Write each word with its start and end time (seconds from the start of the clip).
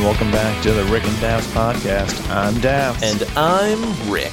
welcome 0.00 0.30
back 0.30 0.62
to 0.62 0.72
the 0.72 0.84
Rick 0.84 1.04
and 1.04 1.16
Dafs 1.16 1.46
podcast. 1.52 2.28
I'm 2.30 2.54
Dafs. 2.54 3.02
And 3.02 3.22
I'm 3.36 4.10
Rick. 4.10 4.32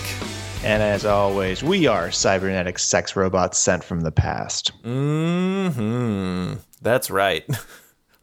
And 0.63 0.81
as 0.81 1.05
always, 1.05 1.62
we 1.63 1.88
are 1.88 2.12
cybernetic 2.12 2.79
sex 2.79 3.15
robots 3.15 3.58
sent 3.58 3.83
from 3.83 4.01
the 4.01 4.12
past. 4.12 4.69
hmm 4.83 6.53
That's 6.81 7.10
right. 7.10 7.44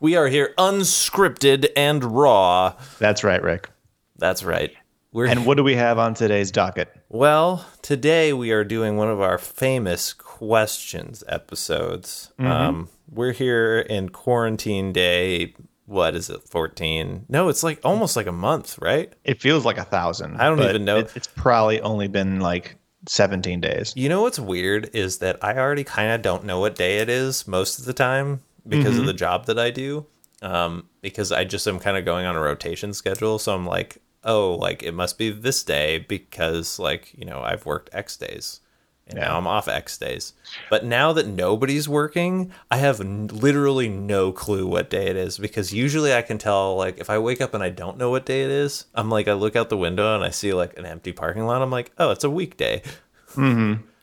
We 0.01 0.17
are 0.17 0.27
here 0.29 0.53
unscripted 0.59 1.69
and 1.79 2.05
raw. 2.05 2.75
That's 2.99 3.25
right, 3.25 3.43
Rick. 3.43 3.71
That's 4.19 4.45
right. 4.45 4.71
We're 5.13 5.25
And 5.29 5.47
what 5.47 5.57
do 5.57 5.65
we 5.65 5.77
have 5.77 5.99
on 5.99 6.13
today's 6.13 6.51
docket? 6.51 6.95
well, 7.09 7.65
today 7.81 8.35
we 8.35 8.51
are 8.51 8.65
doing 8.65 8.99
one 8.99 9.09
of 9.09 9.23
our 9.23 9.39
famous 9.39 10.13
questions 10.13 11.25
episodes. 11.27 12.33
Um, 12.39 12.91
we're 13.09 13.33
here 13.33 13.79
in 13.79 14.11
quarantine 14.11 14.93
day. 14.93 15.55
What 15.87 16.15
is 16.15 16.31
it? 16.31 16.43
14? 16.49 17.27
No, 17.29 17.49
it's 17.49 17.63
like 17.63 17.81
almost 17.85 18.17
like 18.17 18.27
a 18.27 18.33
month, 18.33 18.79
right? 18.81 19.13
It 19.25 19.41
feels 19.43 19.65
like 19.65 19.79
a 19.79 19.85
thousand. 19.85 20.37
I 20.41 20.49
don't 20.49 20.61
even 20.61 20.85
know. 20.85 20.99
it- 20.99 21.13
it's 21.15 21.27
probably 21.27 21.81
only 21.81 22.09
been 22.09 22.41
like 22.41 22.77
17 23.07 23.61
days. 23.61 23.93
You 23.95 24.09
know 24.09 24.23
what's 24.23 24.39
weird 24.39 24.89
is 24.95 25.19
that 25.19 25.43
I 25.45 25.59
already 25.59 25.85
kind 25.85 26.11
of 26.13 26.23
don't 26.23 26.45
know 26.45 26.59
what 26.61 26.75
day 26.75 26.99
it 26.99 27.09
is 27.11 27.47
most 27.47 27.79
of 27.79 27.85
the 27.85 27.93
time 27.93 28.41
because 28.67 28.97
of 28.99 29.05
the 29.07 29.13
job 29.13 29.45
that 29.47 29.59
I 29.59 29.71
do. 29.71 30.07
Um, 30.41 30.89
because 31.03 31.33
I 31.33 31.45
just 31.45 31.67
am 31.69 31.79
kind 31.79 31.97
of 31.97 32.05
going 32.05 32.25
on 32.27 32.35
a 32.37 32.41
rotation 32.41 32.93
schedule, 32.95 33.39
so 33.39 33.55
I'm 33.55 33.67
like, 33.67 33.99
oh, 34.25 34.55
like 34.55 34.83
it 34.83 34.93
must 34.93 35.17
be 35.19 35.31
this 35.31 35.63
day 35.63 35.99
because 35.99 36.79
like 36.79 37.13
you 37.17 37.25
know 37.27 37.41
I've 37.41 37.65
worked 37.67 37.91
X 37.95 38.17
days. 38.17 38.61
And 39.07 39.19
now 39.19 39.37
I'm 39.37 39.47
off 39.47 39.69
X 39.69 39.99
days. 39.99 40.33
But 40.71 40.85
now 40.85 41.13
that 41.13 41.27
nobody's 41.27 41.87
working, 41.89 42.53
I 42.71 42.79
have 42.79 43.01
n- 43.01 43.27
literally 43.27 43.87
no 43.89 44.33
clue 44.33 44.67
what 44.67 44.89
day 44.89 45.09
it 45.09 45.17
is 45.17 45.37
because 45.37 45.75
usually 45.75 46.15
I 46.15 46.23
can 46.23 46.39
tell, 46.39 46.77
like, 46.77 46.99
if 46.99 47.11
I 47.11 47.19
wake 47.19 47.43
up 47.43 47.53
and 47.53 47.63
I 47.63 47.69
don't 47.69 47.99
know 47.99 48.11
what 48.11 48.25
day 48.25 48.45
it 48.45 48.51
is, 48.51 48.87
I'm 48.95 49.11
like, 49.11 49.29
I 49.29 49.35
look 49.35 49.57
out 49.57 49.69
the 49.69 49.77
window 49.77 50.15
and 50.15 50.25
I 50.25 50.31
see, 50.31 50.55
like, 50.55 50.79
an 50.79 50.87
empty 50.87 51.13
parking 51.13 51.45
lot. 51.45 51.61
I'm 51.61 51.71
like, 51.71 51.93
oh, 51.99 52.13
it's 52.13 52.25
a 52.25 52.31
weekday. 52.31 52.83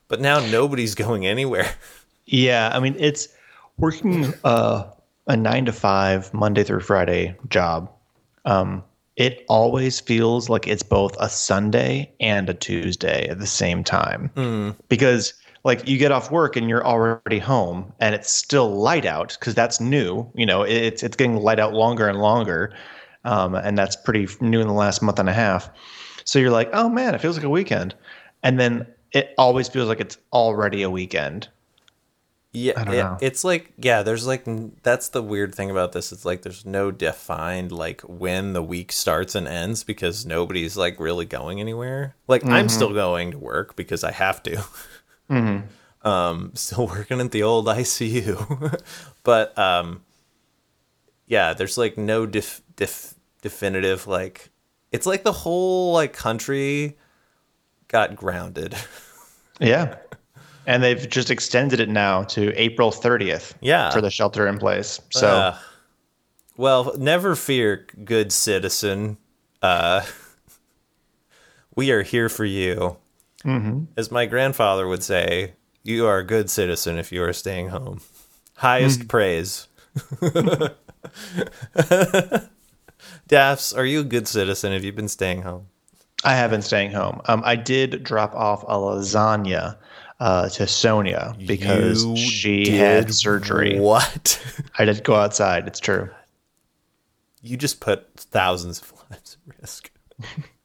But 0.08 0.20
now 0.22 0.46
nobody's 0.46 0.94
going 0.94 1.26
anywhere. 1.26 1.74
Yeah, 2.26 2.70
I 2.72 2.80
mean, 2.80 2.96
it's 3.00 3.28
working 3.78 4.34
uh, 4.44 4.84
a 5.28 5.36
nine 5.38 5.66
to 5.66 5.72
five, 5.72 6.34
Monday 6.34 6.64
through 6.64 6.82
Friday 6.82 7.36
job. 7.50 7.90
Um, 8.46 8.84
it 9.22 9.46
always 9.48 10.00
feels 10.00 10.50
like 10.50 10.68
it's 10.68 10.82
both 10.82 11.16
a 11.20 11.30
Sunday 11.30 12.12
and 12.20 12.50
a 12.50 12.56
Tuesday 12.56 13.28
at 13.28 13.38
the 13.38 13.46
same 13.46 13.84
time 13.84 14.32
because, 14.90 15.36
like, 15.64 15.88
you 15.88 16.00
get 16.00 16.12
off 16.12 16.32
work 16.32 16.56
and 16.56 16.68
you're 16.68 16.84
already 16.84 17.38
home, 17.38 17.94
and 18.00 18.16
it's 18.16 18.32
still 18.32 18.74
light 18.82 19.06
out 19.06 19.38
because 19.40 19.54
that's 19.54 19.80
new. 19.80 20.28
You 20.34 20.48
know, 20.48 20.64
it's 20.64 21.04
it's 21.04 21.16
getting 21.16 21.36
light 21.36 21.60
out 21.60 21.72
longer 21.72 22.08
and 22.08 22.18
longer, 22.18 22.74
um, 23.24 23.54
and 23.54 23.78
that's 23.78 23.96
pretty 23.96 24.28
new 24.40 24.60
in 24.60 24.66
the 24.68 24.74
last 24.74 25.04
month 25.04 25.20
and 25.20 25.30
a 25.30 25.34
half. 25.34 25.70
So 26.26 26.40
you're 26.40 26.50
like, 26.50 26.72
oh 26.74 26.90
man, 26.90 27.14
it 27.14 27.22
feels 27.22 27.38
like 27.38 27.46
a 27.46 27.50
weekend, 27.50 27.94
and 28.42 28.60
then 28.60 28.88
it 29.12 29.36
always 29.38 29.70
feels 29.70 29.88
like 29.88 30.02
it's 30.02 30.18
already 30.34 30.82
a 30.82 30.90
weekend. 30.90 31.48
Yeah, 32.54 32.84
don't 32.84 32.94
it- 32.94 32.98
know. 32.98 33.18
it's 33.22 33.44
like 33.46 33.72
yeah. 33.78 34.04
There's 34.04 34.28
like 34.28 34.44
that's 34.84 35.10
the 35.10 35.22
weird 35.22 35.56
thing 35.56 35.72
about 35.72 35.94
this. 35.94 36.12
It's 36.12 36.26
like 36.26 36.42
there's 36.42 36.66
no 36.66 36.92
defined 36.92 37.72
like 37.72 38.02
when 38.02 38.52
the 38.54 38.62
week 38.64 38.92
starts 38.92 39.36
and 39.36 39.48
ends 39.48 39.84
because 39.86 40.26
nobody's 40.26 40.76
like 40.76 41.00
really 41.00 41.26
going 41.26 41.60
anywhere. 41.62 42.16
Like 42.28 42.46
I'm 42.46 42.68
still 42.70 42.94
going 42.94 43.32
to 43.32 43.38
work 43.38 43.76
because 43.78 44.04
I 44.04 44.12
have 44.12 44.44
to. 44.44 44.64
Um, 46.04 46.52
still 46.56 46.88
working 46.88 47.22
at 47.22 47.30
the 47.32 47.44
old 47.44 47.68
ICU, 47.68 48.82
but 49.24 49.56
um, 49.58 50.02
yeah. 51.28 51.54
There's 51.54 51.78
like 51.78 51.96
no 51.96 52.26
def- 52.26 52.62
def- 52.76 53.14
definitive 53.44 54.08
like. 54.08 54.50
It's 54.92 55.06
like 55.06 55.24
the 55.24 55.32
whole 55.32 55.94
like 55.94 56.12
country 56.14 56.98
got 57.88 58.16
grounded. 58.16 58.76
Yeah. 59.60 59.98
And 60.68 60.84
they've 60.84 61.10
just 61.10 61.32
extended 61.32 61.80
it 61.80 61.90
now 61.90 62.24
to 62.24 62.54
April 62.62 62.92
30th 62.92 63.54
Yeah. 63.62 63.90
for 63.92 64.00
the 64.02 64.12
shelter 64.12 64.48
in 64.48 64.60
place. 64.60 65.00
So, 65.12 65.28
Uh, 65.28 65.58
well, 66.58 66.94
never 66.98 67.36
fear, 67.36 67.88
good 68.06 68.32
citizen. 68.32 69.18
Uh, 69.62 70.02
we 71.76 71.92
are 71.92 72.04
here 72.04 72.30
for 72.30 72.46
you. 72.46 72.98
Mm-hmm. 73.44 73.86
As 73.98 74.12
my 74.12 74.26
grandfather 74.28 74.88
would 74.88 75.04
say, 75.04 75.54
you 75.84 76.06
are 76.06 76.20
a 76.20 76.24
good 76.24 76.50
citizen 76.50 76.98
if 77.00 77.12
you 77.12 77.24
are 77.24 77.34
staying 77.34 77.70
home. 77.70 78.02
Highest 78.58 79.02
Mm. 79.02 79.08
praise. 79.10 79.68
Dafs, 83.28 83.76
are 83.76 83.86
you 83.86 84.02
a 84.02 84.04
good 84.04 84.28
citizen 84.28 84.72
Have 84.74 84.84
you've 84.84 84.96
been 84.96 85.08
staying 85.08 85.42
home? 85.42 85.68
I 86.24 86.36
have 86.36 86.52
been 86.52 86.62
staying 86.62 86.92
home. 86.92 87.20
Um, 87.26 87.42
I 87.44 87.56
did 87.56 88.04
drop 88.04 88.36
off 88.36 88.62
a 88.64 88.76
lasagna 88.76 89.78
uh, 90.22 90.48
to 90.50 90.68
Sonia 90.68 91.36
because 91.48 92.06
You 92.06 92.16
she 92.16 92.70
had 92.78 93.12
surgery. 93.12 93.80
What? 93.80 94.40
I 94.78 94.86
did 94.86 95.04
go 95.04 95.16
outside. 95.16 95.66
It's 95.68 95.80
true. 95.80 96.10
you 97.42 97.58
just 97.58 97.80
put 97.80 98.08
thousands 98.16 98.80
of 98.80 98.94
lives 99.10 99.38
at 99.50 99.60
risk. 99.60 99.92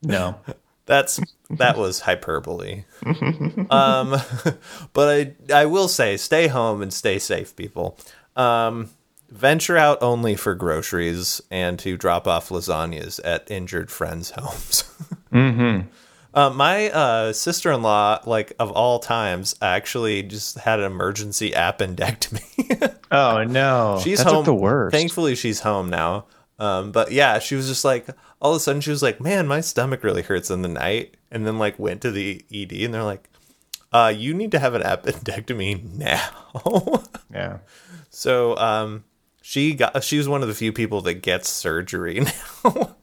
No. 0.03 0.39
That's 0.85 1.19
that 1.51 1.77
was 1.77 2.01
hyperbole. 2.01 2.85
um, 3.71 4.15
but 4.93 5.35
I 5.51 5.63
I 5.63 5.67
will 5.67 5.89
say, 5.89 6.17
stay 6.17 6.47
home 6.47 6.81
and 6.81 6.93
stay 6.93 7.19
safe, 7.19 7.57
people. 7.57 7.99
Um, 8.37 8.91
venture 9.29 9.77
out 9.77 10.01
only 10.01 10.37
for 10.37 10.55
groceries 10.55 11.41
and 11.51 11.77
to 11.81 11.97
drop 11.97 12.29
off 12.29 12.51
lasagnas 12.51 13.19
at 13.25 13.51
injured 13.51 13.91
friends' 13.91 14.31
homes. 14.37 14.85
mm-hmm. 15.33 15.89
Uh, 16.37 16.51
my 16.51 16.91
uh, 16.91 17.33
sister-in-law, 17.33 18.21
like 18.27 18.53
of 18.61 18.71
all 18.71 19.01
times, 19.01 19.57
actually 19.61 20.23
just 20.23 20.59
had 20.59 20.79
an 20.79 20.85
emergency 20.87 21.51
appendectomy. 21.51 22.93
Oh, 23.09 23.45
no. 23.45 24.01
she's 24.03 24.19
That's 24.19 24.33
home. 24.33 24.45
the 24.45 24.53
worst. 24.53 24.93
Thankfully, 24.93 25.37
she's 25.37 25.61
home 25.61 25.89
now. 25.91 26.27
Um, 26.59 26.91
but 26.91 27.13
yeah, 27.13 27.39
she 27.39 27.55
was 27.55 27.69
just 27.69 27.85
like 27.85 28.07
all 28.41 28.51
of 28.51 28.57
a 28.57 28.61
sudden 28.61 28.81
she 28.81 28.91
was 28.91 29.01
like, 29.03 29.21
"Man, 29.21 29.47
my 29.47 29.61
stomach 29.61 30.03
really 30.03 30.23
hurts 30.23 30.51
in 30.51 30.63
the 30.63 30.69
night," 30.69 31.17
and 31.31 31.47
then 31.47 31.57
like 31.59 31.79
went 31.79 32.01
to 32.03 32.11
the 32.11 32.45
ED, 32.53 32.73
and 32.73 32.93
they're 32.93 33.05
like, 33.05 33.31
"Uh, 33.93 34.13
you 34.15 34.35
need 34.35 34.51
to 34.51 34.59
have 34.59 34.75
an 34.75 34.83
appendectomy 34.85 35.85
now." 35.95 37.03
yeah. 37.33 37.59
so 38.11 38.57
um, 38.57 39.05
she 39.41 39.73
got 39.75 40.03
she 40.03 40.19
was 40.19 40.29
one 40.29 40.43
of 40.43 40.49
the 40.49 40.55
few 40.55 40.73
people 40.73 41.01
that 41.03 41.23
gets 41.23 41.49
surgery 41.49 42.21
now. 42.65 42.97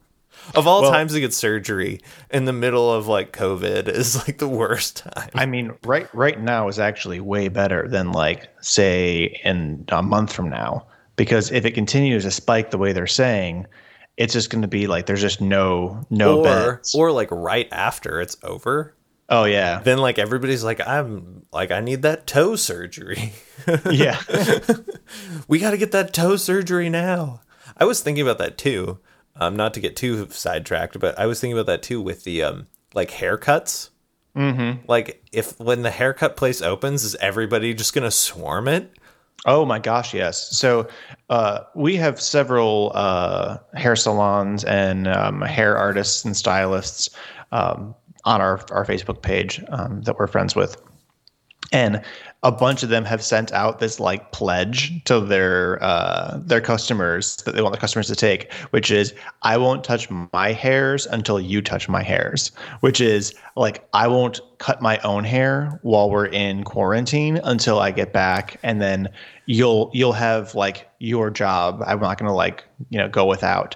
Of 0.54 0.66
all 0.66 0.82
Well- 0.82 0.92
times 0.92 1.12
to 1.14 1.20
get 1.20 1.32
surgery 1.34 2.00
in 2.30 2.44
the 2.44 2.52
middle 2.52 2.92
of 2.92 3.06
like 3.08 3.32
COVID 3.32 3.88
is 3.88 4.16
like 4.26 4.38
the 4.38 4.48
worst 4.48 5.04
time. 5.14 5.30
I 5.34 5.46
mean, 5.46 5.72
right 5.84 6.08
right 6.14 6.40
now 6.40 6.68
is 6.68 6.78
actually 6.78 7.20
way 7.20 7.48
better 7.48 7.88
than 7.88 8.12
like 8.12 8.48
say 8.60 9.40
in 9.44 9.84
a 9.88 10.02
month 10.02 10.32
from 10.32 10.48
now 10.50 10.86
because 11.16 11.50
if 11.52 11.64
it 11.64 11.72
continues 11.72 12.24
to 12.24 12.30
spike 12.30 12.70
the 12.70 12.78
way 12.78 12.92
they're 12.92 13.06
saying, 13.06 13.66
it's 14.16 14.32
just 14.32 14.50
going 14.50 14.62
to 14.62 14.68
be 14.68 14.86
like 14.86 15.06
there's 15.06 15.20
just 15.20 15.40
no 15.40 16.04
no 16.10 16.40
or 16.40 16.44
beds. 16.44 16.94
or 16.94 17.10
like 17.12 17.30
right 17.30 17.68
after 17.72 18.20
it's 18.20 18.36
over. 18.42 18.94
oh 19.30 19.44
yeah, 19.44 19.80
then 19.80 19.98
like 19.98 20.18
everybody's 20.18 20.62
like 20.62 20.86
i'm 20.86 21.42
like 21.52 21.70
i 21.70 21.80
need 21.80 22.02
that 22.02 22.26
toe 22.26 22.54
surgery 22.56 23.32
yeah. 23.90 24.20
we 25.48 25.58
got 25.58 25.70
to 25.70 25.76
get 25.78 25.92
that 25.92 26.12
toe 26.12 26.36
surgery 26.36 26.88
now 26.90 27.40
i 27.78 27.84
was 27.84 28.00
thinking 28.02 28.22
about 28.22 28.38
that 28.38 28.58
too 28.58 28.98
um 29.36 29.56
not 29.56 29.74
to 29.74 29.80
get 29.80 29.96
too 29.96 30.28
sidetracked 30.30 30.98
but 31.00 31.18
i 31.18 31.26
was 31.26 31.40
thinking 31.40 31.56
about 31.56 31.66
that 31.66 31.82
too 31.82 32.00
with 32.00 32.24
the 32.24 32.42
um 32.42 32.66
like 32.94 33.10
haircuts 33.10 33.90
mm-hmm. 34.36 34.80
like 34.88 35.24
if 35.32 35.58
when 35.58 35.82
the 35.82 35.90
haircut 35.90 36.36
place 36.36 36.62
opens 36.62 37.04
is 37.04 37.14
everybody 37.16 37.74
just 37.74 37.94
gonna 37.94 38.10
swarm 38.10 38.68
it 38.68 38.92
Oh 39.46 39.64
my 39.66 39.78
gosh, 39.78 40.14
yes. 40.14 40.56
So 40.56 40.88
uh, 41.28 41.60
we 41.74 41.96
have 41.96 42.20
several 42.20 42.92
uh, 42.94 43.58
hair 43.74 43.94
salons 43.94 44.64
and 44.64 45.06
um, 45.06 45.42
hair 45.42 45.76
artists 45.76 46.24
and 46.24 46.34
stylists 46.36 47.10
um, 47.52 47.94
on 48.24 48.40
our 48.40 48.60
our 48.70 48.86
Facebook 48.86 49.20
page 49.20 49.62
um, 49.68 50.00
that 50.02 50.18
we're 50.18 50.28
friends 50.28 50.56
with, 50.56 50.80
and 51.72 52.02
a 52.44 52.52
bunch 52.52 52.82
of 52.82 52.90
them 52.90 53.06
have 53.06 53.24
sent 53.24 53.50
out 53.52 53.78
this 53.78 53.98
like 53.98 54.30
pledge 54.30 55.02
to 55.04 55.18
their 55.18 55.82
uh, 55.82 56.38
their 56.42 56.60
customers 56.60 57.36
that 57.38 57.54
they 57.54 57.62
want 57.62 57.74
the 57.74 57.80
customers 57.80 58.06
to 58.08 58.14
take, 58.14 58.52
which 58.70 58.90
is 58.90 59.14
I 59.42 59.56
won't 59.56 59.82
touch 59.82 60.10
my 60.10 60.52
hairs 60.52 61.06
until 61.06 61.40
you 61.40 61.62
touch 61.62 61.88
my 61.88 62.02
hairs, 62.02 62.52
which 62.80 63.00
is 63.00 63.34
like 63.56 63.88
I 63.94 64.06
won't 64.08 64.40
cut 64.58 64.82
my 64.82 64.98
own 64.98 65.24
hair 65.24 65.80
while 65.82 66.10
we're 66.10 66.26
in 66.26 66.64
quarantine 66.64 67.40
until 67.44 67.78
I 67.78 67.90
get 67.90 68.12
back, 68.12 68.58
and 68.62 68.80
then 68.80 69.08
you'll 69.46 69.90
you'll 69.94 70.12
have 70.12 70.54
like 70.54 70.88
your 70.98 71.30
job. 71.30 71.82
I'm 71.86 72.00
not 72.00 72.18
gonna 72.18 72.34
like 72.34 72.64
you 72.90 72.98
know 72.98 73.08
go 73.08 73.24
without. 73.24 73.74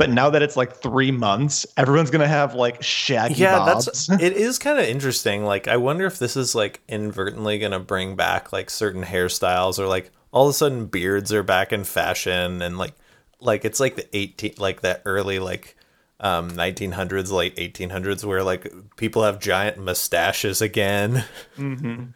But 0.00 0.08
now 0.08 0.30
that 0.30 0.40
it's 0.40 0.56
like 0.56 0.76
three 0.76 1.10
months, 1.10 1.66
everyone's 1.76 2.10
gonna 2.10 2.26
have 2.26 2.54
like 2.54 2.82
shaggy 2.82 3.34
yeah 3.34 3.58
bobs. 3.58 3.84
that's 3.84 4.08
it 4.22 4.32
is 4.32 4.58
kind 4.58 4.78
of 4.78 4.84
interesting 4.86 5.44
like 5.44 5.68
i 5.68 5.76
wonder 5.76 6.06
if 6.06 6.18
this 6.18 6.36
is 6.36 6.54
like 6.54 6.80
inadvertently 6.88 7.58
gonna 7.58 7.80
bring 7.80 8.16
back 8.16 8.52
like 8.52 8.70
certain 8.70 9.04
hairstyles 9.04 9.78
or 9.78 9.86
like 9.86 10.10
all 10.32 10.46
of 10.46 10.50
a 10.50 10.54
sudden 10.54 10.86
beards 10.86 11.32
are 11.32 11.42
back 11.42 11.72
in 11.72 11.84
fashion 11.84 12.62
and 12.62 12.78
like 12.78 12.94
like 13.40 13.64
it's 13.64 13.80
like 13.80 13.96
the 13.96 14.16
18 14.16 14.54
like 14.58 14.80
that 14.80 15.02
early 15.04 15.38
like 15.38 15.76
um 16.20 16.50
1900s 16.50 17.30
late 17.30 17.56
1800s 17.56 18.24
where 18.24 18.42
like 18.42 18.72
people 18.96 19.22
have 19.22 19.38
giant 19.38 19.78
mustaches 19.78 20.62
again 20.62 21.24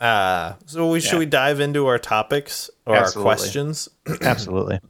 uh 0.00 0.54
so 0.66 0.90
we 0.90 1.00
should 1.00 1.18
we 1.18 1.26
dive 1.26 1.60
into 1.60 1.86
our 1.86 1.98
topics 1.98 2.70
or 2.86 2.96
Absolutely. 2.96 3.30
our 3.30 3.36
questions 3.36 3.88
Absolutely. 4.22 4.80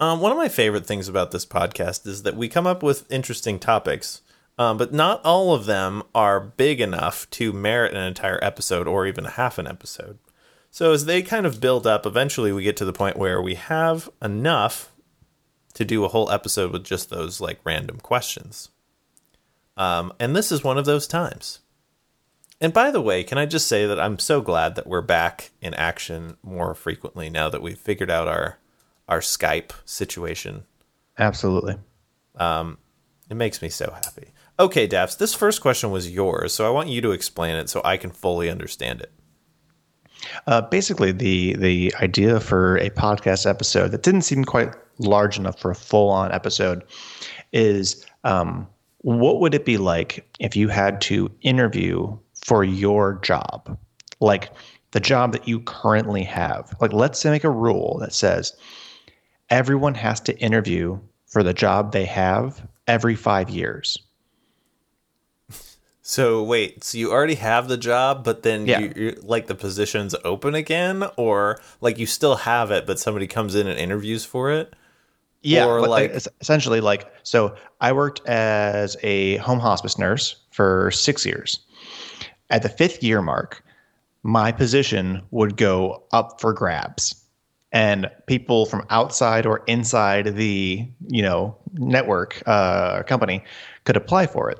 Um, 0.00 0.20
one 0.20 0.32
of 0.32 0.38
my 0.38 0.48
favorite 0.48 0.86
things 0.86 1.08
about 1.08 1.30
this 1.30 1.46
podcast 1.46 2.06
is 2.06 2.22
that 2.22 2.36
we 2.36 2.48
come 2.48 2.66
up 2.66 2.82
with 2.82 3.10
interesting 3.12 3.58
topics, 3.58 4.22
um, 4.58 4.78
but 4.78 4.92
not 4.92 5.24
all 5.24 5.54
of 5.54 5.66
them 5.66 6.02
are 6.14 6.40
big 6.40 6.80
enough 6.80 7.28
to 7.30 7.52
merit 7.52 7.94
an 7.94 8.02
entire 8.02 8.42
episode 8.42 8.88
or 8.88 9.06
even 9.06 9.26
half 9.26 9.58
an 9.58 9.66
episode. 9.66 10.18
So 10.70 10.92
as 10.92 11.04
they 11.04 11.22
kind 11.22 11.46
of 11.46 11.60
build 11.60 11.86
up, 11.86 12.06
eventually 12.06 12.52
we 12.52 12.62
get 12.62 12.76
to 12.78 12.84
the 12.84 12.92
point 12.92 13.16
where 13.16 13.42
we 13.42 13.56
have 13.56 14.08
enough 14.22 14.92
to 15.74 15.84
do 15.84 16.04
a 16.04 16.08
whole 16.08 16.30
episode 16.30 16.72
with 16.72 16.84
just 16.84 17.10
those 17.10 17.40
like 17.40 17.60
random 17.64 17.98
questions. 17.98 18.70
Um, 19.76 20.12
and 20.18 20.34
this 20.34 20.50
is 20.50 20.64
one 20.64 20.78
of 20.78 20.84
those 20.84 21.06
times. 21.06 21.60
And 22.60 22.72
by 22.72 22.90
the 22.90 23.00
way, 23.00 23.24
can 23.24 23.38
I 23.38 23.46
just 23.46 23.66
say 23.66 23.86
that 23.86 24.00
I'm 24.00 24.18
so 24.18 24.40
glad 24.40 24.74
that 24.74 24.86
we're 24.86 25.00
back 25.00 25.50
in 25.60 25.74
action 25.74 26.36
more 26.42 26.74
frequently 26.74 27.30
now 27.30 27.48
that 27.48 27.62
we've 27.62 27.78
figured 27.78 28.10
out 28.10 28.28
our 28.28 28.58
our 29.10 29.20
Skype 29.20 29.72
situation. 29.84 30.64
Absolutely. 31.18 31.76
It 33.30 33.36
makes 33.36 33.62
me 33.62 33.68
so 33.68 33.92
happy. 33.92 34.28
Okay, 34.58 34.88
Dafs, 34.88 35.16
this 35.16 35.34
first 35.34 35.60
question 35.60 35.90
was 35.90 36.10
yours, 36.10 36.52
so 36.52 36.66
I 36.66 36.70
want 36.70 36.88
you 36.88 37.00
to 37.02 37.12
explain 37.12 37.56
it 37.56 37.70
so 37.70 37.80
I 37.84 37.96
can 37.96 38.10
fully 38.10 38.50
understand 38.50 39.00
it. 39.00 39.12
Uh, 40.46 40.60
basically, 40.62 41.12
the 41.12 41.54
the 41.54 41.94
idea 42.02 42.40
for 42.40 42.76
a 42.78 42.90
podcast 42.90 43.48
episode 43.48 43.92
that 43.92 44.02
didn't 44.02 44.22
seem 44.22 44.44
quite 44.44 44.74
large 44.98 45.38
enough 45.38 45.58
for 45.58 45.70
a 45.70 45.74
full 45.74 46.10
on 46.10 46.32
episode 46.32 46.84
is 47.52 48.04
um, 48.24 48.66
what 48.98 49.40
would 49.40 49.54
it 49.54 49.64
be 49.64 49.78
like 49.78 50.28
if 50.40 50.56
you 50.56 50.68
had 50.68 51.00
to 51.02 51.30
interview 51.40 52.18
for 52.44 52.64
your 52.64 53.18
job, 53.22 53.78
like 54.20 54.50
the 54.90 55.00
job 55.00 55.32
that 55.32 55.48
you 55.48 55.60
currently 55.60 56.22
have? 56.24 56.74
Like, 56.80 56.92
let's 56.92 57.18
say 57.18 57.30
make 57.30 57.44
a 57.44 57.50
rule 57.50 57.98
that 58.00 58.12
says 58.12 58.52
everyone 59.50 59.94
has 59.94 60.20
to 60.20 60.38
interview 60.38 60.98
for 61.26 61.42
the 61.42 61.52
job 61.54 61.92
they 61.92 62.04
have 62.06 62.66
every 62.86 63.14
five 63.14 63.50
years. 63.50 63.98
So 66.02 66.42
wait, 66.42 66.82
so 66.82 66.98
you 66.98 67.12
already 67.12 67.36
have 67.36 67.68
the 67.68 67.76
job, 67.76 68.24
but 68.24 68.42
then 68.42 68.66
Yeah. 68.66 68.80
you, 68.80 69.20
like 69.22 69.46
the 69.46 69.54
position's 69.54 70.12
open 70.24 70.56
again, 70.56 71.04
or 71.16 71.60
like 71.80 71.98
you 71.98 72.06
still 72.06 72.34
have 72.34 72.72
it, 72.72 72.84
but 72.84 72.98
somebody 72.98 73.28
comes 73.28 73.54
in 73.54 73.68
and 73.68 73.78
interviews 73.78 74.24
for 74.24 74.50
it? 74.50 74.74
Yeah, 75.42 75.66
Or 75.66 75.86
like- 75.86 76.10
essentially 76.40 76.80
like 76.80 77.08
so 77.22 77.54
I 77.80 77.92
worked 77.92 78.26
as 78.26 78.96
a 79.04 79.36
home 79.36 79.60
hospice 79.60 79.98
nurse 79.98 80.34
for 80.50 80.90
6 80.90 81.24
years. 81.24 81.60
At 82.48 82.62
the 82.62 82.68
5th 82.70 83.04
year 83.04 83.22
mark, 83.22 83.62
my 84.24 84.50
position 84.50 85.22
would 85.30 85.56
go 85.56 86.02
up 86.12 86.40
for 86.40 86.52
grabs. 86.52 87.19
And 87.72 88.10
people 88.26 88.66
from 88.66 88.84
outside 88.90 89.46
or 89.46 89.62
inside 89.66 90.34
the, 90.34 90.88
you 91.08 91.22
know, 91.22 91.56
network 91.74 92.42
uh, 92.46 93.04
company 93.04 93.44
could 93.84 93.96
apply 93.96 94.26
for 94.26 94.50
it. 94.50 94.58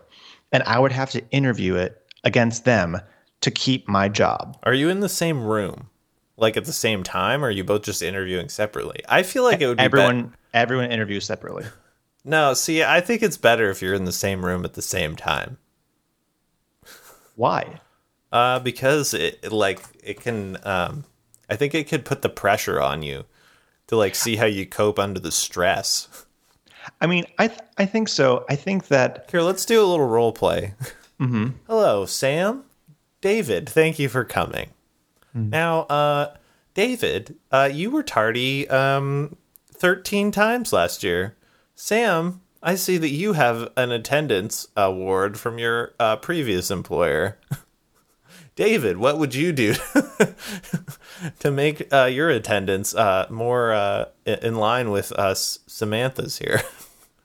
And 0.53 0.63
I 0.63 0.79
would 0.79 0.93
have 0.93 1.11
to 1.11 1.31
interview 1.31 1.75
it 1.75 2.01
against 2.25 2.65
them 2.65 3.01
to 3.41 3.51
keep 3.51 3.89
my 3.89 4.09
job. 4.09 4.59
Are 4.63 4.75
you 4.75 4.89
in 4.89 5.01
the 5.01 5.09
same 5.09 5.43
room, 5.43 5.89
like 6.37 6.57
at 6.57 6.67
the 6.67 6.73
same 6.73 7.03
time, 7.03 7.45
or 7.45 7.49
are 7.49 7.51
you 7.51 7.65
both 7.65 7.83
just 7.83 8.03
interviewing 8.03 8.49
separately? 8.49 9.01
I 9.09 9.23
feel 9.23 9.43
like 9.43 9.61
it 9.61 9.67
would 9.67 9.79
be 9.79 9.85
Everyone 9.85 10.35
everyone 10.53 10.91
interviews 10.91 11.25
separately. 11.25 11.65
No, 12.23 12.53
see, 12.53 12.85
I 12.85 13.01
think 13.01 13.23
it's 13.23 13.39
better 13.39 13.71
if 13.71 13.81
you're 13.81 13.95
in 13.95 14.05
the 14.05 14.13
same 14.13 14.45
room 14.45 14.67
at 14.67 14.75
the 14.75 14.83
same 14.83 15.17
time. 15.17 15.57
Why? 17.35 17.81
Uh, 18.31 18.59
because 18.59 19.15
it 19.15 19.41
it, 19.43 19.53
like 19.53 19.81
it 20.05 20.21
can. 20.21 20.59
Um, 20.63 21.05
I 21.51 21.57
think 21.57 21.75
it 21.75 21.89
could 21.89 22.05
put 22.05 22.23
the 22.23 22.29
pressure 22.29 22.81
on 22.81 23.03
you 23.03 23.25
to 23.89 23.97
like 23.97 24.15
see 24.15 24.37
how 24.37 24.47
you 24.47 24.65
cope 24.67 24.99
under 24.99 25.21
the 25.21 25.33
stress. 25.33 26.25
I 27.01 27.07
mean, 27.07 27.27
I 27.39 27.49
th- 27.49 27.61
I 27.77 27.87
think 27.87 28.09
so. 28.09 28.45
I 28.49 28.57
think 28.57 28.89
that 28.89 29.29
Here, 29.31 29.43
let's 29.43 29.67
do 29.67 29.83
a 29.83 29.87
little 29.87 30.07
role 30.07 30.33
play. 30.33 30.75
Mm-hmm. 31.21 31.49
Hello, 31.67 32.07
Sam. 32.07 32.65
David, 33.21 33.69
thank 33.69 33.99
you 33.99 34.09
for 34.09 34.25
coming. 34.25 34.71
Now, 35.35 35.81
uh, 35.83 36.35
David, 36.73 37.37
uh, 37.53 37.69
you 37.71 37.91
were 37.91 38.03
tardy 38.03 38.67
um, 38.71 39.37
13 39.75 40.31
times 40.31 40.73
last 40.73 41.05
year. 41.05 41.37
Sam, 41.75 42.41
I 42.63 42.75
see 42.75 42.97
that 42.97 43.11
you 43.11 43.35
have 43.35 43.71
an 43.77 43.93
attendance 43.93 44.69
award 44.77 45.39
from 45.39 45.59
your 45.59 45.93
uh, 46.01 46.17
previous 46.17 46.71
employer. 46.71 47.37
David, 48.61 48.99
what 48.99 49.19
would 49.19 49.35
you 49.35 49.53
do 49.53 49.75
to 51.39 51.51
make 51.51 51.91
uh, 51.95 52.05
your 52.05 52.29
attendance 52.29 52.95
uh, 52.95 53.27
more 53.31 53.73
uh, 53.73 54.05
in 54.27 54.57
line 54.57 54.91
with 54.91 55.13
us 55.13 55.61
Samantha's 55.67 56.37
here? 56.37 56.61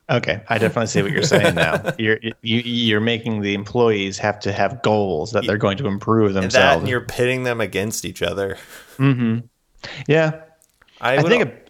Okay, 0.10 0.42
I 0.48 0.60
definitely 0.60 0.88
see 0.88 1.02
what 1.02 1.12
you're 1.12 1.24
saying 1.24 1.56
now. 1.56 1.92
You're 1.98 2.20
you, 2.22 2.60
you're 2.60 3.02
making 3.02 3.42
the 3.42 3.54
employees 3.54 4.20
have 4.20 4.40
to 4.42 4.54
have 4.54 4.82
goals 4.84 5.32
that 5.32 5.46
they're 5.46 5.58
going 5.58 5.78
to 5.80 5.88
improve 5.88 6.36
that 6.36 6.42
themselves. 6.42 6.82
and 6.82 6.88
you're 6.88 7.02
pitting 7.02 7.44
them 7.44 7.60
against 7.60 8.06
each 8.06 8.22
other. 8.22 8.58
Hmm. 8.98 9.40
yeah, 10.08 10.44
I, 11.02 11.18
I 11.18 11.22
think 11.24 11.65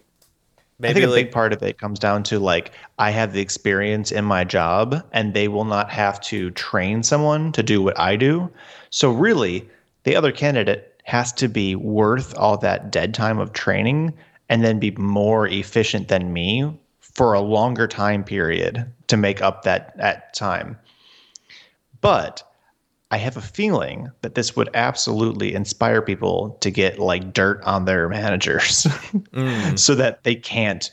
a, 0.78 0.86
I 0.86 0.88
maybe 0.88 1.00
think 1.00 1.06
a 1.06 1.10
like 1.10 1.26
big 1.26 1.32
part 1.32 1.52
of 1.52 1.62
it 1.62 1.78
comes 1.78 1.98
down 1.98 2.22
to 2.24 2.38
like 2.38 2.72
I 2.98 3.10
have 3.10 3.32
the 3.32 3.40
experience 3.40 4.12
in 4.12 4.24
my 4.24 4.44
job, 4.44 5.02
and 5.12 5.32
they 5.34 5.48
will 5.48 5.64
not 5.64 5.90
have 5.90 6.20
to 6.22 6.50
train 6.52 7.02
someone 7.02 7.52
to 7.52 7.62
do 7.62 7.82
what 7.82 7.98
I 7.98 8.16
do. 8.16 8.50
So 8.90 9.10
really, 9.10 9.68
the 10.04 10.16
other 10.16 10.32
candidate 10.32 11.00
has 11.04 11.32
to 11.34 11.48
be 11.48 11.76
worth 11.76 12.36
all 12.36 12.58
that 12.58 12.90
dead 12.90 13.14
time 13.14 13.38
of 13.38 13.52
training, 13.52 14.12
and 14.48 14.64
then 14.64 14.78
be 14.78 14.90
more 14.92 15.46
efficient 15.46 16.08
than 16.08 16.32
me 16.32 16.78
for 17.00 17.32
a 17.32 17.40
longer 17.40 17.88
time 17.88 18.22
period 18.22 18.92
to 19.06 19.16
make 19.16 19.40
up 19.40 19.62
that 19.62 19.96
that 19.96 20.34
time. 20.34 20.78
But 22.00 22.45
I 23.10 23.18
have 23.18 23.36
a 23.36 23.42
feeling 23.42 24.10
that 24.22 24.34
this 24.34 24.56
would 24.56 24.68
absolutely 24.74 25.54
inspire 25.54 26.02
people 26.02 26.58
to 26.60 26.70
get 26.70 26.98
like 26.98 27.32
dirt 27.32 27.62
on 27.62 27.84
their 27.84 28.08
managers 28.18 28.86
so 29.76 29.94
that 29.94 30.24
they 30.24 30.34
can't 30.34 30.90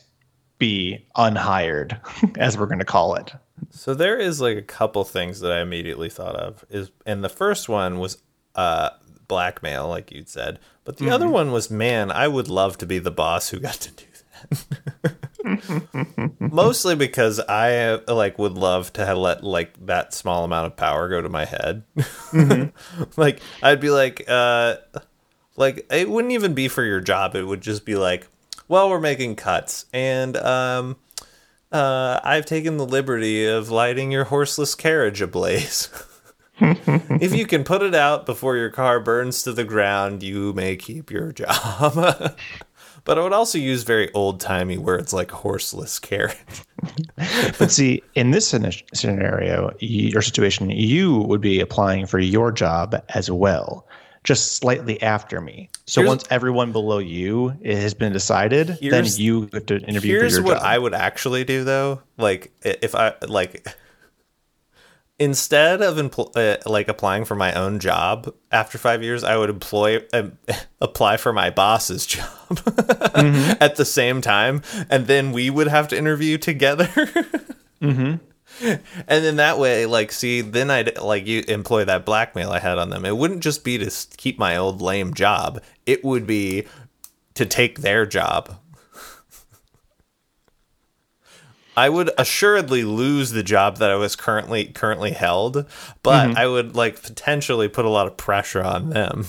be 0.59 1.05
unhired, 1.15 1.99
as 2.38 2.57
we're 2.57 2.67
going 2.67 2.79
to 2.79 2.85
call 2.85 3.15
it. 3.15 3.33
So 3.71 3.93
there 3.93 4.17
is 4.17 4.39
like 4.39 4.57
a 4.57 4.61
couple 4.61 5.03
things 5.03 5.39
that 5.39 5.51
I 5.51 5.61
immediately 5.61 6.09
thought 6.09 6.35
of 6.35 6.63
is 6.69 6.91
and 7.05 7.23
the 7.23 7.29
first 7.29 7.67
one 7.69 7.99
was 7.99 8.17
uh 8.55 8.91
blackmail 9.27 9.88
like 9.88 10.11
you'd 10.11 10.29
said, 10.29 10.59
but 10.83 10.97
the 10.97 11.09
other 11.09 11.27
one 11.27 11.51
was 11.51 11.71
man, 11.71 12.11
I 12.11 12.27
would 12.27 12.47
love 12.47 12.77
to 12.79 12.85
be 12.85 12.99
the 12.99 13.11
boss 13.11 13.49
who 13.49 13.59
got 13.59 13.75
to 13.75 13.91
do 13.91 14.05
that. 14.49 14.92
Mostly 16.39 16.96
because 16.96 17.39
I 17.39 17.96
like 18.08 18.38
would 18.39 18.53
love 18.53 18.93
to 18.93 19.15
let 19.15 19.43
like 19.43 19.86
that 19.86 20.13
small 20.13 20.43
amount 20.43 20.67
of 20.67 20.75
power 20.75 21.10
go 21.10 21.22
to 21.22 21.29
my 21.29 21.46
head. 21.46 21.84
like 23.17 23.39
I'd 23.62 23.79
be 23.79 23.89
like 23.89 24.24
uh 24.27 24.75
like 25.55 25.86
it 25.91 26.10
wouldn't 26.10 26.34
even 26.34 26.53
be 26.53 26.67
for 26.67 26.84
your 26.84 27.01
job, 27.01 27.36
it 27.36 27.43
would 27.43 27.62
just 27.62 27.86
be 27.86 27.96
like 27.96 28.27
well, 28.67 28.89
we're 28.89 29.00
making 29.00 29.36
cuts 29.36 29.86
and 29.93 30.38
um 30.38 30.98
uh, 31.74 32.20
I've 32.24 32.46
taken 32.46 32.77
the 32.77 32.86
liberty 32.86 33.48
of 33.48 33.72
lighting 33.72 34.12
your 34.12 34.25
horseless 34.25 34.75
carriage 34.75 35.22
ablaze. 35.22 35.89
if 36.60 37.34
you 37.34 37.48
can 37.48 37.63
put 37.63 37.82
it 37.82 37.96
out 37.96 38.27
before 38.27 38.55
your 38.55 38.70
car 38.70 39.00
burns 39.00 39.41
to 39.43 39.53
the 39.53 39.63
ground, 39.63 40.22
you 40.22 40.53
may 40.53 40.75
keep 40.75 41.10
your 41.10 41.32
job. 41.32 42.38
but 43.05 43.17
I 43.17 43.22
would 43.24 43.33
also 43.33 43.57
use 43.57 43.83
very 43.83 44.12
old 44.13 44.39
timey 44.39 44.77
words 44.77 45.13
like 45.13 45.31
horseless 45.31 46.00
carriage. 46.00 46.38
But 47.57 47.72
see, 47.72 48.03
in 48.15 48.31
this 48.31 48.53
scenario, 48.93 49.72
your 49.79 50.22
situation, 50.22 50.69
you 50.69 51.19
would 51.19 51.39
be 51.41 51.62
applying 51.62 52.05
for 52.07 52.19
your 52.19 52.51
job 52.51 53.01
as 53.10 53.31
well, 53.31 53.88
just 54.24 54.57
slightly 54.57 55.01
after 55.01 55.39
me. 55.39 55.69
So 55.86 56.01
Here's- 56.01 56.10
once 56.10 56.24
everyone 56.29 56.72
below 56.74 56.98
you 57.00 57.50
has 57.63 57.93
been 57.93 58.12
decided, 58.12 58.77
then 58.81 59.05
you 59.15 59.50
have 59.53 59.65
to 59.67 59.79
interview 59.81 60.19
Here's 60.19 60.33
for 60.33 60.39
your 60.39 60.45
what 60.45 60.53
job. 60.57 60.63
I 60.65 60.77
would 60.77 60.93
actually 60.93 61.43
do 61.45 61.63
though. 61.63 62.01
Like 62.17 62.51
if 62.63 62.95
I 62.95 63.13
like 63.27 63.65
instead 65.20 65.82
of 65.82 65.98
empl- 65.98 66.36
uh, 66.36 66.58
like 66.70 66.88
applying 66.88 67.25
for 67.25 67.36
my 67.36 67.53
own 67.53 67.79
job 67.79 68.34
after 68.51 68.77
5 68.77 69.03
years, 69.03 69.24
I 69.24 69.38
would 69.38 69.50
employ 69.50 70.03
um, 70.13 70.38
apply 70.82 71.17
for 71.17 71.34
my 71.34 71.50
boss's 71.50 72.05
job 72.08 72.60
at 73.60 73.75
the 73.75 73.86
same 73.86 74.22
time 74.22 74.62
and 74.89 75.08
then 75.08 75.32
we 75.32 75.50
would 75.50 75.67
have 75.67 75.88
to 75.89 75.98
interview 75.98 76.38
together. 76.38 76.89
And 78.62 79.25
then 79.25 79.38
that 79.38 79.58
way, 79.58 79.86
like, 79.88 80.12
see, 80.12 80.41
then 80.41 80.70
I'd 80.70 81.00
like 81.00 81.25
you 81.25 81.43
employ 81.48 81.86
that 81.86 82.05
blackmail 82.05 82.51
I 82.51 82.60
had 82.60 82.77
on 82.77 82.91
them. 82.91 83.03
It 83.03 83.17
wouldn't 83.17 83.41
just 83.41 83.63
be 83.63 83.79
to 83.79 83.91
keep 84.15 84.38
my 84.38 84.55
old 84.55 84.79
lame 84.82 85.13
job. 85.13 85.62
It 85.86 86.03
would 86.03 86.27
be 86.27 86.67
to 87.34 87.46
take 87.46 87.79
their 87.79 88.05
job 88.05 88.60
I 91.75 91.89
would 91.89 92.11
assuredly 92.17 92.83
lose 92.83 93.31
the 93.31 93.43
job 93.43 93.77
that 93.77 93.89
I 93.89 93.95
was 93.95 94.15
currently 94.15 94.65
currently 94.65 95.11
held, 95.11 95.65
but 96.03 96.27
Mm-hmm. 96.29 96.37
I 96.37 96.47
would 96.47 96.75
like 96.75 97.01
potentially 97.01 97.67
put 97.67 97.85
a 97.85 97.89
lot 97.89 98.07
of 98.07 98.15
pressure 98.17 98.63
on 98.63 98.89
them. 98.91 99.25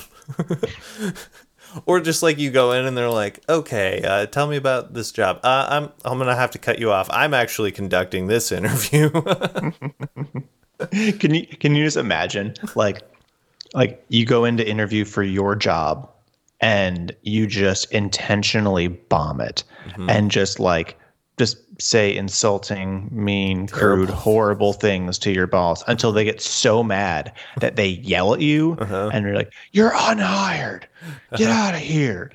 or 1.87 2.01
just 2.01 2.23
like 2.23 2.39
you 2.39 2.51
go 2.51 2.73
in 2.73 2.85
and 2.85 2.97
they're 2.97 3.11
like, 3.11 3.41
"Okay, 3.49 4.03
uh, 4.03 4.27
tell 4.27 4.47
me 4.47 4.57
about 4.57 4.95
this 4.95 5.11
job." 5.13 5.41
Uh, 5.43 5.67
I'm 5.69 5.93
I'm 6.05 6.19
gonna 6.19 6.37
have 6.37 6.51
to 6.53 6.59
cut 6.59 6.79
you 6.79 6.93
off. 6.93 7.09
I'm 7.11 7.35
actually 7.35 7.73
conducting 7.73 8.27
this 8.27 8.53
interview. 8.53 9.11
Can 10.91 11.35
you 11.35 11.47
can 11.47 11.75
you 11.77 11.85
just 11.85 11.97
imagine 11.97 12.55
like 12.75 13.03
like 13.75 14.05
you 14.09 14.27
go 14.27 14.45
into 14.45 14.69
interview 14.69 15.05
for 15.05 15.23
your 15.23 15.55
job 15.55 16.11
and 16.61 17.15
you 17.23 17.47
just 17.47 17.91
intentionally 17.93 18.89
bomb 18.89 19.41
it 19.41 19.63
and 20.09 20.31
just 20.33 20.59
like 20.59 20.99
just 21.37 21.57
say 21.83 22.15
insulting, 22.15 23.09
mean, 23.11 23.67
crude, 23.67 24.09
horrible 24.09 24.73
things 24.73 25.19
to 25.19 25.33
your 25.33 25.47
boss 25.47 25.83
until 25.89 26.13
they 26.13 26.25
get 26.25 26.41
so 26.41 26.83
mad 26.83 27.33
that 27.61 27.77
they 27.77 27.89
yell 27.89 28.35
at 28.35 28.41
you 28.41 28.75
and 28.81 29.25
you're 29.25 29.35
like, 29.35 29.53
You're 29.73 29.93
unhired. 29.95 30.87
Get 31.37 31.51
out 31.51 31.75
of 31.75 31.81
here. 31.81 32.31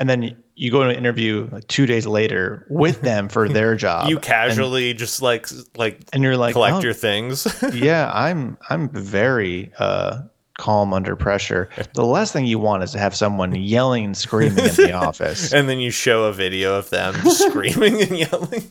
And 0.00 0.08
then 0.08 0.36
you 0.54 0.70
go 0.70 0.82
to 0.84 0.90
an 0.90 0.96
interview 0.96 1.48
like 1.50 1.66
two 1.68 1.86
days 1.86 2.06
later 2.06 2.66
with 2.68 3.00
them 3.02 3.28
for 3.28 3.48
their 3.48 3.74
job. 3.76 4.08
you 4.08 4.18
casually 4.18 4.94
just 4.94 5.22
like 5.22 5.48
like 5.76 6.00
and 6.12 6.22
you're 6.22 6.36
like, 6.36 6.52
collect 6.52 6.76
"Oh, 6.76 6.80
your 6.80 6.94
things. 6.94 7.46
yeah, 7.72 8.10
I'm 8.12 8.58
I'm 8.68 8.88
very 8.90 9.72
uh, 9.78 10.22
calm 10.58 10.92
under 10.92 11.16
pressure. 11.16 11.70
The 11.94 12.04
last 12.04 12.32
thing 12.34 12.44
you 12.44 12.58
want 12.58 12.82
is 12.82 12.92
to 12.92 12.98
have 12.98 13.16
someone 13.16 13.54
yelling 13.54 14.04
and 14.04 14.16
screaming 14.16 14.58
in 14.66 14.74
the 14.74 14.92
office. 15.06 15.52
and 15.52 15.68
then 15.68 15.78
you 15.78 15.90
show 15.90 16.24
a 16.24 16.32
video 16.32 16.76
of 16.78 16.90
them 16.90 17.14
screaming 17.30 18.02
and 18.02 18.18
yelling. 18.18 18.70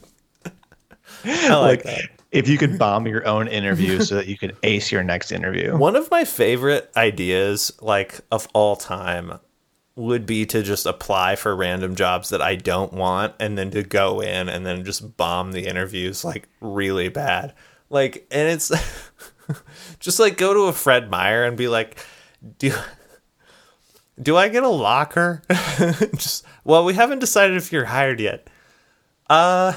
I 1.26 1.50
like, 1.50 1.60
like 1.60 1.84
that. 1.84 2.02
if 2.32 2.48
you 2.48 2.58
could 2.58 2.78
bomb 2.78 3.08
your 3.08 3.26
own 3.28 3.48
interview 3.48 4.02
so 4.02 4.16
that 4.16 4.28
you 4.28 4.38
could 4.38 4.56
ace 4.64 4.92
your 4.92 5.04
next 5.04 5.32
interview. 5.32 5.76
One 5.76 5.96
of 5.96 6.10
my 6.12 6.24
favorite 6.26 6.90
ideas, 6.96 7.72
like 7.82 8.20
of 8.32 8.48
all 8.54 8.76
time, 8.76 9.40
would 9.96 10.26
be 10.28 10.46
to 10.46 10.62
just 10.62 10.86
apply 10.86 11.36
for 11.36 11.56
random 11.56 11.96
jobs 11.96 12.30
that 12.30 12.42
I 12.42 12.56
don't 12.56 12.94
want 12.94 13.34
and 13.40 13.58
then 13.58 13.72
to 13.72 13.82
go 13.82 14.22
in 14.22 14.48
and 14.48 14.64
then 14.66 14.86
just 14.86 15.18
bomb 15.18 15.52
the 15.54 15.66
interviews 15.66 16.24
like 16.24 16.48
really 16.62 17.10
bad. 17.10 17.54
Like, 17.90 18.28
and 18.32 18.50
it's 18.50 18.72
just 20.00 20.20
like 20.20 20.38
go 20.38 20.54
to 20.54 20.62
a 20.62 20.74
Fred 20.74 21.10
Meyer 21.10 21.44
and 21.44 21.58
be 21.58 21.68
like, 21.68 22.04
do. 22.60 22.74
Do 24.20 24.36
I 24.36 24.50
get 24.50 24.64
a 24.64 24.70
locker? 24.70 25.44
just 25.50 26.44
well, 26.64 26.84
we 26.84 26.96
haven't 26.96 27.20
decided 27.20 27.56
if 27.56 27.72
you're 27.72 27.86
hired 27.86 28.20
yet. 28.20 28.50
Uh, 29.30 29.74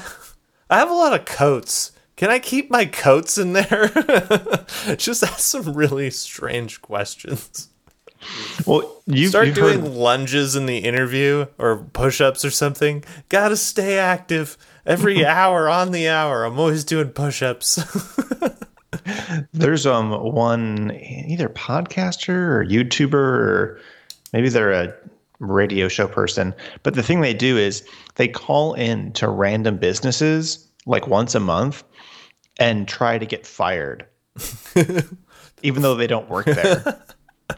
I 0.69 0.77
have 0.77 0.89
a 0.89 0.93
lot 0.93 1.13
of 1.13 1.25
coats. 1.25 1.91
Can 2.15 2.29
I 2.29 2.39
keep 2.39 2.69
my 2.69 2.85
coats 2.85 3.37
in 3.37 3.53
there? 3.53 3.87
Just 4.95 5.23
ask 5.23 5.39
some 5.39 5.73
really 5.73 6.11
strange 6.11 6.81
questions. 6.81 7.69
Well, 8.67 9.01
you 9.07 9.27
Start 9.27 9.47
you've 9.47 9.55
doing 9.55 9.81
heard, 9.81 9.91
lunges 9.91 10.55
in 10.55 10.67
the 10.67 10.77
interview 10.77 11.47
or 11.57 11.77
push 11.93 12.21
ups 12.21 12.45
or 12.45 12.51
something. 12.51 13.03
Gotta 13.29 13.57
stay 13.57 13.97
active. 13.97 14.57
Every 14.85 15.25
hour 15.25 15.69
on 15.69 15.91
the 15.91 16.07
hour, 16.07 16.43
I'm 16.43 16.59
always 16.59 16.83
doing 16.83 17.09
push 17.09 17.41
ups. 17.41 17.79
there's 19.53 19.85
um 19.85 20.11
one 20.11 20.91
either 20.91 21.49
podcaster 21.49 22.29
or 22.29 22.65
YouTuber 22.65 23.13
or 23.13 23.79
maybe 24.33 24.49
they're 24.49 24.71
a 24.71 24.93
radio 25.39 25.87
show 25.87 26.07
person, 26.07 26.53
but 26.83 26.93
the 26.93 27.03
thing 27.03 27.21
they 27.21 27.33
do 27.33 27.57
is 27.57 27.87
they 28.15 28.27
call 28.27 28.73
in 28.73 29.11
to 29.13 29.27
random 29.27 29.77
businesses 29.77 30.67
like 30.85 31.07
once 31.07 31.35
a 31.35 31.39
month 31.39 31.83
and 32.59 32.87
try 32.87 33.17
to 33.17 33.25
get 33.25 33.47
fired, 33.47 34.05
even 35.63 35.81
though 35.81 35.95
they 35.95 36.07
don't 36.07 36.29
work 36.29 36.45
there. 36.45 37.03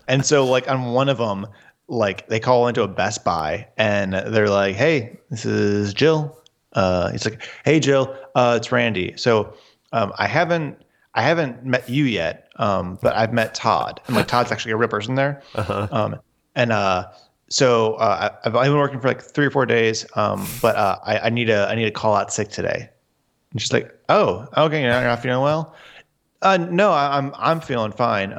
and 0.07 0.25
so, 0.25 0.45
like 0.45 0.69
on 0.69 0.93
one 0.93 1.09
of 1.09 1.17
them, 1.17 1.47
like 1.87 2.27
they 2.27 2.39
call 2.39 2.67
into 2.67 2.83
a 2.83 2.87
Best 2.87 3.23
Buy 3.23 3.67
and 3.77 4.13
they're 4.13 4.49
like, 4.49 4.75
"Hey, 4.75 5.19
this 5.29 5.45
is 5.45 5.93
Jill." 5.93 6.39
Uh, 6.73 7.11
it's 7.13 7.25
like, 7.25 7.47
"Hey, 7.65 7.79
Jill, 7.79 8.15
uh, 8.35 8.57
it's 8.59 8.71
Randy." 8.71 9.13
So 9.17 9.53
um, 9.91 10.11
I 10.17 10.27
haven't 10.27 10.81
I 11.15 11.21
haven't 11.21 11.63
met 11.65 11.87
you 11.89 12.05
yet, 12.05 12.49
um, 12.57 12.97
but 13.01 13.15
I've 13.15 13.31
met 13.33 13.53
Todd, 13.53 14.01
and 14.07 14.15
like 14.15 14.27
Todd's 14.27 14.51
actually 14.51 14.71
a 14.71 14.77
real 14.77 14.89
person 14.89 15.15
there. 15.15 15.41
Um, 15.91 16.19
and 16.55 16.71
uh, 16.71 17.07
so 17.49 17.93
uh, 17.95 18.31
I- 18.43 18.47
I've 18.47 18.55
only 18.55 18.69
been 18.69 18.77
working 18.79 18.99
for 18.99 19.07
like 19.07 19.21
three 19.21 19.45
or 19.45 19.51
four 19.51 19.65
days, 19.65 20.05
um, 20.15 20.47
but 20.61 20.75
uh, 20.75 20.97
I, 21.03 21.19
I 21.19 21.29
need 21.29 21.49
a 21.49 21.67
I 21.69 21.75
need 21.75 21.85
to 21.85 21.91
call 21.91 22.15
out 22.15 22.33
sick 22.33 22.49
today. 22.49 22.89
And 23.51 23.61
she's 23.61 23.71
like, 23.71 23.95
"Oh, 24.09 24.47
okay, 24.57 24.81
you're 24.81 24.89
not, 24.91 24.99
you're 25.01 25.09
not 25.09 25.21
feeling 25.21 25.43
well." 25.43 25.75
Uh, 26.41 26.57
no, 26.57 26.91
I, 26.91 27.17
I'm 27.17 27.31
I'm 27.37 27.61
feeling 27.61 27.91
fine. 27.91 28.33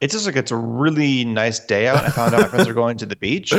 It's 0.00 0.12
just 0.12 0.26
like 0.26 0.36
it's 0.36 0.52
a 0.52 0.56
really 0.56 1.24
nice 1.24 1.58
day 1.58 1.88
out. 1.88 2.04
I 2.04 2.10
found 2.10 2.34
out 2.34 2.40
my 2.42 2.48
friends 2.48 2.68
are 2.68 2.74
going 2.74 2.96
to 2.98 3.06
the 3.06 3.16
beach, 3.16 3.52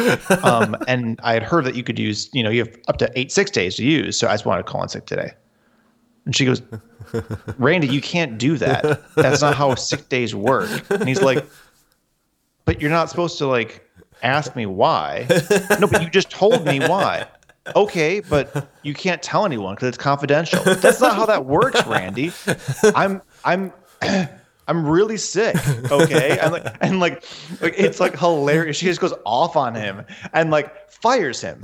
um, 0.44 0.78
and 0.88 1.20
I 1.22 1.34
had 1.34 1.44
heard 1.44 1.66
that 1.66 1.76
you 1.76 1.84
could 1.84 2.00
use, 2.00 2.30
you 2.32 2.44
know, 2.44 2.50
you 2.50 2.64
have 2.64 2.78
up 2.88 2.98
to 2.98 3.12
eight 3.20 3.32
sick 3.32 3.52
days 3.52 3.76
to 3.76 3.84
use. 3.84 4.18
So 4.18 4.28
I 4.28 4.32
just 4.32 4.46
wanted 4.46 4.66
to 4.66 4.72
call 4.72 4.82
in 4.84 4.90
sick 4.90 5.06
today. 5.06 5.34
And 6.26 6.36
she 6.36 6.46
goes, 6.46 6.62
Randy, 7.58 7.88
you 7.88 8.02
can't 8.02 8.38
do 8.38 8.58
that. 8.58 9.02
That's 9.16 9.42
not 9.42 9.56
how 9.56 9.76
sick 9.76 10.10
days 10.10 10.34
work. 10.34 10.70
And 10.90 11.08
he's 11.08 11.22
like, 11.22 11.46
but 12.66 12.82
you're 12.82 12.92
not 12.92 13.10
supposed 13.10 13.38
to 13.40 13.48
like 13.48 13.90
ask 14.22 14.56
me 14.56 14.66
why. 14.66 15.26
No, 15.80 15.88
but 15.88 16.02
you 16.02 16.10
just 16.10 16.30
told 16.30 16.66
me 16.66 16.80
why. 16.80 17.26
Okay, 17.76 18.20
but 18.22 18.70
you 18.84 18.94
can't 18.94 19.22
tell 19.22 19.46
anyone 19.46 19.76
because 19.76 19.90
it's 19.90 19.98
confidential. 19.98 20.64
That's 20.64 21.02
not 21.02 21.16
how 21.16 21.26
that 21.26 21.46
works, 21.46 21.86
Randy. 21.86 22.32
I'm 22.96 23.22
I'm 23.44 23.74
I'm 24.70 24.88
really 24.88 25.18
sick. 25.18 25.56
Okay, 25.92 26.38
and 26.42 26.52
like 26.52 26.66
and 26.80 27.00
like, 27.00 27.24
like 27.60 27.74
it's 27.76 28.00
like 28.00 28.18
hilarious. 28.18 28.78
She 28.78 28.86
just 28.86 29.02
goes 29.02 29.14
off 29.26 29.56
on 29.56 29.74
him 29.74 30.06
and 30.32 30.52
like 30.52 30.90
fires 30.92 31.42
him. 31.42 31.62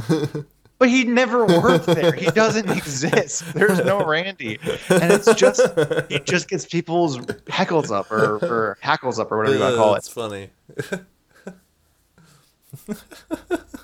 But 0.78 0.90
he 0.90 1.06
never 1.06 1.46
worked 1.46 1.86
there. 1.86 2.12
He 2.12 2.26
doesn't 2.32 2.70
exist. 2.70 3.54
There's 3.54 3.80
no 3.86 4.04
Randy, 4.04 4.60
and 4.90 5.14
it's 5.14 5.34
just 5.36 5.62
he 6.10 6.20
just 6.20 6.50
gets 6.50 6.66
people's 6.66 7.18
heckles 7.18 7.92
up 7.92 8.12
or, 8.12 8.44
or 8.44 8.78
hackles 8.82 9.20
up 9.20 9.32
or 9.32 9.38
whatever 9.38 9.56
you 9.56 9.62
want 9.62 9.74
to 9.74 9.78
call 9.78 9.94
it. 9.94 9.98
It's 10.00 10.10
funny. 10.10 10.50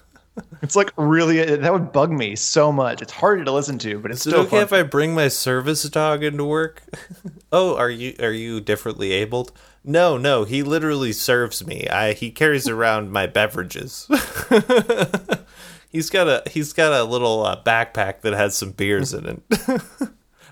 It's 0.62 0.76
like 0.76 0.94
really 0.96 1.44
that 1.44 1.74
would 1.74 1.92
bug 1.92 2.12
me 2.12 2.36
so 2.36 2.72
much. 2.72 3.02
It's 3.02 3.12
harder 3.12 3.44
to 3.44 3.52
listen 3.52 3.78
to, 3.80 4.00
but 4.00 4.12
it's 4.12 4.26
Is 4.28 4.34
it 4.34 4.38
okay 4.38 4.50
fun. 4.58 4.64
if 4.64 4.72
I 4.72 4.84
bring 4.84 5.14
my 5.16 5.28
service 5.28 5.82
dog 5.84 6.24
into 6.24 6.46
work? 6.46 6.84
oh, 7.52 7.76
are 7.76 7.90
you 7.90 8.16
are 8.20 8.32
you 8.32 8.62
differently 8.62 9.12
abled? 9.12 9.52
No, 9.84 10.18
no, 10.18 10.44
he 10.44 10.62
literally 10.62 11.12
serves 11.14 11.66
me. 11.66 11.88
I 11.88 12.14
he 12.14 12.30
carries 12.32 12.68
around 12.68 13.12
my 13.12 13.26
beverages. 13.26 14.08
he's 15.90 16.10
got 16.12 16.28
a 16.28 16.44
he's 16.50 16.74
got 16.74 16.94
a 16.94 17.04
little 17.04 17.44
uh, 17.46 17.62
backpack 17.64 18.22
that 18.22 18.34
has 18.34 18.56
some 18.56 18.72
beers 18.72 19.14
in 19.14 19.26
it. 19.26 19.82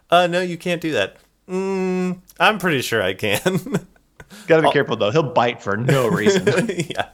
uh 0.10 0.26
no, 0.28 0.42
you 0.42 0.58
can't 0.58 0.82
do 0.82 0.92
that. 0.94 1.18
Mm, 1.48 2.20
I'm 2.40 2.58
pretty 2.58 2.82
sure 2.82 3.02
I 3.02 3.14
can. 3.14 3.42
Gotta 4.48 4.64
be 4.64 4.72
careful 4.72 4.98
though. 4.98 5.12
He'll 5.12 5.34
bite 5.34 5.62
for 5.62 5.78
no 5.78 6.08
reason. 6.10 6.68
yeah. 6.90 7.10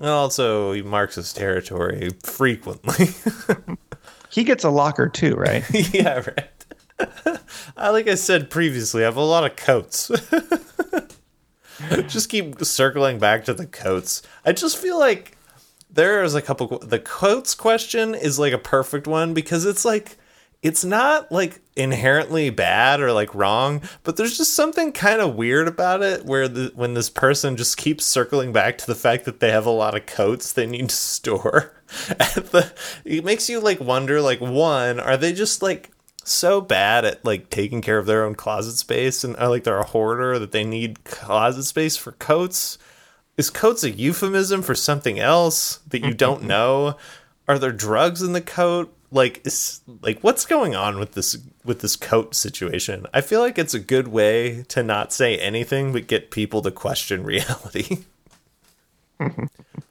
Also, 0.00 0.72
he 0.72 0.82
marks 0.82 1.14
his 1.14 1.32
territory 1.32 2.10
frequently. 2.22 3.08
he 4.30 4.44
gets 4.44 4.64
a 4.64 4.70
locker 4.70 5.08
too, 5.08 5.34
right? 5.34 5.64
yeah, 5.94 6.16
right. 6.18 6.48
I 6.98 7.38
uh, 7.76 7.92
like 7.92 8.08
I 8.08 8.14
said 8.14 8.50
previously, 8.50 9.02
I 9.02 9.06
have 9.06 9.16
a 9.16 9.22
lot 9.22 9.44
of 9.44 9.56
coats. 9.56 10.10
just 12.08 12.28
keep 12.28 12.62
circling 12.64 13.18
back 13.18 13.44
to 13.46 13.54
the 13.54 13.66
coats. 13.66 14.22
I 14.44 14.52
just 14.52 14.76
feel 14.76 14.98
like 14.98 15.36
there 15.90 16.22
is 16.22 16.34
a 16.34 16.42
couple. 16.42 16.78
The 16.78 16.98
coats 16.98 17.54
question 17.54 18.14
is 18.14 18.38
like 18.38 18.52
a 18.52 18.58
perfect 18.58 19.06
one 19.06 19.34
because 19.34 19.64
it's 19.64 19.84
like 19.84 20.18
it's 20.62 20.84
not 20.84 21.32
like 21.32 21.60
inherently 21.80 22.50
bad 22.50 23.00
or 23.00 23.12
like 23.12 23.34
wrong, 23.34 23.80
but 24.02 24.16
there's 24.16 24.36
just 24.36 24.54
something 24.54 24.92
kind 24.92 25.20
of 25.20 25.34
weird 25.34 25.66
about 25.66 26.02
it 26.02 26.26
where 26.26 26.46
the 26.46 26.70
when 26.74 26.94
this 26.94 27.08
person 27.08 27.56
just 27.56 27.76
keeps 27.76 28.04
circling 28.04 28.52
back 28.52 28.76
to 28.78 28.86
the 28.86 28.94
fact 28.94 29.24
that 29.24 29.40
they 29.40 29.50
have 29.50 29.66
a 29.66 29.70
lot 29.70 29.96
of 29.96 30.06
coats 30.06 30.52
they 30.52 30.66
need 30.66 30.90
to 30.90 30.94
store. 30.94 31.72
At 32.10 32.52
the, 32.52 32.72
it 33.04 33.24
makes 33.24 33.48
you 33.48 33.60
like 33.60 33.80
wonder 33.80 34.20
like 34.20 34.40
one, 34.40 35.00
are 35.00 35.16
they 35.16 35.32
just 35.32 35.62
like 35.62 35.90
so 36.22 36.60
bad 36.60 37.04
at 37.04 37.24
like 37.24 37.48
taking 37.50 37.80
care 37.80 37.98
of 37.98 38.06
their 38.06 38.24
own 38.24 38.34
closet 38.34 38.76
space 38.76 39.24
and 39.24 39.34
are 39.38 39.48
like 39.48 39.64
they're 39.64 39.78
a 39.78 39.84
hoarder 39.84 40.38
that 40.38 40.52
they 40.52 40.62
need 40.62 41.02
closet 41.04 41.64
space 41.64 41.96
for 41.96 42.12
coats? 42.12 42.78
Is 43.36 43.48
coats 43.48 43.82
a 43.82 43.90
euphemism 43.90 44.60
for 44.62 44.74
something 44.74 45.18
else 45.18 45.78
that 45.88 46.04
you 46.04 46.12
don't 46.12 46.42
know? 46.54 46.96
Are 47.48 47.58
there 47.58 47.72
drugs 47.72 48.22
in 48.22 48.34
the 48.34 48.42
coat? 48.42 48.94
Like 49.12 49.44
is 49.44 49.80
like 50.02 50.20
what's 50.20 50.46
going 50.46 50.76
on 50.76 50.98
with 50.98 51.12
this 51.12 51.36
with 51.64 51.80
this 51.80 51.96
coat 51.96 52.34
situation? 52.34 53.06
I 53.12 53.20
feel 53.20 53.40
like 53.40 53.58
it's 53.58 53.74
a 53.74 53.80
good 53.80 54.08
way 54.08 54.64
to 54.68 54.82
not 54.82 55.12
say 55.12 55.36
anything 55.38 55.92
but 55.92 56.06
get 56.06 56.30
people 56.30 56.62
to 56.62 56.70
question 56.70 57.24
reality. 57.24 58.04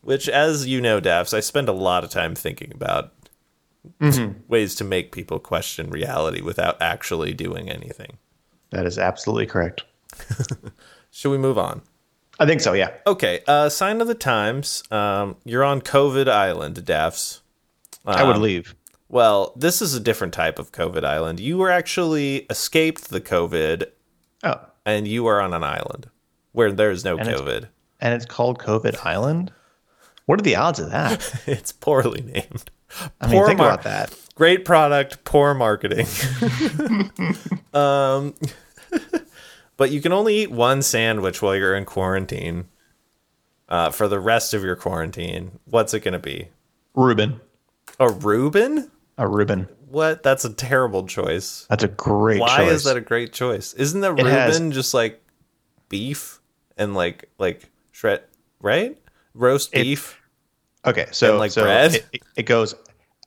Which 0.02 0.28
as 0.30 0.66
you 0.68 0.82
know, 0.82 1.00
Dafs, 1.00 1.34
I 1.34 1.40
spend 1.40 1.70
a 1.70 1.74
lot 1.74 2.04
of 2.04 2.10
time 2.10 2.36
thinking 2.36 2.72
about. 2.74 3.14
ways 4.50 4.76
to 4.76 4.84
make 4.84 5.12
people 5.14 5.40
question 5.40 5.90
reality 5.90 6.42
without 6.42 6.80
actually 6.82 7.34
doing 7.34 7.70
anything. 7.70 8.18
That 8.72 8.86
is 8.86 8.98
absolutely 8.98 9.46
correct. 9.46 9.84
Should 11.12 11.32
we 11.32 11.38
move 11.38 11.58
on? 11.58 11.82
I 12.40 12.46
think 12.46 12.62
so. 12.62 12.74
Yeah. 12.74 12.92
Okay. 13.06 13.42
Uh, 13.48 13.70
sign 13.70 14.02
of 14.02 14.08
the 14.08 14.16
times. 14.16 14.84
Um, 14.92 15.36
you're 15.44 15.64
on 15.64 15.82
COVID 15.82 16.30
Island, 16.30 16.78
Dafs. 16.78 17.42
I 18.06 18.24
would 18.24 18.38
leave. 18.38 18.76
Well, 19.10 19.54
this 19.56 19.82
is 19.82 19.96
a 19.96 20.00
different 20.00 20.34
type 20.34 20.60
of 20.60 20.72
COVID 20.72 21.04
island. 21.04 21.40
You 21.40 21.58
were 21.58 21.72
actually 21.72 22.46
escaped 22.50 23.10
the 23.10 23.20
COVID, 23.22 23.86
Oh, 24.44 24.60
and 24.86 25.08
you 25.08 25.26
are 25.28 25.42
on 25.42 25.54
an 25.54 25.64
island 25.64 26.10
where 26.52 26.72
there 26.72 26.92
is 26.92 27.04
no 27.04 27.18
it's- 27.20 27.40
COVID. 27.40 27.68
and 28.00 28.14
it's 28.14 28.26
called 28.26 28.60
COVID 28.60 29.06
Island. 29.06 29.52
What 30.26 30.40
are 30.40 30.44
the 30.44 30.56
odds 30.56 30.80
of 30.80 30.92
that? 30.92 31.42
It's 31.48 31.72
poorly 31.72 32.22
named. 32.22 32.70
I 33.20 33.26
mean, 33.28 33.38
Poor 33.38 33.48
think 33.48 33.58
mar- 33.60 33.70
about 33.72 33.84
that. 33.84 34.16
Great 34.36 34.64
product, 34.64 35.24
poor 35.24 35.54
marketing. 35.54 36.06
um, 37.74 38.34
but 39.78 39.92
you 39.92 40.02
can 40.02 40.12
only 40.14 40.36
eat 40.44 40.52
one 40.52 40.82
sandwich 40.82 41.42
while 41.42 41.56
you're 41.56 41.76
in 41.76 41.86
quarantine. 41.86 42.66
Uh, 43.68 43.92
for 43.92 44.08
the 44.08 44.20
rest 44.20 44.54
of 44.56 44.64
your 44.64 44.76
quarantine, 44.76 45.60
what's 45.66 45.94
it 45.94 46.00
going 46.00 46.14
to 46.14 46.20
be? 46.20 46.48
Reuben. 46.96 47.40
A 48.00 48.10
Reuben? 48.10 48.90
A 49.20 49.28
Reuben. 49.28 49.68
What? 49.90 50.24
That's 50.24 50.46
a 50.46 50.54
terrible 50.54 51.06
choice. 51.06 51.66
That's 51.70 51.84
a 51.84 51.88
great 51.90 52.40
Why 52.40 52.58
choice. 52.58 52.72
is 52.72 52.84
that 52.86 52.96
a 52.98 53.02
great 53.02 53.34
choice? 53.34 53.74
Isn't 53.74 54.02
that 54.02 54.12
It 54.12 54.24
Reuben 54.24 54.32
has- 54.32 54.60
just 54.72 54.94
like 54.94 55.22
beef 55.90 56.40
and 56.78 56.94
like 56.96 57.30
like 57.38 57.70
shred 57.92 58.24
right? 58.62 58.98
Roast 59.34 59.70
It- 59.74 59.84
beef. 59.84 60.16
Okay, 60.86 61.08
so 61.12 61.38
like, 61.38 61.52
so 61.52 61.64
bread? 61.64 61.96
It, 61.96 62.06
it- 62.14 62.22
it 62.38 62.44
goes 62.44 62.74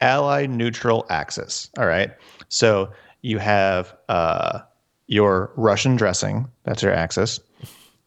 ally 0.00 0.46
neutral 0.46 1.04
axis. 1.10 1.68
All 1.78 1.86
right, 1.86 2.10
so 2.48 2.90
you 3.20 3.38
have 3.38 3.94
uh, 4.08 4.60
your 5.06 5.52
Russian 5.56 5.96
dressing. 5.96 6.48
That's 6.64 6.82
your 6.82 6.94
axis. 6.94 7.38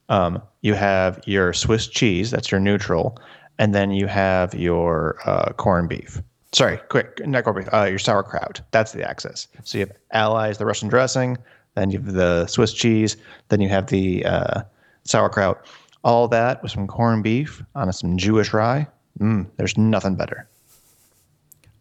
Um, 0.09 0.41
you 0.61 0.73
have 0.73 1.19
your 1.25 1.53
Swiss 1.53 1.87
cheese. 1.87 2.31
That's 2.31 2.49
your 2.51 2.59
neutral, 2.59 3.17
and 3.59 3.73
then 3.75 3.91
you 3.91 4.07
have 4.07 4.53
your 4.55 5.17
uh, 5.25 5.51
corned 5.53 5.89
beef. 5.89 6.21
Sorry, 6.55 6.77
quick, 6.87 7.19
not. 7.27 7.45
Uh, 7.73 7.83
your 7.83 7.99
sauerkraut. 7.99 8.61
That's 8.71 8.93
the 8.93 9.03
axis. 9.03 9.49
So 9.65 9.77
you 9.77 9.87
have 9.87 9.97
allies, 10.11 10.57
the 10.57 10.65
Russian 10.65 10.87
dressing. 10.87 11.37
Then 11.73 11.91
you 11.91 11.99
have 11.99 12.13
the 12.13 12.47
Swiss 12.47 12.71
cheese. 12.71 13.17
Then 13.49 13.59
you 13.59 13.67
have 13.67 13.87
the 13.87 14.25
uh, 14.25 14.61
sauerkraut. 15.03 15.65
All 16.05 16.29
that 16.29 16.63
with 16.63 16.71
some 16.71 16.87
corned 16.87 17.25
beef 17.25 17.61
on 17.75 17.91
some 17.91 18.15
Jewish 18.15 18.53
rye. 18.53 18.87
Mm, 19.19 19.47
there's 19.57 19.77
nothing 19.77 20.15
better. 20.15 20.47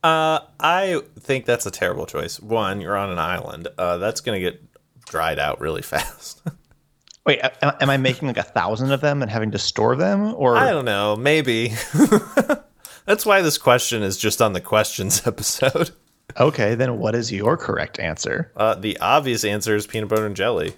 Uh, 0.03 0.41
I 0.59 1.03
think 1.21 1.47
that's 1.47 1.67
a 1.67 1.71
terrible 1.71 2.07
choice. 2.07 2.41
One, 2.41 2.81
you're 2.81 2.97
on 2.97 3.11
an 3.11 3.19
island. 3.21 3.69
Uh, 3.79 3.99
that's 3.99 4.21
gonna 4.23 4.41
get 4.41 4.61
dried 5.07 5.39
out 5.39 5.61
really 5.61 5.83
fast. 5.93 6.43
Wait, 7.25 7.39
am, 7.63 7.77
am 7.81 7.91
I 7.91 7.97
making 7.97 8.27
like 8.27 8.39
a 8.39 8.43
thousand 8.43 8.91
of 8.91 9.01
them 9.01 9.23
and 9.23 9.31
having 9.31 9.53
to 9.53 9.59
store 9.61 9.95
them, 9.95 10.35
or 10.35 10.57
I 10.57 10.71
don't 10.71 10.85
know. 10.85 11.15
Maybe. 11.15 11.75
that's 13.07 13.27
why 13.27 13.43
this 13.43 13.59
question 13.59 14.03
is 14.03 14.17
just 14.17 14.41
on 14.43 14.53
the 14.53 14.61
questions 14.61 15.23
episode. 15.27 15.91
okay? 16.39 16.75
Then 16.75 16.99
what 16.99 17.15
is 17.15 17.33
your 17.33 17.57
correct 17.57 17.99
answer? 17.99 18.51
Uh, 18.57 18.75
the 18.75 18.99
obvious 18.99 19.45
answer 19.45 19.75
is 19.77 19.87
peanut 19.87 20.09
butter 20.09 20.27
and 20.27 20.37
jelly. 20.37 20.75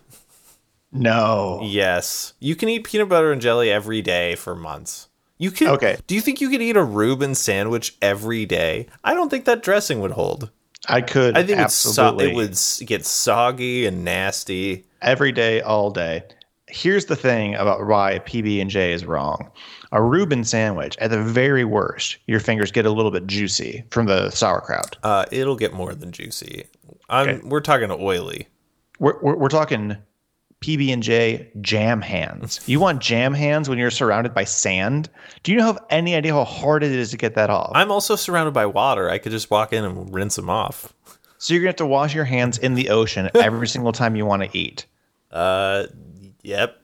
No. 0.92 1.60
Yes, 1.64 2.34
you 2.40 2.54
can 2.56 2.68
eat 2.68 2.84
peanut 2.84 3.08
butter 3.08 3.32
and 3.32 3.40
jelly 3.40 3.70
every 3.70 4.02
day 4.02 4.34
for 4.34 4.54
months. 4.54 5.08
You 5.38 5.50
can. 5.50 5.68
Okay. 5.68 5.98
Do 6.06 6.14
you 6.14 6.20
think 6.22 6.40
you 6.40 6.48
could 6.48 6.62
eat 6.62 6.76
a 6.76 6.84
Reuben 6.84 7.34
sandwich 7.34 7.94
every 8.00 8.46
day? 8.46 8.86
I 9.04 9.12
don't 9.12 9.28
think 9.28 9.44
that 9.44 9.62
dressing 9.62 10.00
would 10.00 10.12
hold. 10.12 10.50
I 10.88 11.00
could. 11.02 11.36
I 11.36 11.42
think 11.42 11.58
absolutely 11.58 12.30
it 12.30 12.36
would 12.36 12.56
get 12.86 13.04
soggy 13.04 13.86
and 13.86 14.04
nasty. 14.04 14.86
every 15.02 15.32
day, 15.32 15.60
all 15.60 15.90
day. 15.90 16.22
Here's 16.68 17.06
the 17.06 17.16
thing 17.16 17.54
about 17.54 17.86
why 17.86 18.20
PB 18.24 18.60
and 18.60 18.70
J 18.70 18.92
is 18.92 19.04
wrong. 19.04 19.50
A 19.96 20.02
Reuben 20.02 20.44
sandwich, 20.44 20.94
at 20.98 21.08
the 21.10 21.22
very 21.22 21.64
worst, 21.64 22.18
your 22.26 22.38
fingers 22.38 22.70
get 22.70 22.84
a 22.84 22.90
little 22.90 23.10
bit 23.10 23.26
juicy 23.26 23.82
from 23.90 24.04
the 24.04 24.28
sauerkraut. 24.28 24.94
Uh, 25.02 25.24
it'll 25.32 25.56
get 25.56 25.72
more 25.72 25.94
than 25.94 26.12
juicy. 26.12 26.66
I'm, 27.08 27.28
Okay. 27.28 27.40
We're 27.48 27.62
talking 27.62 27.90
oily. 27.90 28.46
We're, 28.98 29.18
we're, 29.22 29.36
we're 29.36 29.48
talking 29.48 29.96
PB 30.60 30.92
and 30.92 31.02
J 31.02 31.50
jam 31.62 32.02
hands. 32.02 32.60
You 32.68 32.78
want 32.78 33.00
jam 33.00 33.32
hands 33.32 33.70
when 33.70 33.78
you're 33.78 33.90
surrounded 33.90 34.34
by 34.34 34.44
sand? 34.44 35.08
Do 35.44 35.52
you 35.52 35.62
have 35.62 35.78
any 35.88 36.14
idea 36.14 36.34
how 36.34 36.44
hard 36.44 36.82
it 36.82 36.92
is 36.92 37.10
to 37.12 37.16
get 37.16 37.34
that 37.36 37.48
off? 37.48 37.72
I'm 37.74 37.90
also 37.90 38.16
surrounded 38.16 38.52
by 38.52 38.66
water. 38.66 39.08
I 39.08 39.16
could 39.16 39.32
just 39.32 39.50
walk 39.50 39.72
in 39.72 39.82
and 39.82 40.12
rinse 40.12 40.36
them 40.36 40.50
off. 40.50 40.92
So 41.38 41.54
you're 41.54 41.62
gonna 41.62 41.70
have 41.70 41.76
to 41.76 41.86
wash 41.86 42.14
your 42.14 42.24
hands 42.26 42.58
in 42.58 42.74
the 42.74 42.90
ocean 42.90 43.30
every 43.34 43.66
single 43.74 43.92
time 43.92 44.14
you 44.14 44.26
want 44.26 44.42
to 44.42 44.58
eat. 44.58 44.84
Uh, 45.30 45.86
yep. 46.42 46.82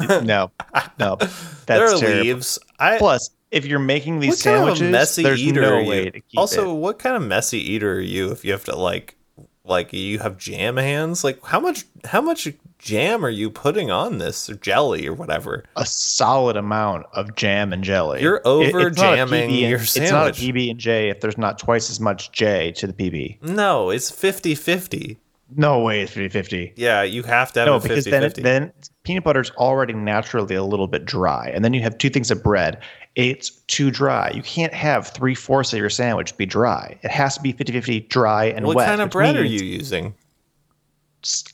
No, 0.00 0.50
no, 0.98 1.16
there 1.16 1.28
that's 1.66 1.92
are 1.94 1.98
terrible. 1.98 2.22
leaves. 2.24 2.58
I 2.78 2.98
Plus, 2.98 3.30
if 3.50 3.64
you're 3.66 3.78
making 3.78 4.20
these 4.20 4.30
what 4.30 4.44
kind 4.44 4.56
sandwiches, 4.58 4.80
of 4.82 4.90
messy 4.90 5.22
there's 5.22 5.40
eater 5.42 5.60
no 5.62 5.84
way 5.84 6.04
to 6.10 6.20
keep 6.20 6.38
also, 6.38 6.70
it. 6.70 6.74
what 6.78 6.98
kind 6.98 7.16
of 7.16 7.22
messy 7.22 7.58
eater 7.58 7.94
are 7.94 8.00
you 8.00 8.30
if 8.30 8.44
you 8.44 8.52
have 8.52 8.64
to 8.64 8.76
like 8.76 9.16
like 9.64 9.92
you 9.92 10.18
have 10.20 10.38
jam 10.38 10.76
hands? 10.76 11.24
Like 11.24 11.44
how 11.44 11.60
much 11.60 11.84
how 12.04 12.20
much 12.20 12.48
jam 12.78 13.24
are 13.24 13.28
you 13.30 13.50
putting 13.50 13.90
on 13.90 14.18
this 14.18 14.48
or 14.48 14.54
jelly 14.54 15.06
or 15.06 15.12
whatever? 15.14 15.64
a 15.76 15.84
solid 15.84 16.56
amount 16.56 17.06
of 17.12 17.34
jam 17.34 17.72
and 17.72 17.82
jelly. 17.84 18.22
You're 18.22 18.40
over 18.46 18.84
not 18.90 18.94
jamming 18.96 19.50
and- 19.50 19.58
your 19.58 19.80
It's 19.80 19.96
not 19.98 20.28
a. 20.28 20.32
PB 20.32 20.70
and 20.70 20.78
J 20.80 21.10
if 21.10 21.20
there's 21.20 21.38
not 21.38 21.58
twice 21.58 21.90
as 21.90 22.00
much 22.00 22.32
J 22.32 22.72
to 22.72 22.86
the 22.86 22.92
PB. 22.92 23.42
No, 23.42 23.90
it's 23.90 24.10
50-50. 24.10 25.16
No 25.56 25.80
way 25.80 26.02
it's 26.02 26.12
50-50. 26.12 26.74
Yeah, 26.76 27.02
you 27.04 27.22
have 27.22 27.52
to 27.54 27.60
have 27.60 27.66
No, 27.68 27.76
a 27.76 27.80
50-50. 27.80 27.82
because 27.88 28.04
then 28.04 28.22
it, 28.22 28.34
then 28.34 28.72
peanut 29.08 29.24
butter 29.24 29.40
is 29.40 29.50
already 29.52 29.94
naturally 29.94 30.54
a 30.54 30.62
little 30.62 30.86
bit 30.86 31.06
dry, 31.06 31.50
and 31.54 31.64
then 31.64 31.72
you 31.72 31.80
have 31.80 31.96
two 31.96 32.10
things 32.10 32.30
of 32.30 32.42
bread. 32.42 32.78
It's 33.14 33.48
too 33.48 33.90
dry. 33.90 34.30
You 34.34 34.42
can't 34.42 34.74
have 34.74 35.08
three 35.08 35.34
fourths 35.34 35.72
of 35.72 35.78
your 35.78 35.88
sandwich 35.88 36.36
be 36.36 36.44
dry. 36.44 36.98
It 37.00 37.10
has 37.10 37.34
to 37.36 37.40
be 37.40 37.54
50-50 37.54 38.06
dry 38.10 38.44
and 38.44 38.66
what 38.66 38.76
wet. 38.76 38.84
What 38.84 38.90
kind 38.90 39.00
of 39.00 39.10
bread 39.10 39.36
are 39.38 39.44
you 39.44 39.64
using? 39.64 40.14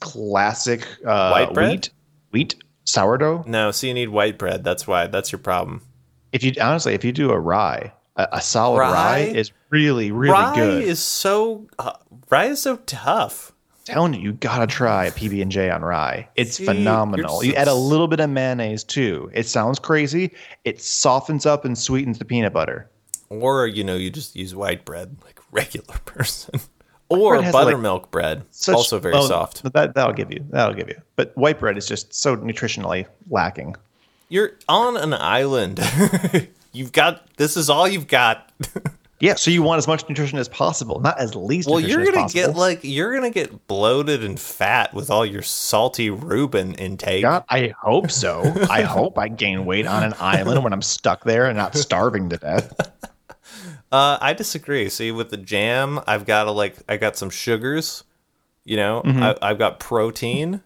Classic 0.01 0.85
uh, 1.07 1.31
White 1.31 1.55
bread? 1.55 1.71
wheat, 1.71 1.91
wheat 2.33 2.55
sourdough. 2.83 3.45
No, 3.47 3.71
so 3.71 3.87
you 3.87 3.95
need 3.95 4.09
white 4.09 4.37
bread. 4.37 4.65
That's 4.65 4.89
why. 4.89 5.07
That's 5.07 5.31
your 5.31 5.39
problem. 5.39 5.81
If 6.33 6.43
you 6.43 6.55
honestly, 6.61 6.95
if 6.95 7.05
you 7.05 7.13
do 7.13 7.31
a 7.31 7.39
rye, 7.39 7.93
a, 8.17 8.29
a 8.33 8.41
solid 8.41 8.81
rye? 8.81 8.91
Rye? 8.93 9.19
is 9.33 9.53
really 9.71 10.11
really 10.11 10.33
rye 10.33 10.57
good. 10.57 10.83
is 10.83 10.99
so 10.99 11.69
uh, 11.79 11.93
rye 12.31 12.47
is 12.47 12.61
so 12.61 12.79
tough. 12.79 13.53
Telling 13.85 14.15
you, 14.15 14.21
you 14.21 14.33
gotta 14.33 14.67
try 14.67 15.07
a 15.07 15.11
PB 15.13 15.43
and 15.43 15.51
J 15.51 15.71
on 15.71 15.83
rye. 15.83 16.29
It's 16.37 16.57
See, 16.57 16.65
phenomenal. 16.65 17.45
you're 17.45 17.53
You 17.53 17.59
add 17.59 17.69
a 17.69 17.75
little 17.75 18.09
bit 18.09 18.21
of 18.21 18.31
mayonnaise 18.31 18.85
too. 18.85 19.31
It 19.33 19.47
sounds 19.47 19.79
crazy. 19.79 20.33
It 20.65 20.81
softens 20.81 21.47
up 21.47 21.65
and 21.65 21.77
sweetens 21.77 22.19
the 22.19 22.25
peanut 22.25 22.53
butter. 22.53 22.91
Or 23.29 23.67
you 23.67 23.85
know, 23.85 23.97
you 23.97 24.11
just 24.11 24.37
use 24.37 24.55
white 24.55 24.85
bread 24.85 25.17
like 25.25 25.41
regular 25.51 25.99
person. 26.05 26.61
Or 27.11 27.35
bread 27.35 27.45
has, 27.45 27.55
like, 27.55 27.65
buttermilk 27.67 28.11
bread, 28.11 28.45
Such- 28.51 28.75
also 28.75 28.99
very 28.99 29.15
oh, 29.15 29.27
soft. 29.27 29.63
That 29.75 29.95
that'll 29.95 30.15
give 30.15 30.33
you. 30.33 30.45
That'll 30.51 30.75
give 30.75 30.89
you. 30.89 31.01
But 31.17 31.37
white 31.37 31.59
bread 31.59 31.77
is 31.77 31.87
just 31.87 32.15
so 32.15 32.37
nutritionally 32.37 33.07
lacking. 33.29 33.77
You're 34.29 34.53
on 34.69 34.97
an 34.97 35.13
island. 35.13 35.81
you've 36.73 36.93
got 36.93 37.27
this 37.37 37.57
is 37.57 37.69
all 37.69 37.87
you've 37.87 38.09
got. 38.09 38.51
Yeah, 39.21 39.37
so 39.37 39.51
you 39.51 39.63
want 39.63 39.79
as 39.79 39.87
much 39.87 40.07
nutrition 40.09 40.39
as 40.39 40.49
possible, 40.49 41.01
not 41.01 41.19
as 41.19 41.35
least. 41.35 41.69
well, 41.69 41.81
you're 41.81 42.05
gonna 42.05 42.29
get 42.29 42.57
like 42.57 42.81
you're 42.83 43.15
gonna 43.15 43.31
get 43.31 43.67
bloated 43.69 44.23
and 44.25 44.39
fat 44.39 44.93
with 44.93 45.09
all 45.11 45.25
your 45.25 45.41
salty 45.43 46.11
Reuben 46.11 46.75
intake. 46.75 47.23
God, 47.23 47.45
I 47.49 47.73
hope 47.81 48.11
so. 48.11 48.43
I 48.69 48.83
hope 48.83 49.17
I 49.19 49.29
gain 49.29 49.65
weight 49.67 49.87
on 49.87 50.03
an 50.03 50.15
island 50.19 50.63
when 50.65 50.73
I'm 50.73 50.83
stuck 50.83 51.25
there 51.25 51.47
and 51.47 51.57
not 51.57 51.75
starving 51.77 52.29
to 52.31 52.37
death. 52.37 52.73
Uh, 53.93 54.19
I 54.21 54.33
disagree. 54.33 54.89
See, 54.89 55.13
with 55.13 55.31
the 55.31 55.37
jam, 55.37 56.01
I've 56.09 56.27
got 56.27 56.49
a, 56.49 56.51
like 56.51 56.75
I 56.89 56.97
got 56.97 57.17
some 57.17 57.31
sugars. 57.31 58.03
You 58.65 58.77
know, 58.77 59.03
Mm-hmm. 59.05 59.23
I, 59.23 59.37
I've 59.41 59.59
got 59.59 59.79
protein 59.79 60.63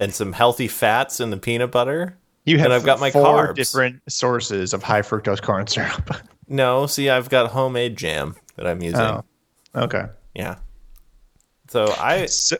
and 0.00 0.14
some 0.14 0.32
healthy 0.32 0.66
fats 0.68 1.20
in 1.20 1.28
the 1.28 1.36
peanut 1.36 1.70
butter. 1.70 2.16
You 2.46 2.56
have 2.58 2.66
And 2.66 2.72
I've 2.72 2.84
got 2.84 3.00
my 3.00 3.10
four 3.10 3.48
carbs. 3.48 3.56
different 3.56 4.00
sources 4.10 4.72
of 4.72 4.82
high 4.82 5.02
fructose 5.02 5.42
corn 5.42 5.66
syrup. 5.66 6.10
No, 6.48 6.86
see, 6.86 7.10
I've 7.10 7.28
got 7.28 7.50
homemade 7.52 7.96
jam 7.96 8.36
that 8.56 8.66
I'm 8.66 8.82
using. 8.82 9.00
Oh. 9.00 9.24
okay. 9.74 10.06
Yeah. 10.34 10.56
So 11.68 11.94
I 11.98 12.26
So, 12.26 12.56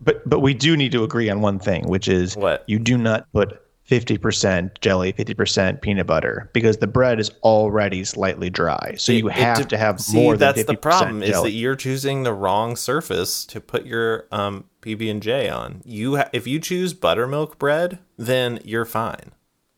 but 0.00 0.28
but 0.28 0.40
we 0.40 0.54
do 0.54 0.76
need 0.76 0.92
to 0.92 1.02
agree 1.04 1.30
on 1.30 1.40
one 1.40 1.58
thing, 1.58 1.88
which 1.88 2.08
is 2.08 2.36
What? 2.36 2.64
you 2.66 2.78
do 2.78 2.98
not 2.98 3.30
put 3.32 3.60
fifty 3.84 4.18
percent 4.18 4.80
jelly, 4.80 5.12
fifty 5.12 5.34
percent 5.34 5.80
peanut 5.82 6.06
butter, 6.06 6.50
because 6.52 6.78
the 6.78 6.86
bread 6.86 7.18
is 7.20 7.30
already 7.42 8.04
slightly 8.04 8.50
dry. 8.50 8.94
So 8.96 9.12
you 9.12 9.28
it 9.28 9.34
have 9.34 9.58
de- 9.58 9.64
to 9.64 9.76
have 9.76 10.00
see, 10.00 10.16
more 10.16 10.36
than 10.36 10.54
that's 10.54 10.64
the 10.64 10.76
problem 10.76 11.20
percent 11.20 11.36
is 11.36 11.42
that 11.42 11.50
you're 11.52 11.76
choosing 11.76 12.22
the 12.22 12.32
wrong 12.32 12.76
surface 12.76 13.44
to 13.46 13.60
put 13.60 13.86
your 13.86 14.26
um, 14.30 14.64
PB 14.82 15.10
and 15.10 15.22
J 15.22 15.48
on. 15.48 15.82
You 15.84 16.16
ha- 16.16 16.28
if 16.32 16.46
you 16.46 16.60
choose 16.60 16.92
buttermilk 16.94 17.58
bread, 17.58 17.98
then 18.18 18.60
you're 18.64 18.84
fine. 18.84 19.32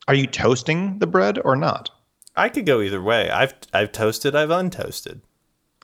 Are 0.09 0.15
you 0.15 0.27
toasting 0.27 0.99
the 1.01 1.07
bread 1.07 1.39
or 1.45 1.57
not? 1.57 1.91
I 2.37 2.49
could 2.49 2.67
go 2.67 2.81
either 2.81 3.03
way. 3.03 3.31
I've 3.31 3.55
I've 3.73 3.93
toasted, 3.93 4.35
I've 4.35 4.51
untoasted. 4.51 5.21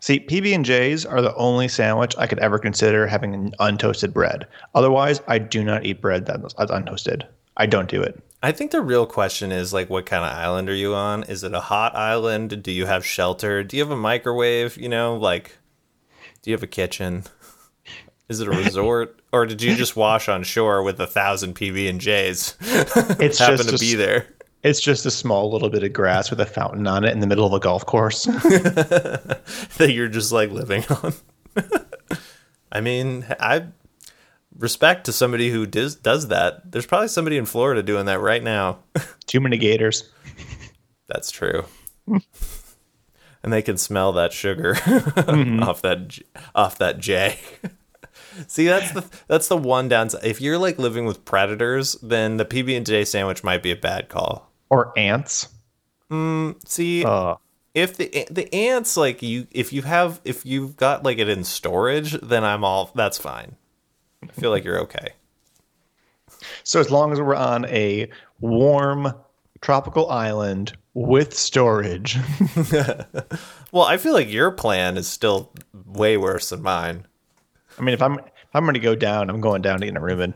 See, 0.00 0.18
PB 0.18 0.54
and 0.54 0.64
J's 0.64 1.06
are 1.06 1.22
the 1.22 1.34
only 1.36 1.68
sandwich 1.68 2.16
I 2.18 2.26
could 2.26 2.40
ever 2.40 2.58
consider 2.58 3.06
having 3.06 3.34
an 3.34 3.54
untoasted 3.60 4.12
bread. 4.12 4.48
Otherwise, 4.74 5.20
I 5.28 5.38
do 5.38 5.62
not 5.62 5.86
eat 5.86 6.00
bread 6.00 6.26
that's 6.26 6.54
untoasted. 6.54 7.22
I 7.56 7.66
don't 7.66 7.88
do 7.88 8.02
it. 8.02 8.20
I 8.42 8.50
think 8.50 8.72
the 8.72 8.80
real 8.80 9.06
question 9.06 9.52
is 9.52 9.72
like, 9.72 9.88
what 9.88 10.06
kind 10.06 10.24
of 10.24 10.32
island 10.32 10.68
are 10.68 10.74
you 10.74 10.94
on? 10.94 11.22
Is 11.24 11.44
it 11.44 11.54
a 11.54 11.60
hot 11.60 11.94
island? 11.94 12.64
Do 12.64 12.72
you 12.72 12.86
have 12.86 13.06
shelter? 13.06 13.62
Do 13.62 13.76
you 13.76 13.82
have 13.84 13.92
a 13.92 13.96
microwave? 13.96 14.76
You 14.76 14.88
know, 14.88 15.16
like, 15.16 15.56
do 16.42 16.50
you 16.50 16.56
have 16.56 16.64
a 16.64 16.68
kitchen? 16.68 17.22
Is 18.28 18.40
it 18.40 18.48
a 18.48 18.50
resort, 18.50 19.20
or 19.32 19.46
did 19.46 19.62
you 19.62 19.76
just 19.76 19.94
wash 19.94 20.28
on 20.28 20.42
shore 20.42 20.82
with 20.82 20.98
a 21.00 21.06
thousand 21.06 21.54
PB 21.54 21.88
and 21.88 22.00
J's? 22.00 22.56
It's 22.60 23.38
happen 23.38 23.58
just 23.58 23.68
to 23.68 23.78
be 23.78 23.94
there. 23.94 24.26
It's 24.62 24.80
just 24.80 25.06
a 25.06 25.10
small 25.10 25.50
little 25.50 25.70
bit 25.70 25.82
of 25.82 25.92
grass 25.92 26.30
with 26.30 26.40
a 26.40 26.46
fountain 26.46 26.86
on 26.86 27.04
it 27.04 27.12
in 27.12 27.20
the 27.20 27.26
middle 27.26 27.46
of 27.46 27.52
a 27.52 27.58
golf 27.58 27.84
course. 27.84 28.24
that 28.24 29.90
you're 29.92 30.08
just 30.08 30.30
like 30.30 30.50
living 30.50 30.84
on. 30.88 31.14
I 32.72 32.80
mean, 32.80 33.26
I 33.40 33.66
respect 34.56 35.06
to 35.06 35.12
somebody 35.12 35.50
who 35.50 35.66
does 35.66 35.96
does 35.96 36.28
that. 36.28 36.70
There's 36.70 36.86
probably 36.86 37.08
somebody 37.08 37.38
in 37.38 37.46
Florida 37.46 37.82
doing 37.82 38.06
that 38.06 38.20
right 38.20 38.42
now. 38.42 38.78
Too 39.26 39.40
many 39.40 39.58
gators. 39.58 40.10
That's 41.08 41.30
true. 41.30 41.64
and 42.06 43.52
they 43.52 43.62
can 43.62 43.76
smell 43.76 44.12
that 44.12 44.32
sugar 44.32 44.76
off 44.76 45.82
that 45.82 46.08
mm-hmm. 46.08 46.38
off 46.54 46.78
that 46.78 46.98
J. 46.98 47.38
See, 48.46 48.66
that's 48.66 48.92
the 48.92 49.04
that's 49.26 49.48
the 49.48 49.56
one 49.56 49.88
downside. 49.88 50.24
If 50.24 50.40
you're 50.40 50.58
like 50.58 50.78
living 50.78 51.04
with 51.04 51.24
predators, 51.24 51.94
then 52.02 52.36
the 52.36 52.44
PB 52.44 52.76
and 52.76 52.86
J 52.86 53.04
sandwich 53.04 53.44
might 53.44 53.62
be 53.62 53.70
a 53.70 53.76
bad 53.76 54.08
call. 54.08 54.51
Or 54.72 54.90
ants. 54.98 55.48
See, 56.64 57.04
Uh, 57.04 57.36
if 57.74 57.96
the 57.98 58.26
the 58.30 58.52
ants 58.54 58.96
like 58.96 59.22
you 59.22 59.46
if 59.50 59.72
you 59.72 59.82
have 59.82 60.20
if 60.24 60.46
you've 60.46 60.76
got 60.76 61.04
like 61.04 61.18
it 61.18 61.28
in 61.28 61.44
storage 61.44 62.12
then 62.20 62.42
i'm 62.42 62.64
all 62.64 62.90
that's 62.94 63.18
fine. 63.18 63.56
I 64.22 64.32
feel 64.32 64.50
like 64.50 64.64
you're 64.64 64.80
okay. 64.80 65.08
So 66.64 66.80
as 66.80 66.90
long 66.90 67.12
as 67.12 67.20
we're 67.20 67.34
on 67.34 67.66
a 67.66 68.08
warm 68.40 69.14
tropical 69.60 70.10
island 70.10 70.76
with 70.94 71.34
storage, 71.36 72.18
well 73.72 73.84
i 73.84 73.96
feel 73.98 74.14
like 74.14 74.30
your 74.30 74.50
plan 74.50 74.96
is 74.96 75.06
still 75.06 75.52
way 75.86 76.16
worse 76.16 76.48
than 76.48 76.62
mine. 76.62 77.06
I 77.78 77.82
mean, 77.82 77.94
if 77.94 78.02
I'm 78.02 78.18
if 78.18 78.54
I'm 78.54 78.64
going 78.64 78.74
to 78.74 78.80
go 78.80 78.94
down, 78.94 79.30
I'm 79.30 79.40
going 79.40 79.62
down 79.62 79.80
to 79.80 79.86
Inner 79.86 80.06
I'm 80.10 80.34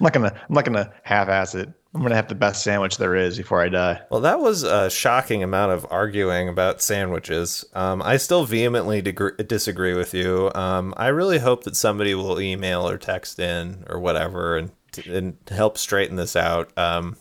not 0.00 0.12
gonna 0.12 0.32
I'm 0.48 0.54
not 0.54 0.64
gonna 0.64 0.92
half-ass 1.02 1.54
it. 1.54 1.70
I'm 1.94 2.02
gonna 2.02 2.16
have 2.16 2.28
the 2.28 2.34
best 2.34 2.64
sandwich 2.64 2.96
there 2.98 3.14
is 3.14 3.36
before 3.36 3.60
I 3.62 3.68
die. 3.68 4.00
well 4.10 4.20
that 4.22 4.40
was 4.40 4.64
a 4.64 4.90
shocking 4.90 5.42
amount 5.42 5.72
of 5.72 5.86
arguing 5.90 6.48
about 6.48 6.82
sandwiches. 6.82 7.64
Um, 7.74 8.02
i 8.02 8.16
still 8.16 8.44
vehemently 8.44 9.00
disagree 9.00 9.94
with 9.94 10.12
you. 10.12 10.50
Um, 10.54 10.92
i 10.96 11.06
really 11.08 11.38
hope 11.38 11.64
that 11.64 11.76
somebody 11.76 12.14
will 12.14 12.40
email 12.40 12.88
or 12.88 12.98
text 12.98 13.38
in 13.38 13.84
or 13.88 14.00
whatever 14.00 14.56
and, 14.56 14.72
and 15.06 15.36
help 15.48 15.78
straighten 15.78 16.16
this 16.16 16.34
out. 16.34 16.76
Um, 16.76 17.16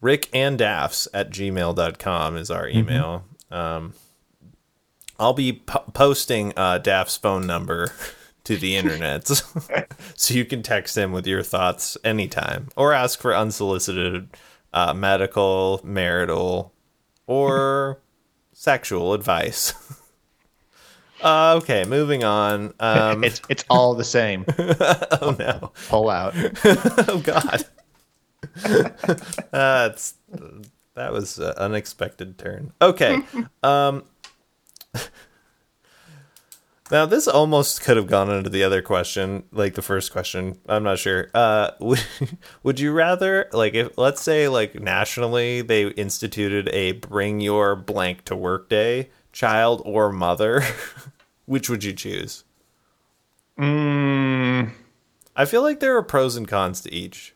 rick 0.00 0.30
and 0.32 0.58
dafs 0.58 1.06
at 1.12 1.30
gmail.com 1.30 2.36
is 2.36 2.50
our 2.50 2.68
email. 2.68 3.24
Um, 3.50 3.92
I'll 5.18 5.32
be 5.32 5.52
po- 5.52 5.84
posting 5.92 6.52
uh, 6.56 6.80
Dafs's 6.80 7.16
phone 7.16 7.46
number 7.46 7.92
to 8.44 8.56
the 8.56 8.76
internet, 8.76 9.26
so 10.16 10.34
you 10.34 10.44
can 10.44 10.62
text 10.62 10.96
him 10.96 11.12
with 11.12 11.26
your 11.26 11.42
thoughts 11.42 11.96
anytime, 12.04 12.68
or 12.76 12.92
ask 12.92 13.20
for 13.20 13.34
unsolicited 13.34 14.28
uh, 14.72 14.92
medical, 14.94 15.80
marital, 15.82 16.72
or 17.26 18.00
sexual 18.52 19.14
advice. 19.14 19.72
uh, 21.22 21.54
okay, 21.62 21.84
moving 21.84 22.22
on. 22.24 22.74
Um, 22.80 23.24
It's 23.24 23.40
it's 23.48 23.64
all 23.70 23.94
the 23.94 24.04
same. 24.04 24.44
oh 24.58 25.34
no! 25.38 25.72
Pull 25.88 26.10
out. 26.10 26.34
Oh 27.08 27.22
god! 27.24 27.64
That's 29.50 30.14
that 30.94 31.12
was 31.12 31.38
an 31.38 31.54
unexpected 31.56 32.38
turn. 32.38 32.72
Okay. 32.80 33.20
Um 33.62 34.04
Now 36.94 37.06
this 37.06 37.26
almost 37.26 37.80
could 37.80 37.96
have 37.96 38.06
gone 38.06 38.30
into 38.30 38.48
the 38.48 38.62
other 38.62 38.80
question, 38.80 39.42
like 39.50 39.74
the 39.74 39.82
first 39.82 40.12
question. 40.12 40.60
I'm 40.68 40.84
not 40.84 41.00
sure. 41.00 41.28
Uh 41.34 41.72
would, 41.80 42.00
would 42.62 42.78
you 42.78 42.92
rather 42.92 43.48
like 43.52 43.74
if 43.74 43.98
let's 43.98 44.22
say 44.22 44.46
like 44.46 44.80
nationally 44.80 45.60
they 45.60 45.88
instituted 45.88 46.68
a 46.68 46.92
bring 46.92 47.40
your 47.40 47.74
blank 47.74 48.24
to 48.26 48.36
work 48.36 48.68
day, 48.68 49.10
child 49.32 49.82
or 49.84 50.12
mother, 50.12 50.62
which 51.46 51.68
would 51.68 51.82
you 51.82 51.94
choose? 51.94 52.44
Mm, 53.58 54.70
I 55.34 55.46
feel 55.46 55.62
like 55.62 55.80
there 55.80 55.96
are 55.96 56.02
pros 56.04 56.36
and 56.36 56.46
cons 56.46 56.80
to 56.82 56.94
each. 56.94 57.34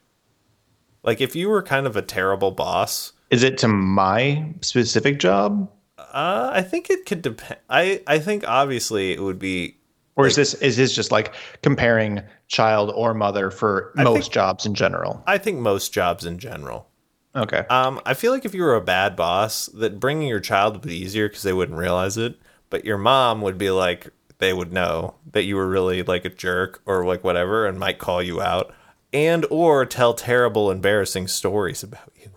Like 1.03 1.21
if 1.21 1.35
you 1.35 1.49
were 1.49 1.65
kind 1.65 1.89
of 1.89 1.97
a 1.97 2.03
terrible 2.03 2.53
boss, 2.53 3.13
is 3.29 3.43
it 3.43 3.59
to 3.59 3.67
my 3.67 4.55
specific 4.61 5.19
job, 5.19 5.69
uh, 6.13 6.51
I 6.53 6.63
think 6.63 6.91
it 6.91 7.07
could 7.07 7.23
depend. 7.23 7.61
I 7.69 8.03
I 8.07 8.19
think 8.19 8.45
obviously 8.47 9.13
it 9.13 9.21
would 9.23 9.39
be. 9.39 9.77
or 10.17 10.27
is 10.27 10.37
this 10.37 10.55
is 10.55 10.77
this 10.77 10.95
just 10.95 11.11
like 11.13 11.35
comparing 11.63 12.23
child 12.49 12.91
or 12.95 13.15
mother 13.15 13.51
for 13.51 13.93
most 13.97 14.23
think- 14.25 14.33
jobs 14.33 14.67
in 14.67 14.75
general? 14.75 15.23
I 15.27 15.39
think 15.39 15.59
most 15.59 15.93
jobs 15.93 16.25
in 16.25 16.39
general. 16.39 16.89
Okay. 17.37 17.59
Um, 17.71 18.01
I 18.07 18.15
feel 18.15 18.33
like 18.33 18.45
if 18.45 18.55
you 18.55 18.63
were 18.63 18.75
a 18.75 18.81
bad 18.81 19.15
boss, 19.15 19.67
that 19.75 20.01
bringing 20.01 20.29
your 20.29 20.41
child 20.41 20.73
would 20.75 20.83
be 20.83 20.97
easier 20.97 21.29
because 21.29 21.43
they 21.43 21.53
wouldn't 21.53 21.79
realize 21.79 22.17
it. 22.17 22.37
But 22.71 22.85
your 22.85 22.99
mom 22.99 23.43
would 23.43 23.59
be 23.59 23.71
like, 23.71 24.09
they 24.39 24.53
would 24.53 24.73
know 24.73 25.15
that 25.33 25.45
you 25.45 25.55
were 25.57 25.69
really 25.69 26.03
like 26.03 26.25
a 26.25 26.31
jerk 26.31 26.81
or 26.87 27.05
like 27.05 27.23
whatever, 27.23 27.67
and 27.67 27.79
might 27.79 27.99
call 27.99 28.23
you 28.23 28.41
out, 28.41 28.75
and 29.13 29.47
or 29.51 29.85
tell 29.87 30.15
terrible, 30.15 30.71
embarrassing 30.71 31.29
stories 31.29 31.83
about 31.83 32.11
you. 32.17 32.31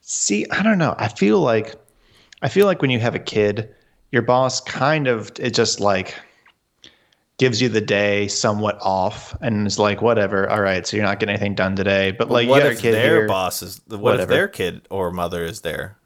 See, 0.00 0.46
I 0.50 0.62
don't 0.62 0.78
know. 0.78 0.94
I 0.96 1.08
feel 1.08 1.40
like 1.40 1.74
I 2.46 2.48
feel 2.48 2.66
like 2.66 2.80
when 2.80 2.92
you 2.92 3.00
have 3.00 3.16
a 3.16 3.18
kid, 3.18 3.74
your 4.12 4.22
boss 4.22 4.60
kind 4.60 5.08
of 5.08 5.32
it 5.40 5.52
just 5.52 5.80
like 5.80 6.14
gives 7.38 7.60
you 7.60 7.68
the 7.68 7.80
day 7.80 8.28
somewhat 8.28 8.78
off 8.80 9.36
and 9.40 9.66
is 9.66 9.80
like, 9.80 10.00
whatever, 10.00 10.48
all 10.48 10.60
right, 10.60 10.86
so 10.86 10.96
you're 10.96 11.04
not 11.04 11.18
getting 11.18 11.34
anything 11.34 11.56
done 11.56 11.74
today. 11.74 12.12
But 12.12 12.30
like 12.30 12.48
what 12.48 12.58
you 12.58 12.62
got 12.62 12.68
a 12.68 12.76
if 12.76 12.82
their 12.82 13.16
here. 13.16 13.26
boss 13.26 13.62
is? 13.62 13.80
What 13.88 14.20
if 14.20 14.28
their 14.28 14.46
kid 14.46 14.82
or 14.90 15.10
mother 15.10 15.42
is 15.42 15.62
there? 15.62 15.96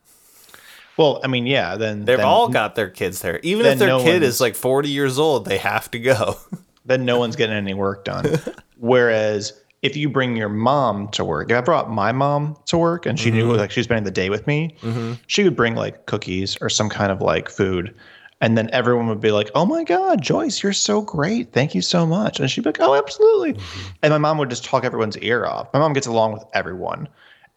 Well, 0.96 1.20
I 1.22 1.26
mean, 1.26 1.46
yeah, 1.46 1.76
then 1.76 2.07
They've 2.07 2.16
then, 2.16 2.24
all 2.24 2.48
got 2.48 2.74
their 2.74 2.88
kids 2.88 3.20
there. 3.20 3.38
Even 3.42 3.66
if 3.66 3.79
their 3.79 3.88
no 3.88 4.03
kid 4.03 4.22
is 4.22 4.40
like 4.40 4.55
40 4.55 4.88
years 4.88 5.18
old, 5.18 5.44
they 5.44 5.59
have 5.59 5.90
to 5.90 5.98
go. 5.98 6.38
then 6.87 7.05
no 7.05 7.18
one's 7.18 7.37
getting 7.37 7.55
any 7.55 7.74
work 7.74 8.07
done. 8.07 8.40
Whereas 8.79 9.60
if 9.83 9.97
you 9.97 10.09
bring 10.09 10.37
your 10.37 10.49
mom 10.49 11.09
to 11.09 11.25
work, 11.25 11.51
if 11.51 11.57
I 11.57 11.61
brought 11.61 11.90
my 11.90 12.12
mom 12.12 12.57
to 12.66 12.77
work 12.77 13.07
and 13.07 13.19
she 13.19 13.31
knew 13.31 13.49
mm-hmm. 13.49 13.59
like 13.59 13.71
she 13.71 13.81
was 13.81 13.85
spending 13.85 14.05
the 14.05 14.11
day 14.11 14.29
with 14.29 14.47
me, 14.47 14.77
mm-hmm. 14.83 15.14
she 15.27 15.43
would 15.43 15.57
bring 15.57 15.75
like 15.75 16.07
cookies 16.07 16.59
or 16.61 16.69
some 16.69 16.90
kind 16.90 17.11
of 17.11 17.23
like 17.23 17.49
food. 17.49 17.95
And 18.43 18.57
then 18.57 18.71
everyone 18.73 19.07
would 19.09 19.21
be 19.21 19.33
like, 19.33 19.51
"Oh 19.55 19.66
my 19.66 19.85
God, 19.85 20.23
Joyce, 20.23 20.62
you're 20.62 20.73
so 20.73 21.03
great! 21.03 21.53
Thank 21.53 21.75
you 21.75 21.83
so 21.83 22.07
much." 22.07 22.40
And 22.40 22.51
she'd 22.51 22.62
be 22.62 22.71
like, 22.71 22.81
"Oh, 22.81 22.95
absolutely." 22.95 23.53
Mm-hmm. 23.53 23.90
And 24.03 24.12
my 24.12 24.19
mom 24.19 24.38
would 24.38 24.49
just 24.49 24.64
talk 24.64 24.83
everyone's 24.83 25.19
ear 25.19 25.45
off. 25.45 25.69
My 25.75 25.79
mom 25.79 25.93
gets 25.93 26.07
along 26.07 26.33
with 26.33 26.45
everyone, 26.55 27.07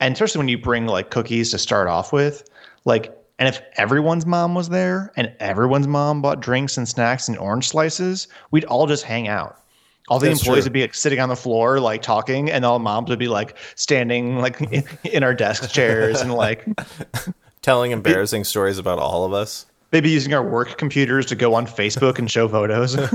and 0.02 0.14
especially 0.14 0.40
when 0.40 0.50
you 0.50 0.58
bring 0.58 0.86
like 0.86 1.10
cookies 1.10 1.52
to 1.52 1.58
start 1.58 1.88
off 1.88 2.12
with, 2.12 2.44
like, 2.84 3.18
and 3.40 3.48
if 3.48 3.62
everyone's 3.78 4.26
mom 4.26 4.56
was 4.56 4.68
there 4.70 5.14
and 5.16 5.34
everyone's 5.40 5.88
mom 5.88 6.22
bought 6.22 6.42
drinks 6.42 6.76
and 6.78 6.88
snacks 6.88 7.30
and 7.30 7.38
orange 7.38 7.70
slices, 7.70 8.28
we'd 8.52 8.66
all 8.66 8.86
just 8.86 9.04
hang 9.04 9.30
out. 9.30 9.63
All 10.10 10.20
the 10.20 10.28
That's 10.28 10.42
employees 10.42 10.64
true. 10.64 10.66
would 10.66 10.74
be 10.74 10.82
like 10.82 10.94
sitting 10.94 11.20
on 11.20 11.30
the 11.30 11.36
floor, 11.36 11.80
like 11.80 12.02
talking, 12.02 12.52
and 12.52 12.66
all 12.66 12.78
moms 12.80 13.10
would 13.10 13.20
be 13.20 13.30
like 13.30 13.56
standing 13.76 14.40
like 14.40 14.60
in, 14.72 14.84
in 15.06 15.24
our 15.24 15.34
desk 15.34 15.72
chairs 15.72 16.22
and 16.22 16.34
like 16.34 16.66
Telling 17.62 17.92
embarrassing 17.92 18.44
stories 18.44 18.78
about 18.78 19.00
all 19.00 19.24
of 19.24 19.32
us. 19.32 19.66
they'd 19.92 20.02
be 20.02 20.10
using 20.10 20.34
our 20.34 20.44
work 20.44 20.78
computers 20.78 21.26
to 21.28 21.36
go 21.36 21.54
on 21.54 21.66
Facebook 21.66 22.20
and 22.20 22.30
show 22.30 22.48
photos. 22.50 22.98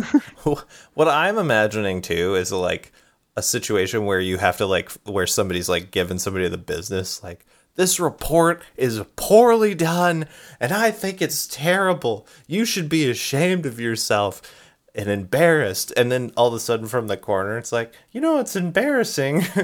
What 0.95 1.09
I'm 1.09 1.37
imagining 1.37 2.01
too 2.01 2.35
is 2.35 2.51
like 2.51 2.91
a 3.37 3.43
situation 3.43 4.07
where 4.07 4.21
you 4.21 4.39
have 4.39 4.57
to 4.57 4.65
like 4.67 4.91
where 5.05 5.27
somebody's 5.27 5.69
like 5.69 5.91
giving 5.91 6.19
somebody 6.19 6.49
the 6.49 6.57
business 6.59 7.23
like 7.23 7.45
this 7.77 8.01
report 8.01 8.63
is 8.77 9.03
poorly 9.17 9.75
done 9.75 10.27
and 10.59 10.73
I 10.73 10.91
think 10.91 11.21
it's 11.21 11.47
terrible. 11.47 12.27
You 12.47 12.65
should 12.65 12.89
be 12.89 13.09
ashamed 13.11 13.67
of 13.67 13.79
yourself 13.79 14.41
and 14.95 15.09
embarrassed. 15.09 15.93
And 15.97 16.11
then 16.11 16.33
all 16.37 16.49
of 16.49 16.55
a 16.55 16.61
sudden 16.61 16.87
from 16.87 17.07
the 17.07 17.17
corner 17.17 17.59
it's 17.59 17.73
like, 17.73 17.93
you 18.11 18.21
know 18.21 18.39
it's 18.39 18.57
embarrassing. 18.57 19.45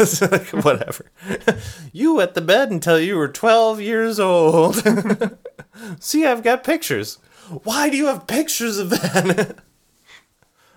It's 0.00 0.20
like, 0.22 0.48
whatever. 0.64 1.10
you 1.92 2.14
wet 2.14 2.34
the 2.34 2.40
bed 2.40 2.70
until 2.70 3.00
you 3.00 3.16
were 3.16 3.28
12 3.28 3.80
years 3.80 4.20
old. 4.20 4.76
See, 6.00 6.24
I've 6.24 6.42
got 6.42 6.64
pictures. 6.64 7.18
Why 7.64 7.90
do 7.90 7.96
you 7.96 8.06
have 8.06 8.26
pictures 8.26 8.78
of 8.78 8.90
that? 8.90 9.58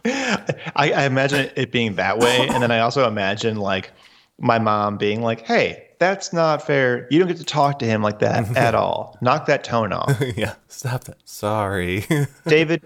I, 0.05 0.91
I 0.91 1.03
imagine 1.03 1.51
it 1.55 1.71
being 1.71 1.95
that 1.95 2.17
way, 2.17 2.47
and 2.47 2.63
then 2.63 2.71
I 2.71 2.79
also 2.79 3.07
imagine 3.07 3.57
like 3.57 3.91
my 4.39 4.57
mom 4.57 4.97
being 4.97 5.21
like, 5.21 5.41
"Hey, 5.41 5.91
that's 6.01 6.33
not 6.33 6.65
fair. 6.65 7.07
You 7.11 7.19
don't 7.19 7.27
get 7.27 7.37
to 7.37 7.43
talk 7.43 7.77
to 7.79 7.85
him 7.85 8.01
like 8.01 8.19
that 8.19 8.57
at 8.57 8.73
all. 8.73 9.17
Knock 9.21 9.45
that 9.45 9.63
tone 9.63 9.93
off. 9.93 10.19
yeah, 10.35 10.55
stop 10.67 11.03
that. 11.03 11.17
Sorry. 11.25 12.05
David, 12.47 12.83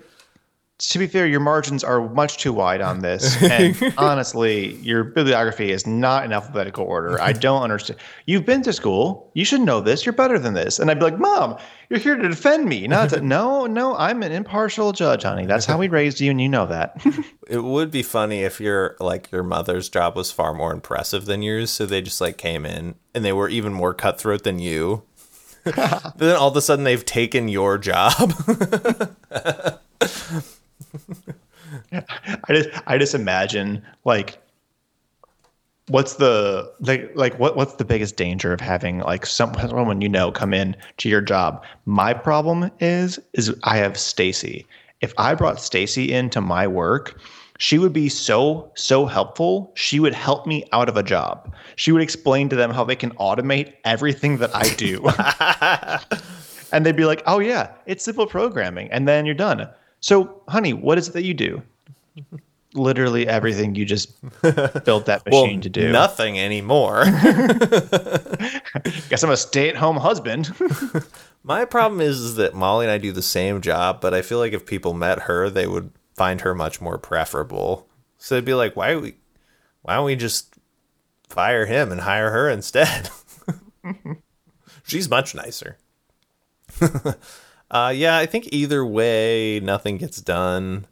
to 0.78 1.00
be 1.00 1.08
fair, 1.08 1.26
your 1.26 1.40
margins 1.40 1.86
are 1.86 2.10
much 2.10 2.38
too 2.38 2.52
wide 2.52 2.82
on 2.82 3.00
this. 3.00 3.42
And 3.42 3.94
honestly, 3.98 4.74
your 4.76 5.06
bibliography 5.06 5.72
is 5.72 5.88
not 5.88 6.26
in 6.26 6.34
alphabetical 6.34 6.84
order. 6.84 7.20
I 7.22 7.32
don't 7.48 7.62
understand. 7.62 7.98
You've 8.26 8.46
been 8.46 8.62
to 8.64 8.74
school. 8.74 9.32
You 9.36 9.46
should 9.46 9.62
know 9.62 9.80
this. 9.80 10.06
You're 10.06 10.12
better 10.12 10.38
than 10.38 10.54
this. 10.54 10.78
And 10.78 10.92
I'd 10.92 11.00
be 11.00 11.06
like, 11.06 11.18
Mom, 11.18 11.58
you're 11.90 12.00
here 12.00 12.18
to 12.18 12.28
defend 12.28 12.66
me. 12.66 12.88
Not 12.88 13.12
to, 13.12 13.22
no, 13.26 13.66
no, 13.66 13.96
I'm 13.96 14.22
an 14.22 14.34
impartial 14.34 14.92
judge, 14.92 15.24
honey. 15.24 15.46
That's 15.46 15.66
how 15.66 15.78
we 15.78 15.88
raised 15.88 16.20
you, 16.20 16.30
and 16.30 16.42
you 16.42 16.50
know 16.50 16.66
that. 16.68 17.02
it 17.48 17.64
would 17.64 17.90
be 17.90 18.04
funny 18.04 18.42
if 18.42 18.60
your 18.60 18.98
like 19.00 19.32
your 19.32 19.44
mother's 19.44 19.88
job 19.88 20.18
was 20.18 20.32
far 20.32 20.54
more 20.54 20.74
impressive 20.74 21.26
than 21.26 21.42
yours, 21.42 21.72
so 21.72 21.86
they 21.86 22.02
just 22.02 22.20
like 22.20 22.38
came 22.38 22.66
in 22.66 22.96
and 23.14 23.24
they 23.24 23.34
were 23.34 23.48
even 23.48 23.72
more 23.72 23.94
cutthroat 23.94 24.44
than 24.44 24.60
you. 24.60 25.04
then 26.18 26.36
all 26.36 26.50
of 26.50 26.58
a 26.58 26.62
sudden 26.62 26.84
they've 26.84 27.06
taken 27.06 27.48
your 27.48 27.78
job. 27.78 28.34
I 31.94 32.04
just 32.50 32.70
I 32.88 32.98
just 32.98 33.16
imagine 33.16 33.84
like 34.04 34.40
what's 35.88 36.16
the 36.16 36.72
like 36.80 37.12
like 37.16 37.38
what 37.40 37.56
what's 37.56 37.76
the 37.76 37.86
biggest 37.86 38.16
danger 38.18 38.52
of 38.52 38.60
having 38.60 39.00
like 39.00 39.26
some, 39.26 39.54
someone 39.54 40.02
you 40.02 40.10
know 40.10 40.32
come 40.32 40.54
in 40.54 40.76
to 40.98 41.10
your 41.10 41.22
job? 41.22 41.64
My 41.86 42.14
problem 42.14 42.72
is 42.80 43.20
is 43.34 43.56
i 43.64 43.78
have 43.78 43.98
stacy. 43.98 44.66
If 45.02 45.14
i 45.18 45.36
brought 45.36 45.62
stacy 45.62 46.12
into 46.12 46.42
my 46.42 46.68
work 46.68 47.20
she 47.58 47.78
would 47.78 47.94
be 47.94 48.10
so 48.10 48.72
so 48.76 49.06
helpful. 49.06 49.72
She 49.76 50.00
would 50.00 50.14
help 50.14 50.46
me 50.46 50.66
out 50.74 50.90
of 50.90 50.98
a 50.98 51.04
job. 51.04 51.56
She 51.78 51.92
would 51.92 52.02
explain 52.02 52.50
to 52.50 52.56
them 52.56 52.70
how 52.72 52.84
they 52.84 52.98
can 52.98 53.12
automate 53.12 53.74
everything 53.86 54.38
that 54.38 54.56
i 54.56 54.70
do. 54.76 55.08
And 56.72 56.86
they'd 56.86 56.96
be 56.96 57.06
like 57.06 57.24
oh 57.26 57.40
yeah 57.40 57.72
it's 57.86 58.04
simple 58.04 58.28
programming 58.28 58.92
and 58.92 59.08
then 59.08 59.26
you're 59.26 59.36
done 59.36 59.70
so 60.00 60.42
honey 60.48 60.74
what 60.74 60.98
is 60.98 61.08
it 61.08 61.14
that 61.14 61.24
you 61.24 61.34
do 61.34 61.62
literally 62.76 63.28
everything 63.28 63.74
you 63.76 63.86
just 63.86 64.14
built 64.84 65.06
that 65.06 65.26
machine 65.26 65.54
well, 65.56 65.62
to 65.62 65.70
do. 65.70 65.92
Nothing 65.92 66.40
anymore. 66.40 67.06
Guess 69.10 69.24
I'm 69.24 69.32
a 69.32 69.38
stay-at-home 69.38 69.98
husband. 69.98 70.54
My 71.44 71.66
problem 71.66 72.02
is, 72.02 72.20
is 72.20 72.36
that 72.36 72.54
Molly 72.54 72.86
and 72.86 72.92
I 72.92 72.98
do 72.98 73.12
the 73.12 73.22
same 73.22 73.62
job, 73.62 74.02
but 74.02 74.14
I 74.14 74.22
feel 74.22 74.40
like 74.40 74.54
if 74.54 74.66
people 74.66 74.94
met 74.94 75.22
her, 75.22 75.50
they 75.50 75.68
would 75.68 75.92
find 76.16 76.42
her 76.42 76.54
much 76.54 76.82
more 76.82 76.98
preferable. 76.98 77.88
So 78.18 78.36
they'd 78.36 78.46
be 78.46 78.54
like, 78.54 78.76
"Why 78.76 78.96
we? 78.96 79.16
Why 79.84 79.96
don't 79.96 80.06
we 80.06 80.16
just 80.16 80.56
fire 81.30 81.66
him 81.66 81.92
and 81.92 82.02
hire 82.02 82.32
her 82.32 82.50
instead?" 82.50 83.10
She's 84.84 85.10
much 85.10 85.36
nicer. 85.36 85.78
Uh, 87.76 87.90
yeah, 87.90 88.18
I 88.18 88.26
think 88.26 88.48
either 88.54 88.86
way, 88.86 89.60
nothing 89.60 89.98
gets 89.98 90.22
done. 90.22 90.88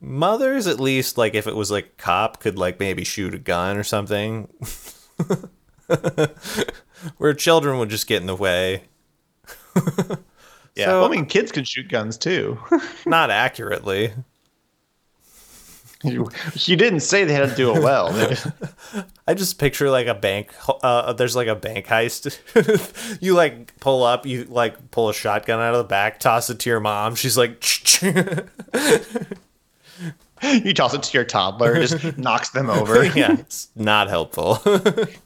Mothers 0.00 0.66
at 0.66 0.80
least 0.80 1.18
like 1.18 1.34
if 1.34 1.46
it 1.46 1.54
was 1.54 1.70
like 1.70 1.98
cop 1.98 2.40
could 2.40 2.58
like 2.58 2.80
maybe 2.80 3.04
shoot 3.04 3.34
a 3.34 3.38
gun 3.38 3.76
or 3.76 3.84
something. 3.84 4.48
Where 7.18 7.34
children 7.34 7.78
would 7.78 7.90
just 7.90 8.06
get 8.06 8.22
in 8.22 8.26
the 8.26 8.34
way. 8.34 8.84
Yeah. 10.74 10.86
So, 10.86 11.00
well, 11.02 11.10
i 11.10 11.14
mean 11.14 11.26
kids 11.26 11.52
can 11.52 11.64
shoot 11.64 11.88
guns 11.88 12.16
too. 12.16 12.58
Not 13.06 13.30
accurately 13.30 14.14
you, 16.02 16.30
you 16.54 16.76
didn't 16.76 17.00
say 17.00 17.24
they 17.24 17.32
had 17.32 17.48
to 17.50 17.56
do 17.56 17.74
it 17.74 17.82
well 17.82 18.08
i 19.26 19.34
just 19.34 19.58
picture 19.58 19.90
like 19.90 20.06
a 20.06 20.14
bank 20.14 20.52
uh, 20.82 21.12
there's 21.12 21.36
like 21.36 21.48
a 21.48 21.54
bank 21.54 21.86
heist 21.86 22.38
you 23.20 23.34
like 23.34 23.78
pull 23.80 24.02
up 24.02 24.26
you 24.26 24.44
like 24.44 24.90
pull 24.90 25.08
a 25.08 25.14
shotgun 25.14 25.60
out 25.60 25.74
of 25.74 25.78
the 25.78 25.84
back 25.84 26.20
toss 26.20 26.50
it 26.50 26.58
to 26.58 26.70
your 26.70 26.80
mom 26.80 27.14
she's 27.14 27.36
like 27.36 27.62
you 30.42 30.74
toss 30.74 30.94
it 30.94 31.02
to 31.02 31.16
your 31.16 31.24
toddler, 31.24 31.76
it 31.76 31.86
just 31.86 32.18
knocks 32.18 32.50
them 32.50 32.68
over. 32.68 33.04
yeah, 33.04 33.32
it's 33.32 33.68
not 33.76 34.08
helpful. 34.08 34.58
but 34.64 35.16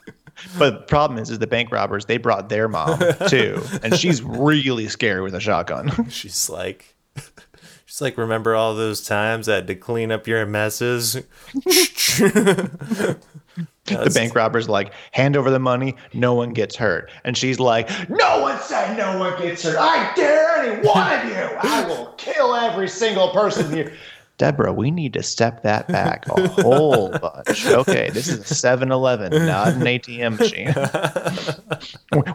the 0.58 0.84
problem 0.86 1.18
is, 1.18 1.30
is 1.30 1.38
the 1.38 1.46
bank 1.46 1.72
robbers 1.72 2.04
they 2.06 2.18
brought 2.18 2.48
their 2.48 2.68
mom 2.68 2.98
too, 3.28 3.62
and 3.82 3.96
she's 3.96 4.22
really 4.22 4.88
scary 4.88 5.22
with 5.22 5.34
a 5.34 5.40
shotgun. 5.40 6.08
she's 6.10 6.50
like, 6.50 6.95
she's 7.96 8.02
like, 8.02 8.18
remember 8.18 8.54
all 8.54 8.74
those 8.74 9.00
times 9.00 9.48
I 9.48 9.54
had 9.54 9.66
to 9.68 9.74
clean 9.74 10.12
up 10.12 10.26
your 10.26 10.44
messes? 10.44 11.14
the 13.84 14.10
bank 14.12 14.34
robbers 14.34 14.68
like 14.68 14.92
hand 15.12 15.34
over 15.34 15.50
the 15.50 15.58
money 15.58 15.94
no 16.12 16.34
one 16.34 16.52
gets 16.52 16.76
hurt 16.76 17.10
and 17.24 17.38
she's 17.38 17.58
like 17.58 17.88
no 18.10 18.42
one 18.42 18.60
said 18.60 18.96
no 18.98 19.18
one 19.18 19.40
gets 19.40 19.62
hurt 19.62 19.76
i 19.78 20.12
dare 20.14 20.58
any 20.58 20.86
one 20.86 21.12
of 21.12 21.24
you 21.24 21.56
i 21.62 21.84
will 21.88 22.06
kill 22.18 22.54
every 22.54 22.88
single 22.88 23.30
person 23.30 23.72
here 23.72 23.92
Deborah, 24.38 24.72
we 24.72 24.90
need 24.90 25.14
to 25.14 25.22
step 25.22 25.62
that 25.62 25.88
back 25.88 26.28
a 26.28 26.46
whole 26.46 27.08
bunch. 27.22 27.66
Okay, 27.66 28.10
this 28.10 28.28
is 28.28 28.50
a 28.50 28.54
7 28.54 28.92
Eleven, 28.92 29.46
not 29.46 29.68
an 29.68 29.80
ATM 29.80 30.38
machine. 30.38 30.74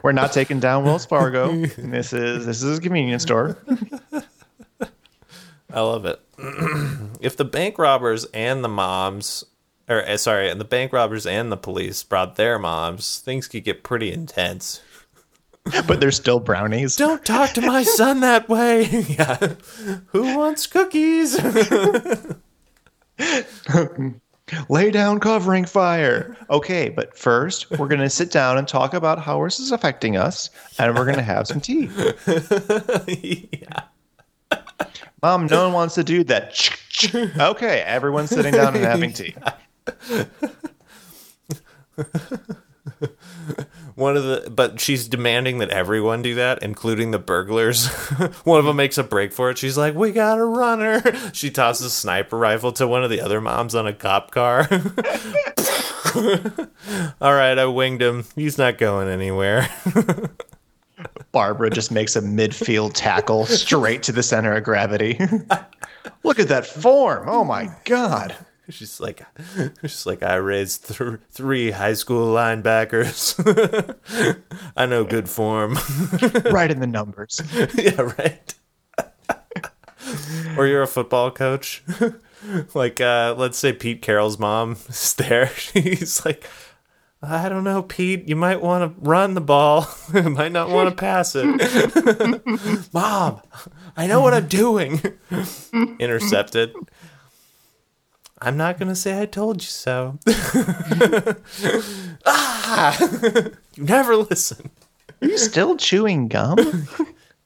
We're 0.02 0.12
not 0.12 0.34
taking 0.34 0.60
down 0.60 0.84
Wells 0.84 1.06
Fargo. 1.06 1.54
This 1.78 2.12
is 2.12 2.48
this 2.48 2.64
is 2.64 2.80
a 2.80 2.82
convenience 2.82 3.22
store. 3.22 3.56
I 5.74 5.82
love 5.82 6.06
it. 6.06 6.20
if 7.22 7.38
the 7.38 7.46
bank 7.46 7.78
robbers 7.78 8.26
and 8.34 8.64
the 8.64 8.70
moms 8.70 9.46
or 9.92 10.08
uh, 10.08 10.18
sorry, 10.18 10.50
and 10.50 10.60
the 10.60 10.66
bank 10.66 10.94
robbers 10.94 11.26
and 11.26 11.52
the 11.52 11.58
police 11.58 12.02
brought 12.04 12.38
their 12.38 12.58
moms, 12.58 13.20
things 13.20 13.48
could 13.48 13.64
get 13.66 13.84
pretty 13.84 14.12
intense. 14.12 14.82
but 15.88 16.00
they're 16.00 16.12
still 16.12 16.40
brownies. 16.40 16.96
Don't 16.96 17.24
talk 17.26 17.52
to 17.52 17.62
my 17.62 17.84
son 17.84 18.22
that 18.22 18.50
way. 18.50 18.84
yeah. 19.10 19.54
Who 20.08 20.36
wants 20.36 20.66
cookies? 20.66 21.38
Lay 24.70 24.92
down 24.92 25.20
covering 25.20 25.66
fire. 25.66 26.36
Okay, 26.50 26.90
but 26.90 27.16
first 27.18 27.70
we're 27.72 27.88
going 27.88 28.02
to 28.02 28.10
sit 28.10 28.32
down 28.32 28.58
and 28.58 28.68
talk 28.68 28.94
about 28.94 29.20
how 29.20 29.44
this 29.44 29.60
is 29.60 29.72
affecting 29.72 30.18
us, 30.18 30.50
and 30.80 30.96
we're 30.96 31.06
going 31.06 31.18
to 31.18 31.22
have 31.22 31.48
some 31.48 31.62
tea. 31.62 31.90
yeah. 33.08 33.84
Mom, 35.22 35.46
no 35.46 35.66
one 35.66 35.74
wants 35.74 35.96
to 35.96 36.04
do 36.04 36.24
that. 36.26 36.70
okay, 37.40 37.82
everyone's 37.82 38.32
sitting 38.32 38.54
down 38.54 38.76
and 38.76 38.84
having 38.84 39.14
tea. 39.14 39.36
One 43.96 44.18
of 44.18 44.24
the 44.24 44.50
but 44.50 44.80
she's 44.80 45.08
demanding 45.08 45.60
that 45.60 45.70
everyone 45.70 46.24
do 46.24 46.34
that 46.36 46.64
including 46.64 47.12
the 47.12 47.20
burglars. 47.20 47.88
One 48.44 48.58
of 48.58 48.66
them 48.66 48.78
makes 48.78 48.98
a 48.98 49.04
break 49.04 49.32
for 49.32 49.52
it. 49.52 49.60
She's 49.60 49.78
like 49.78 49.94
we 49.94 50.12
got 50.12 50.40
a 50.40 50.46
runner. 50.46 51.04
She 51.34 51.52
tosses 51.52 51.86
a 51.86 51.90
sniper 51.92 52.38
rifle 52.38 52.72
to 52.74 52.88
one 52.88 53.04
of 53.04 53.12
the 53.12 53.22
other 53.22 53.42
moms 53.42 53.76
on 53.76 53.86
a 53.86 53.94
cop 53.94 54.32
car. 54.32 54.68
All 57.22 57.34
right 57.34 57.60
i 57.60 57.66
winged 57.66 58.02
him. 58.02 58.26
He's 58.36 58.58
not 58.58 58.80
going 58.80 59.08
anywhere 59.08 59.70
barbara 61.32 61.70
just 61.70 61.92
makes 61.92 62.16
a 62.16 62.22
midfield 62.22 62.92
tackle 62.94 63.46
straight 63.46 64.04
to 64.04 64.12
the 64.12 64.24
center 64.24 64.54
of 64.54 64.64
gravity 64.64 65.20
look 66.24 66.40
at 66.40 66.48
that 66.48 66.66
form 66.66 67.28
oh 67.28 67.44
my 67.44 67.70
god 67.86 68.36
She's 68.72 69.00
like, 69.00 69.22
she's 69.82 70.06
like, 70.06 70.24
I 70.24 70.36
raised 70.36 70.96
th- 70.96 71.20
three 71.32 71.72
high 71.72 71.94
school 71.94 72.34
linebackers. 72.34 73.36
I 74.78 74.86
know 74.86 75.04
good 75.04 75.30
form. 75.30 75.74
right 76.52 76.72
in 76.72 76.80
the 76.80 76.88
numbers. 76.88 77.42
yeah, 77.76 78.02
right. 78.18 78.54
or 80.58 80.68
you're 80.68 80.84
a 80.84 80.88
football 80.88 81.32
coach. 81.32 81.84
like, 82.74 83.02
uh, 83.02 83.36
let's 83.38 83.58
say 83.58 83.74
Pete 83.74 84.02
Carroll's 84.02 84.40
mom 84.40 84.78
is 84.88 85.14
there. 85.16 85.48
She's 85.48 86.26
like, 86.26 86.48
I 87.24 87.50
don't 87.50 87.64
know, 87.64 87.84
Pete. 87.84 88.28
You 88.28 88.36
might 88.36 88.62
want 88.62 88.96
to 88.96 89.02
run 89.02 89.36
the 89.36 89.42
ball. 89.42 89.88
you 90.14 90.24
might 90.24 90.52
not 90.52 90.70
want 90.70 90.90
to 90.90 90.96
pass 90.96 91.36
it. 91.36 91.46
Mom, 92.94 93.42
I 93.96 94.08
know 94.08 94.22
what 94.22 94.34
I'm 94.34 94.48
doing. 94.48 95.02
Intercepted. 96.00 96.74
I'm 98.42 98.58
not 98.58 98.80
going 98.80 98.90
to 98.90 98.96
say 98.96 99.22
I 99.22 99.28
told 99.28 99.62
you 99.62 99.68
so. 99.68 100.18
ah! 102.26 102.98
you 103.76 103.84
never 103.84 104.16
listen. 104.16 104.72
Are 105.22 105.28
you 105.28 105.38
still 105.38 105.78
chewing 105.78 106.28
gum? 106.28 106.88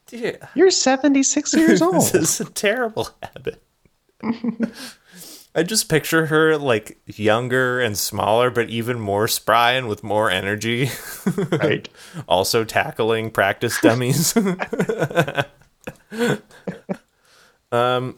Dude, 0.08 0.40
You're 0.54 0.72
76 0.72 1.54
years 1.54 1.82
old. 1.82 1.96
this 1.96 2.16
is 2.16 2.40
a 2.40 2.46
terrible 2.46 3.10
habit. 3.22 3.62
I 5.56 5.64
just 5.64 5.88
picture 5.88 6.26
her 6.26 6.58
like 6.58 6.98
younger 7.06 7.80
and 7.80 7.98
smaller, 7.98 8.50
but 8.52 8.70
even 8.70 9.00
more 9.00 9.28
spry 9.28 9.72
and 9.72 9.88
with 9.88 10.04
more 10.04 10.30
energy. 10.30 10.90
right. 11.52 11.88
also 12.28 12.66
tackling 12.66 13.32
practice 13.32 13.80
dummies. 13.80 14.36
um, 17.72 18.18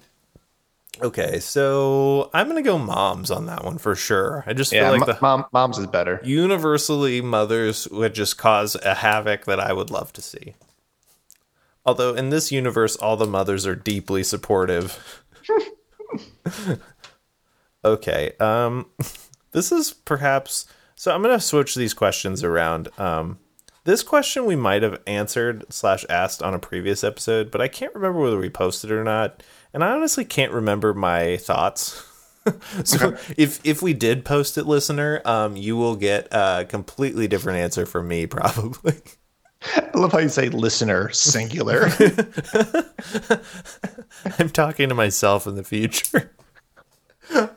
Okay, 1.00 1.40
so 1.40 2.32
I'm 2.34 2.48
gonna 2.48 2.64
go 2.64 2.80
moms 2.80 3.30
on 3.30 3.46
that 3.46 3.64
one 3.64 3.78
for 3.78 3.96
sure. 3.96 4.44
I 4.48 4.54
just 4.54 4.74
Yeah, 4.74 4.90
feel 4.90 5.00
like 5.00 5.06
the 5.06 5.20
mom, 5.22 5.46
mom's 5.54 5.78
is 5.78 5.86
better. 5.86 6.20
universally 6.24 7.22
mothers 7.22 7.88
would 7.90 8.16
just 8.16 8.40
cause 8.40 8.76
a 8.84 8.96
havoc 8.96 9.46
that 9.46 9.60
I 9.60 9.74
would 9.74 9.92
love 9.92 10.12
to 10.14 10.24
see. 10.24 10.56
Although 11.86 12.16
in 12.16 12.32
this 12.32 12.52
universe, 12.52 12.96
all 12.96 13.16
the 13.16 13.28
mothers 13.28 13.68
are 13.68 13.76
deeply 13.76 14.24
supportive. 14.24 15.24
okay, 17.84 18.34
um, 18.40 18.88
this 19.52 19.72
is 19.72 19.94
perhaps 19.94 20.66
so. 20.96 21.14
I'm 21.14 21.22
gonna 21.22 21.40
switch 21.40 21.76
these 21.76 21.94
questions 21.94 22.44
around. 22.44 22.90
Um, 23.00 23.40
this 23.84 24.04
question 24.04 24.46
we 24.46 24.58
might 24.58 24.84
have 24.84 25.02
answered 25.08 25.66
slash 25.70 26.06
asked 26.10 26.44
on 26.44 26.54
a 26.54 26.60
previous 26.60 27.06
episode, 27.06 27.52
but 27.52 27.62
I 27.62 27.70
can't 27.70 27.96
remember 27.96 28.20
whether 28.20 28.38
we 28.38 28.50
posted 28.50 28.92
it 28.92 28.96
or 28.96 29.04
not, 29.04 29.42
and 29.74 29.84
I 29.84 29.92
honestly 29.92 30.26
can't 30.26 30.52
remember 30.52 30.94
my 30.94 31.38
thoughts. 31.38 32.04
so 32.84 33.16
if 33.38 33.62
if 33.64 33.82
we 33.82 33.94
did 33.94 34.26
post 34.26 34.58
it, 34.58 34.66
listener, 34.66 35.22
um, 35.26 35.56
you 35.56 35.78
will 35.78 35.96
get 35.96 36.28
a 36.32 36.66
completely 36.68 37.28
different 37.28 37.60
answer 37.60 37.86
from 37.86 38.08
me, 38.08 38.28
probably. 38.28 38.96
I 39.64 39.90
love 39.96 40.12
how 40.12 40.20
you 40.20 40.30
say 40.30 40.50
listener 40.50 41.10
singular. 41.12 41.90
I'm 44.38 44.50
talking 44.50 44.90
to 44.90 44.96
myself 44.96 45.48
in 45.48 45.56
the 45.56 45.64
future. 45.64 46.32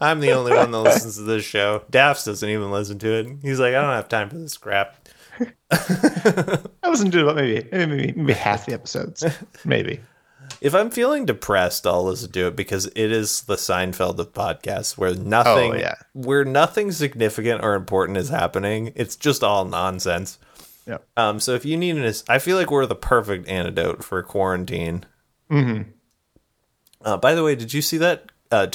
I'm 0.01 0.21
the 0.21 0.33
only 0.33 0.53
one 0.53 0.71
that 0.71 0.79
listens 0.79 1.17
to 1.17 1.23
this 1.23 1.45
show. 1.45 1.85
Dafs 1.91 2.25
doesn't 2.25 2.49
even 2.49 2.71
listen 2.71 2.99
to 3.01 3.13
it. 3.13 3.29
He's 3.43 3.61
like, 3.61 3.75
I 3.75 3.81
don't 3.81 3.95
have 3.95 4.09
time 4.09 4.29
for 4.31 4.39
this 4.39 4.57
crap. 4.57 4.97
I 5.71 6.59
listened 6.89 7.13
to 7.13 7.23
about 7.23 7.37
maybe, 7.37 7.67
maybe 7.73 8.13
maybe 8.13 8.33
half 8.33 8.67
the 8.67 8.75
episodes, 8.75 9.25
maybe. 9.65 10.01
If 10.61 10.75
I'm 10.75 10.91
feeling 10.91 11.25
depressed, 11.25 11.87
I'll 11.87 12.05
listen 12.05 12.33
to 12.33 12.49
it 12.49 12.57
because 12.57 12.87
it 12.87 12.99
is 13.13 13.43
the 13.43 13.55
Seinfeld 13.57 14.19
of 14.19 14.33
podcasts 14.35 14.99
where 14.99 15.15
nothing, 15.15 15.73
Oh, 15.73 15.77
yeah. 15.77 15.95
where 16.13 16.45
nothing 16.45 16.93
significant 16.93 17.63
or 17.63 17.75
important 17.75 18.19
is 18.19 18.29
happening. 18.29 18.93
It's 18.97 19.17
just 19.17 19.43
all 19.43 19.65
nonsense. 19.65 20.39
Yeah. 20.87 20.99
Um, 21.17 21.41
so 21.41 21.55
if 21.55 21.65
you 21.65 21.77
need 21.77 21.97
an, 21.97 22.13
I 22.29 22.39
feel 22.41 22.57
like 22.59 22.71
we're 22.71 22.85
the 22.87 22.95
perfect 22.97 23.49
antidote 23.49 24.05
for 24.05 24.23
quarantine. 24.23 25.07
Mm-hmm. 25.51 25.91
Uh, 27.03 27.17
by 27.17 27.35
the 27.35 27.45
way, 27.45 27.55
did 27.55 27.73
you 27.73 27.81
see 27.81 27.97
that 27.99 28.31
uh, 28.51 28.67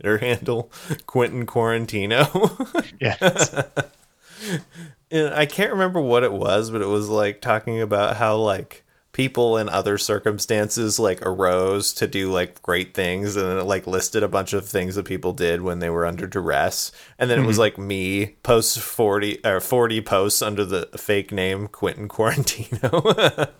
Twitter 0.00 0.18
handle, 0.18 0.72
Quentin 1.06 1.46
Quarantino? 1.46 2.84
Yes. 3.00 3.54
And 5.12 5.34
I 5.34 5.44
can't 5.44 5.72
remember 5.72 6.00
what 6.00 6.22
it 6.22 6.32
was, 6.32 6.70
but 6.70 6.82
it 6.82 6.86
was 6.86 7.08
like 7.08 7.40
talking 7.40 7.80
about 7.82 8.16
how 8.16 8.36
like 8.36 8.84
people 9.12 9.56
in 9.56 9.68
other 9.68 9.98
circumstances 9.98 11.00
like 11.00 11.20
arose 11.26 11.92
to 11.94 12.06
do 12.06 12.30
like 12.30 12.62
great 12.62 12.94
things 12.94 13.34
and 13.34 13.44
then 13.44 13.58
it 13.58 13.64
like 13.64 13.88
listed 13.88 14.22
a 14.22 14.28
bunch 14.28 14.52
of 14.52 14.68
things 14.68 14.94
that 14.94 15.04
people 15.04 15.32
did 15.32 15.62
when 15.62 15.80
they 15.80 15.90
were 15.90 16.06
under 16.06 16.28
duress 16.28 16.92
and 17.18 17.28
then 17.28 17.40
it 17.40 17.46
was 17.46 17.58
like 17.58 17.76
me 17.76 18.36
post 18.44 18.78
40 18.78 19.44
or 19.44 19.58
40 19.58 20.00
posts 20.02 20.42
under 20.42 20.64
the 20.64 20.88
fake 20.96 21.32
name 21.32 21.66
Quentin 21.66 22.08
Quarantino. 22.08 23.50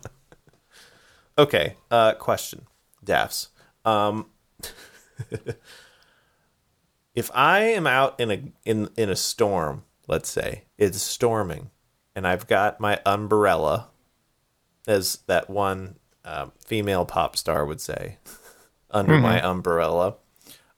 okay, 1.38 1.74
uh 1.90 2.12
question. 2.14 2.66
Dafs. 3.05 3.48
Um 3.85 4.26
if 7.14 7.31
I 7.35 7.61
am 7.61 7.87
out 7.87 8.18
in 8.20 8.31
a 8.31 8.42
in 8.64 8.88
in 8.96 9.09
a 9.09 9.16
storm, 9.16 9.85
let's 10.07 10.29
say 10.29 10.64
it's 10.79 11.01
storming, 11.01 11.70
and 12.14 12.27
I've 12.27 12.46
got 12.46 12.81
my 12.81 13.01
umbrella, 13.05 13.88
as 14.87 15.18
that 15.27 15.51
one 15.51 15.96
um, 16.25 16.53
female 16.64 17.05
pop 17.05 17.37
star 17.37 17.64
would 17.64 17.81
say, 17.81 18.18
under 18.90 19.18
my 19.18 19.40
umbrella. 19.40 20.16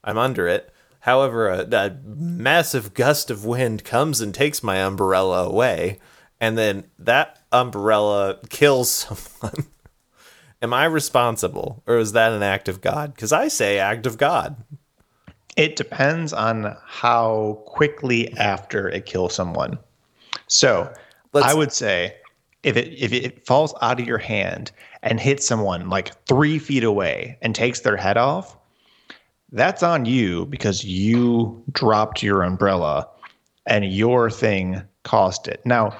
I'm 0.04 0.18
under 0.18 0.48
it. 0.48 0.72
However, 1.00 1.48
a, 1.48 1.68
a 1.70 1.96
massive 2.04 2.94
gust 2.94 3.30
of 3.30 3.44
wind 3.44 3.84
comes 3.84 4.20
and 4.20 4.34
takes 4.34 4.62
my 4.62 4.76
umbrella 4.76 5.46
away, 5.48 5.98
and 6.40 6.56
then 6.56 6.84
that 6.98 7.40
umbrella 7.50 8.38
kills 8.48 8.90
someone. 9.40 9.66
Am 10.60 10.72
I 10.72 10.84
responsible, 10.84 11.82
or 11.88 11.98
is 11.98 12.12
that 12.12 12.32
an 12.32 12.42
act 12.42 12.68
of 12.68 12.80
God? 12.80 13.14
Because 13.14 13.32
I 13.32 13.48
say 13.48 13.78
act 13.78 14.06
of 14.06 14.16
God. 14.16 14.56
It 15.56 15.76
depends 15.76 16.32
on 16.32 16.76
how 16.86 17.62
quickly 17.66 18.32
after 18.38 18.88
it 18.88 19.06
kills 19.06 19.34
someone. 19.34 19.78
So 20.46 20.92
Let's- 21.32 21.46
I 21.46 21.54
would 21.54 21.72
say 21.72 22.14
if 22.62 22.76
it 22.76 22.92
if 22.98 23.12
it 23.12 23.44
falls 23.46 23.74
out 23.82 24.00
of 24.00 24.06
your 24.06 24.18
hand 24.18 24.70
and 25.02 25.18
hits 25.20 25.46
someone 25.46 25.88
like 25.90 26.12
three 26.26 26.58
feet 26.58 26.84
away 26.84 27.36
and 27.42 27.54
takes 27.54 27.80
their 27.80 27.96
head 27.96 28.16
off, 28.16 28.56
that's 29.50 29.82
on 29.82 30.04
you 30.06 30.46
because 30.46 30.84
you 30.84 31.62
dropped 31.72 32.22
your 32.22 32.42
umbrella 32.42 33.08
and 33.66 33.84
your 33.92 34.30
thing 34.30 34.82
caused 35.02 35.48
it. 35.48 35.60
Now, 35.64 35.96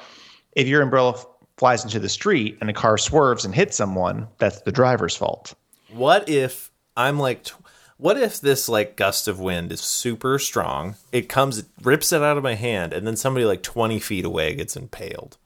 if 0.53 0.67
your 0.67 0.83
umbrella 0.83 1.11
f- 1.13 1.27
flies 1.59 1.85
into 1.85 1.99
the 1.99 2.09
street 2.09 2.57
and 2.61 2.71
a 2.71 2.73
car 2.73 2.97
swerves 2.97 3.45
and 3.45 3.55
hits 3.55 3.77
someone, 3.77 4.27
that's 4.39 4.63
the 4.63 4.73
driver's 4.73 5.17
fault. 5.17 5.55
What 5.93 6.29
if 6.29 6.71
I'm 6.97 7.19
like, 7.19 7.47
what 8.03 8.19
if 8.21 8.41
this 8.41 8.69
like 8.69 8.97
gust 8.97 9.29
of 9.29 9.39
wind 9.41 9.71
is 9.73 9.81
super 9.81 10.39
strong? 10.39 10.97
It 11.13 11.29
comes, 11.29 11.59
it 11.59 11.67
rips 11.83 12.13
it 12.13 12.21
out 12.23 12.37
of 12.37 12.43
my 12.43 12.55
hand, 12.55 12.93
and 12.93 13.07
then 13.07 13.17
somebody 13.17 13.45
like 13.47 13.63
20 13.63 13.99
feet 14.01 14.25
away 14.25 14.55
gets 14.55 14.77
impaled. 14.77 15.39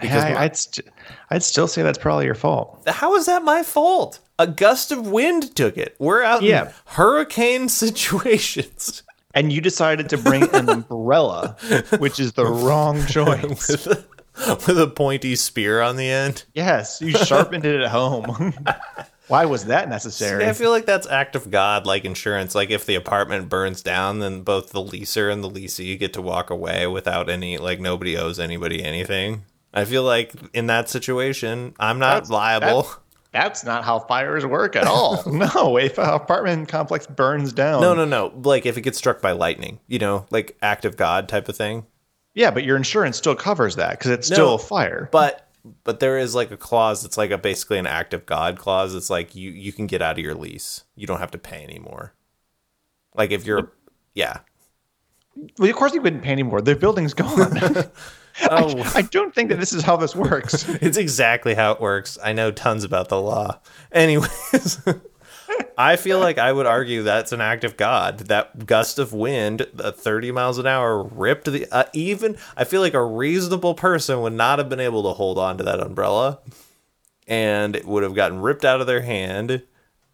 Because 0.00 0.24
I, 0.24 0.32
my- 0.34 0.40
I'd 0.42 0.56
st- 0.56 0.88
I'd 1.30 1.42
still 1.42 1.66
say 1.66 1.82
that's 1.82 1.98
probably 1.98 2.26
your 2.26 2.34
fault. 2.34 2.82
How 2.86 3.16
is 3.16 3.24
that 3.26 3.42
my 3.42 3.62
fault? 3.62 4.20
A 4.38 4.46
gust 4.46 4.92
of 4.92 5.06
wind 5.10 5.56
took 5.56 5.78
it. 5.78 5.96
We're 5.98 6.22
out 6.22 6.42
in 6.42 6.48
Yeah. 6.50 6.72
hurricane 6.84 7.68
situations. 7.70 9.02
and 9.34 9.50
you 9.52 9.60
decided 9.62 10.10
to 10.10 10.18
bring 10.18 10.42
an 10.54 10.68
umbrella, 10.68 11.56
which 11.98 12.20
is 12.20 12.32
the 12.34 12.44
wrong 12.64 13.04
choice. 13.06 13.86
With 14.66 14.78
a 14.78 14.86
pointy 14.94 15.34
spear 15.36 15.80
on 15.80 15.96
the 15.96 16.10
end. 16.10 16.44
yes, 16.54 17.00
you 17.00 17.12
sharpened 17.12 17.64
it 17.64 17.80
at 17.80 17.88
home. 17.90 18.52
Why 19.28 19.44
was 19.44 19.64
that 19.66 19.88
necessary? 19.88 20.44
I 20.46 20.52
feel 20.52 20.70
like 20.70 20.86
that's 20.86 21.06
act 21.06 21.34
of 21.36 21.50
God, 21.50 21.84
like 21.86 22.04
insurance. 22.04 22.54
Like 22.54 22.70
if 22.70 22.86
the 22.86 22.94
apartment 22.94 23.48
burns 23.48 23.82
down, 23.82 24.20
then 24.20 24.42
both 24.42 24.70
the 24.70 24.80
leaser 24.80 25.32
and 25.32 25.42
the 25.42 25.50
leasee 25.50 25.98
get 25.98 26.12
to 26.12 26.22
walk 26.22 26.50
away 26.50 26.86
without 26.86 27.28
any, 27.28 27.58
like 27.58 27.80
nobody 27.80 28.16
owes 28.16 28.38
anybody 28.38 28.84
anything. 28.84 29.44
I 29.74 29.84
feel 29.84 30.04
like 30.04 30.32
in 30.54 30.68
that 30.68 30.88
situation, 30.88 31.74
I'm 31.80 31.98
not 31.98 32.24
That's- 32.24 32.30
liable. 32.30 32.82
that's- 32.82 32.96
That's 33.32 33.64
not 33.64 33.84
how 33.84 33.98
fires 33.98 34.46
work 34.46 34.76
at 34.76 34.86
all. 34.86 35.22
no, 35.30 35.76
if 35.76 35.98
an 35.98 36.08
apartment 36.08 36.68
complex 36.68 37.06
burns 37.06 37.52
down. 37.52 37.82
no, 37.82 37.92
no, 37.92 38.06
no. 38.06 38.32
Like 38.42 38.64
if 38.64 38.78
it 38.78 38.80
gets 38.82 38.96
struck 38.96 39.20
by 39.20 39.32
lightning, 39.32 39.78
you 39.88 39.98
know, 39.98 40.24
like 40.30 40.56
act 40.62 40.86
of 40.86 40.96
God 40.96 41.28
type 41.28 41.46
of 41.50 41.56
thing. 41.56 41.84
Yeah, 42.34 42.50
but 42.50 42.64
your 42.64 42.76
insurance 42.76 43.16
still 43.18 43.34
covers 43.34 43.76
that 43.76 43.98
because 43.98 44.10
it's 44.12 44.26
still 44.28 44.54
a 44.54 44.58
fire. 44.58 45.08
But 45.12 45.45
but 45.84 46.00
there 46.00 46.18
is 46.18 46.34
like 46.34 46.50
a 46.50 46.56
clause 46.56 47.02
that's 47.02 47.16
like 47.16 47.30
a 47.30 47.38
basically 47.38 47.78
an 47.78 47.86
act 47.86 48.14
of 48.14 48.26
God 48.26 48.58
clause. 48.58 48.94
It's 48.94 49.10
like 49.10 49.34
you 49.34 49.50
you 49.50 49.72
can 49.72 49.86
get 49.86 50.02
out 50.02 50.18
of 50.18 50.24
your 50.24 50.34
lease. 50.34 50.84
You 50.94 51.06
don't 51.06 51.20
have 51.20 51.30
to 51.32 51.38
pay 51.38 51.62
anymore. 51.62 52.14
Like 53.14 53.30
if 53.30 53.46
you're 53.46 53.72
yeah. 54.14 54.40
well, 55.58 55.68
of 55.68 55.76
course, 55.76 55.94
you 55.94 56.02
wouldn't 56.02 56.22
pay 56.22 56.32
anymore. 56.32 56.60
The 56.60 56.76
building's 56.76 57.14
gone. 57.14 57.58
Oh. 58.50 58.82
I, 58.94 58.98
I 58.98 59.02
don't 59.02 59.34
think 59.34 59.48
that 59.48 59.58
this 59.58 59.72
is 59.72 59.82
how 59.82 59.96
this 59.96 60.14
works. 60.14 60.68
It's 60.82 60.98
exactly 60.98 61.54
how 61.54 61.72
it 61.72 61.80
works. 61.80 62.18
I 62.22 62.32
know 62.32 62.50
tons 62.50 62.84
about 62.84 63.08
the 63.08 63.20
law. 63.20 63.60
Anyways, 63.92 64.78
I 65.78 65.96
feel 65.96 66.18
like 66.18 66.38
I 66.38 66.52
would 66.52 66.66
argue 66.66 67.02
that's 67.02 67.32
an 67.32 67.40
act 67.40 67.64
of 67.64 67.76
God. 67.76 68.18
That 68.20 68.64
gust 68.66 68.98
of 68.98 69.12
wind, 69.12 69.66
uh, 69.78 69.92
30 69.92 70.32
miles 70.32 70.58
an 70.58 70.66
hour, 70.66 71.02
ripped 71.02 71.44
the. 71.44 71.66
Uh, 71.70 71.84
even, 71.92 72.36
I 72.56 72.64
feel 72.64 72.80
like 72.80 72.94
a 72.94 73.04
reasonable 73.04 73.74
person 73.74 74.22
would 74.22 74.32
not 74.32 74.58
have 74.58 74.68
been 74.68 74.80
able 74.80 75.02
to 75.02 75.10
hold 75.10 75.38
on 75.38 75.58
to 75.58 75.64
that 75.64 75.80
umbrella 75.80 76.38
and 77.26 77.74
it 77.74 77.84
would 77.84 78.02
have 78.02 78.14
gotten 78.14 78.40
ripped 78.40 78.64
out 78.64 78.80
of 78.80 78.86
their 78.86 79.02
hand 79.02 79.62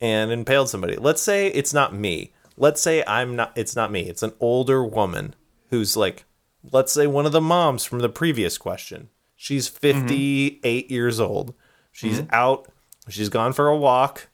and 0.01 0.33
impaled 0.33 0.68
somebody. 0.68 0.97
Let's 0.97 1.23
say 1.23 1.48
it's 1.48 1.75
not 1.75 1.94
me. 1.94 2.33
Let's 2.57 2.81
say 2.81 3.04
I'm 3.07 3.37
not, 3.37 3.52
it's 3.57 3.77
not 3.77 3.92
me. 3.92 4.09
It's 4.09 4.23
an 4.23 4.33
older 4.40 4.85
woman 4.85 5.35
who's 5.71 5.96
like, 5.96 6.25
let's 6.71 6.92
say 6.92 7.07
one 7.07 7.27
of 7.27 7.33
the 7.33 7.40
moms 7.40 7.85
from 7.85 8.00
the 8.00 8.09
previous 8.09 8.59
question. 8.59 9.11
She's 9.37 9.69
58 9.69 10.90
years 10.90 11.21
old. 11.21 11.54
She's 11.90 12.23
out, 12.31 12.69
she's 13.09 13.29
gone 13.29 13.52
for 13.52 13.69
a 13.69 13.77
walk 13.77 14.29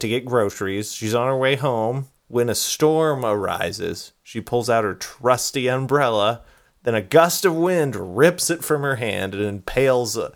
to 0.00 0.08
get 0.08 0.24
groceries. 0.24 0.92
She's 0.92 1.14
on 1.14 1.26
her 1.26 1.36
way 1.36 1.56
home 1.56 2.08
when 2.28 2.48
a 2.48 2.54
storm 2.54 3.24
arises. 3.24 4.12
She 4.22 4.40
pulls 4.40 4.70
out 4.70 4.84
her 4.84 4.94
trusty 4.94 5.68
umbrella. 5.68 6.42
Then 6.82 6.94
a 6.94 7.02
gust 7.02 7.44
of 7.44 7.54
wind 7.54 8.16
rips 8.16 8.50
it 8.50 8.64
from 8.64 8.82
her 8.82 8.96
hand 8.96 9.34
and 9.34 9.44
impales 9.44 10.16
uh, 10.18 10.32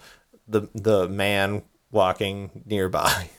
the 0.46 0.68
the 0.74 1.09
man 1.09 1.62
walking 1.90 2.62
nearby. 2.66 3.30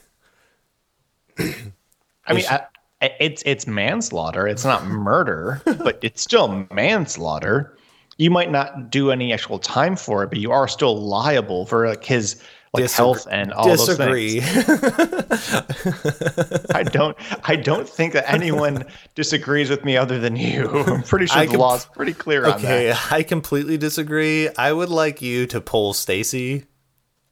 I 1.38 2.32
mean, 2.34 2.44
I, 2.50 2.66
it's 3.00 3.42
it's 3.46 3.66
manslaughter. 3.66 4.46
It's 4.46 4.64
not 4.64 4.86
murder, 4.86 5.62
but 5.64 5.98
it's 6.02 6.22
still 6.22 6.66
manslaughter. 6.72 7.76
You 8.16 8.30
might 8.30 8.50
not 8.50 8.90
do 8.90 9.12
any 9.12 9.32
actual 9.32 9.60
time 9.60 9.94
for 9.94 10.24
it, 10.24 10.30
but 10.30 10.38
you 10.38 10.50
are 10.50 10.66
still 10.66 11.00
liable 11.00 11.66
for 11.66 11.88
like 11.88 12.04
his 12.04 12.42
like 12.74 12.84
Disagree- 12.84 13.04
health 13.06 13.26
and 13.30 13.52
all 13.52 13.68
disagree. 13.68 14.40
those 14.40 15.40
things. 15.40 16.66
I 16.74 16.82
don't. 16.82 17.16
I 17.44 17.56
don't 17.56 17.88
think 17.88 18.12
that 18.12 18.30
anyone 18.30 18.84
disagrees 19.14 19.70
with 19.70 19.84
me 19.84 19.96
other 19.96 20.18
than 20.18 20.36
you. 20.36 20.68
I'm 20.86 21.02
pretty 21.02 21.26
sure 21.26 21.38
I 21.38 21.46
the 21.46 21.52
com- 21.52 21.60
law's 21.60 21.86
pretty 21.86 22.12
clear 22.14 22.44
on 22.46 22.54
okay, 22.54 22.88
that. 22.88 23.12
I 23.12 23.22
completely 23.22 23.78
disagree. 23.78 24.48
I 24.56 24.72
would 24.72 24.90
like 24.90 25.22
you 25.22 25.46
to 25.48 25.60
pull 25.60 25.92
Stacy, 25.94 26.66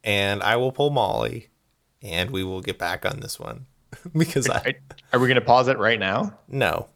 and 0.04 0.42
I 0.42 0.56
will 0.56 0.72
pull 0.72 0.90
Molly, 0.90 1.48
and 2.02 2.30
we 2.30 2.42
will 2.44 2.60
get 2.62 2.78
back 2.78 3.04
on 3.04 3.20
this 3.20 3.38
one 3.38 3.66
because 4.16 4.48
I 4.48 4.58
Are- 4.58 4.74
Are 5.14 5.20
we 5.20 5.28
going 5.28 5.34
to 5.36 5.40
pause 5.42 5.68
it 5.68 5.78
right 5.78 6.00
now? 6.00 6.38
no, 6.48 6.88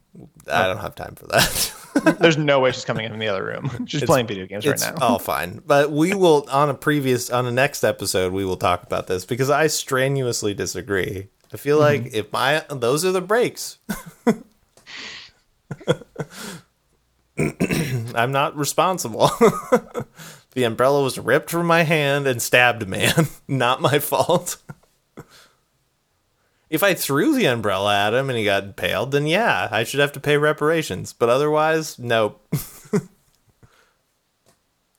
I 0.51 0.66
don't 0.66 0.78
have 0.78 0.95
time 0.95 1.14
for 1.14 1.26
that. 1.26 1.74
There's 2.20 2.36
no 2.38 2.61
way 2.61 2.72
she's 2.72 2.84
coming 2.84 3.05
in 3.05 3.11
from 3.11 3.18
the 3.20 3.28
other 3.28 3.45
room. 3.45 3.84
She's 3.86 4.05
playing 4.05 4.26
video 4.26 4.47
games 4.47 4.66
right 4.66 4.78
now. 4.80 4.95
all 5.01 5.18
fine, 5.18 5.61
but 5.66 5.91
we 5.91 6.14
will 6.14 6.47
on 6.51 6.68
a 6.70 6.74
previous 6.74 7.30
on 7.30 7.45
the 7.45 7.51
next 7.53 7.82
episode 7.84 8.32
we 8.32 8.45
will 8.45 8.57
talk 8.57 8.82
about 8.84 9.07
this 9.09 9.24
because 9.24 9.51
I 9.51 9.66
strenuously 9.66 10.55
disagree. 10.55 11.28
I 11.53 11.57
feel 11.57 11.78
Mm-hmm. 11.80 12.05
like 12.05 12.14
if 12.14 12.32
my 12.32 12.64
those 12.70 13.05
are 13.05 13.12
the 13.12 13.20
breaks. 13.20 13.78
I'm 18.14 18.32
not 18.32 18.57
responsible. 18.57 19.28
the 20.53 20.64
umbrella 20.64 21.03
was 21.03 21.18
ripped 21.18 21.51
from 21.51 21.66
my 21.66 21.82
hand 21.82 22.26
and 22.26 22.41
stabbed 22.43 22.82
a 22.82 22.86
man. 22.86 23.26
Not 23.49 23.80
my 23.80 23.99
fault. 23.99 24.59
If 26.71 26.83
I 26.85 26.95
threw 26.95 27.35
the 27.35 27.47
umbrella 27.47 27.95
at 28.07 28.14
him 28.14 28.31
and 28.31 28.39
he 28.39 28.45
got 28.45 28.64
impaled, 28.64 29.11
then 29.11 29.27
yeah, 29.27 29.68
I 29.71 29.85
should 29.85 30.01
have 30.01 30.12
to 30.12 30.21
pay 30.21 30.37
reparations. 30.37 31.12
But 31.12 31.29
otherwise, 31.29 31.99
nope. 31.99 32.43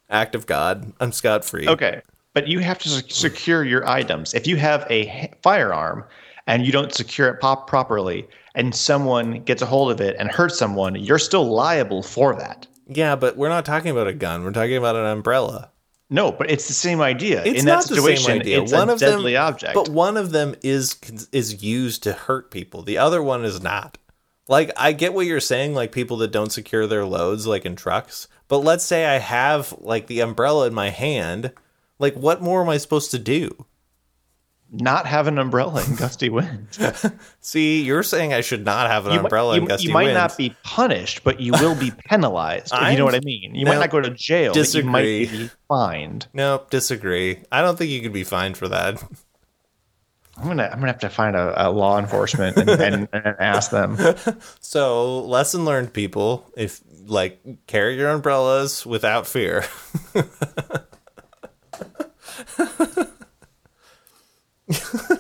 Act 0.10 0.36
of 0.36 0.46
God. 0.46 0.92
I'm 1.00 1.14
scot 1.14 1.46
free. 1.46 1.68
Okay, 1.68 2.02
but 2.34 2.48
you 2.48 2.60
have 2.60 2.80
to 2.80 2.90
secure 2.90 3.64
your 3.64 3.88
items. 3.88 4.34
If 4.34 4.46
you 4.46 4.58
have 4.58 4.86
a 4.90 5.32
firearm 5.42 6.04
and 6.46 6.66
you 6.66 6.74
don't 6.74 6.94
secure 6.94 7.30
it 7.30 7.40
pop 7.40 7.68
properly, 7.68 8.28
and 8.56 8.76
someone 8.76 9.42
gets 9.44 9.62
a 9.62 9.66
hold 9.66 9.92
of 9.92 10.02
it 10.02 10.16
and 10.20 10.30
hurts 10.30 10.58
someone, 10.58 10.96
you're 10.96 11.20
still 11.20 11.46
liable 11.46 12.04
for 12.04 12.36
that. 12.36 12.68
Yeah, 12.88 13.16
but 13.16 13.38
we're 13.38 13.50
not 13.50 13.64
talking 13.64 13.92
about 13.92 14.08
a 14.08 14.14
gun. 14.14 14.44
We're 14.44 14.52
talking 14.52 14.76
about 14.76 14.98
an 14.98 15.06
umbrella. 15.06 15.72
No, 16.14 16.32
but 16.32 16.52
it's 16.52 16.68
the 16.68 16.74
same 16.74 17.02
idea. 17.02 17.42
It's 17.44 17.62
In 17.62 17.66
not 17.66 17.84
that 17.84 17.90
the 17.90 17.96
situation, 17.96 18.26
same 18.26 18.42
idea. 18.42 18.62
it's 18.62 18.74
one 18.74 18.90
a 18.90 18.94
of 18.94 19.00
deadly 19.00 19.34
them, 19.34 19.44
object. 19.48 19.74
but 19.74 19.88
one 19.90 20.18
of 20.18 20.32
them 20.32 20.56
is 20.62 20.98
is 21.32 21.64
used 21.64 22.04
to 22.04 22.12
hurt 22.14 22.52
people. 22.52 22.84
The 22.84 22.98
other 22.98 23.24
one 23.24 23.46
is 23.46 23.62
not. 23.64 23.98
Like 24.50 24.72
I 24.76 24.92
get 24.92 25.14
what 25.14 25.26
you're 25.26 25.40
saying, 25.40 25.74
like 25.74 25.94
people 25.94 26.18
that 26.18 26.32
don't 26.34 26.52
secure 26.52 26.86
their 26.86 27.06
loads, 27.06 27.48
like 27.48 27.66
in 27.66 27.78
trucks. 27.78 28.28
But 28.50 28.58
let's 28.60 28.84
say 28.84 29.06
I 29.06 29.20
have 29.20 29.74
like 29.80 30.08
the 30.08 30.20
umbrella 30.20 30.68
in 30.68 30.74
my 30.74 30.90
hand. 30.90 31.54
Like, 31.98 32.16
what 32.16 32.42
more 32.42 32.62
am 32.62 32.68
I 32.70 32.78
supposed 32.78 33.12
to 33.12 33.20
do? 33.20 33.66
Not 34.74 35.06
have 35.06 35.28
an 35.28 35.38
umbrella 35.38 35.84
in 35.86 35.96
gusty 35.96 36.30
winds. 36.30 36.80
See, 37.42 37.82
you're 37.82 38.04
saying 38.04 38.32
I 38.34 38.40
should 38.40 38.64
not 38.64 38.90
have 38.90 39.06
an 39.06 39.12
You 39.12 39.18
might- 39.20 39.26
umbrella 39.26 39.56
you, 39.56 39.62
in 39.64 39.68
gusty 39.68 39.88
Wind. 39.88 39.90
you 39.90 39.94
might 39.94 40.04
winds. 40.06 40.18
not 40.32 40.38
be 40.38 40.56
punished, 40.64 41.24
but 41.26 41.42
you 41.42 41.52
will 41.52 41.76
be 41.76 41.92
penalized. 42.08 42.72
you 42.74 42.98
know 42.98 43.04
what 43.04 43.14
I 43.16 43.20
mean. 43.20 43.54
You 43.54 43.66
no, 43.66 43.72
might 43.72 43.80
not 43.80 43.90
go 43.90 44.00
to 44.00 44.10
jail, 44.12 44.54
but 44.54 44.74
you 44.74 44.84
might 44.84 45.02
disagree. 45.02 45.40
be 45.46 45.50
fined. 45.68 46.28
Nope, 46.34 46.70
disagree. 46.70 47.44
I 47.52 47.62
don't 47.62 47.78
think 47.78 47.92
you 47.92 48.02
could 48.02 48.14
be 48.14 48.24
fined 48.24 48.56
for 48.56 48.70
that. 48.70 49.04
I'm 50.38 50.48
gonna 50.48 50.64
I'm 50.72 50.80
gonna 50.80 50.88
have 50.88 51.00
to 51.00 51.10
find 51.10 51.36
a, 51.36 51.68
a 51.68 51.70
law 51.70 52.00
enforcement 52.00 52.56
and, 52.58 52.70
and, 52.70 53.08
and 53.14 53.36
ask 53.40 53.70
them. 53.72 53.98
So, 54.62 55.20
lesson 55.20 55.66
learned, 55.66 55.92
people. 55.94 56.50
If 56.56 56.80
like 57.06 57.42
carry 57.68 57.98
your 57.98 58.10
umbrellas 58.10 58.86
without 58.86 59.28
fear. 59.28 59.66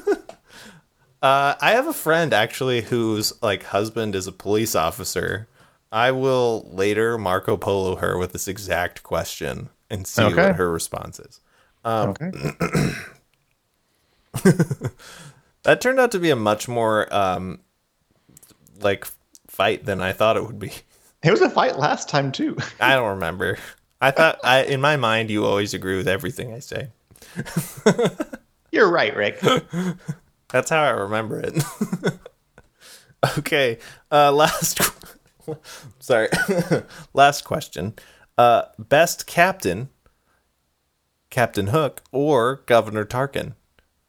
uh, 1.21 1.55
I 1.61 1.71
have 1.71 1.87
a 1.87 1.93
friend 1.93 2.33
actually 2.33 2.81
whose 2.81 3.33
like 3.41 3.63
husband 3.63 4.15
is 4.15 4.27
a 4.27 4.31
police 4.31 4.75
officer. 4.75 5.47
I 5.91 6.11
will 6.11 6.67
later 6.71 7.17
Marco 7.17 7.57
Polo 7.57 7.97
her 7.97 8.17
with 8.17 8.31
this 8.33 8.47
exact 8.47 9.03
question 9.03 9.69
and 9.89 10.07
see 10.07 10.23
Okay. 10.23 10.35
what 10.47 10.55
her 10.55 10.71
response 10.71 11.19
is. 11.19 11.41
okay. 11.85 12.31
That 15.63 15.79
turned 15.79 15.99
out 15.99 16.11
to 16.13 16.19
be 16.19 16.31
a 16.31 16.35
much 16.35 16.67
more 16.67 17.13
um, 17.13 17.59
like 18.79 19.05
fight 19.47 19.85
than 19.85 20.01
I 20.01 20.11
thought 20.11 20.35
it 20.37 20.43
would 20.43 20.57
be. 20.57 20.71
It 21.23 21.29
was 21.29 21.41
a 21.41 21.51
fight 21.51 21.77
last 21.77 22.09
time 22.09 22.31
too. 22.31 22.57
I 22.79 22.95
don't 22.95 23.09
remember. 23.11 23.59
I 24.01 24.09
thought 24.09 24.39
I 24.43 24.63
in 24.63 24.81
my 24.81 24.97
mind 24.97 25.29
you 25.29 25.45
always 25.45 25.75
agree 25.75 25.97
with 25.97 26.07
everything 26.07 26.51
I 26.51 26.59
say. 26.59 26.87
You're 28.71 28.89
right, 28.89 29.15
Rick. 29.15 29.39
That's 30.49 30.69
how 30.69 30.83
I 30.83 30.89
remember 30.91 31.39
it. 31.39 31.63
okay, 33.37 33.77
uh 34.11 34.31
last 34.31 34.79
sorry. 35.99 36.29
last 37.13 37.43
question. 37.43 37.93
Uh 38.37 38.63
best 38.79 39.27
captain 39.27 39.89
Captain 41.29 41.67
Hook 41.67 42.01
or 42.11 42.63
Governor 42.65 43.05
Tarkin? 43.05 43.53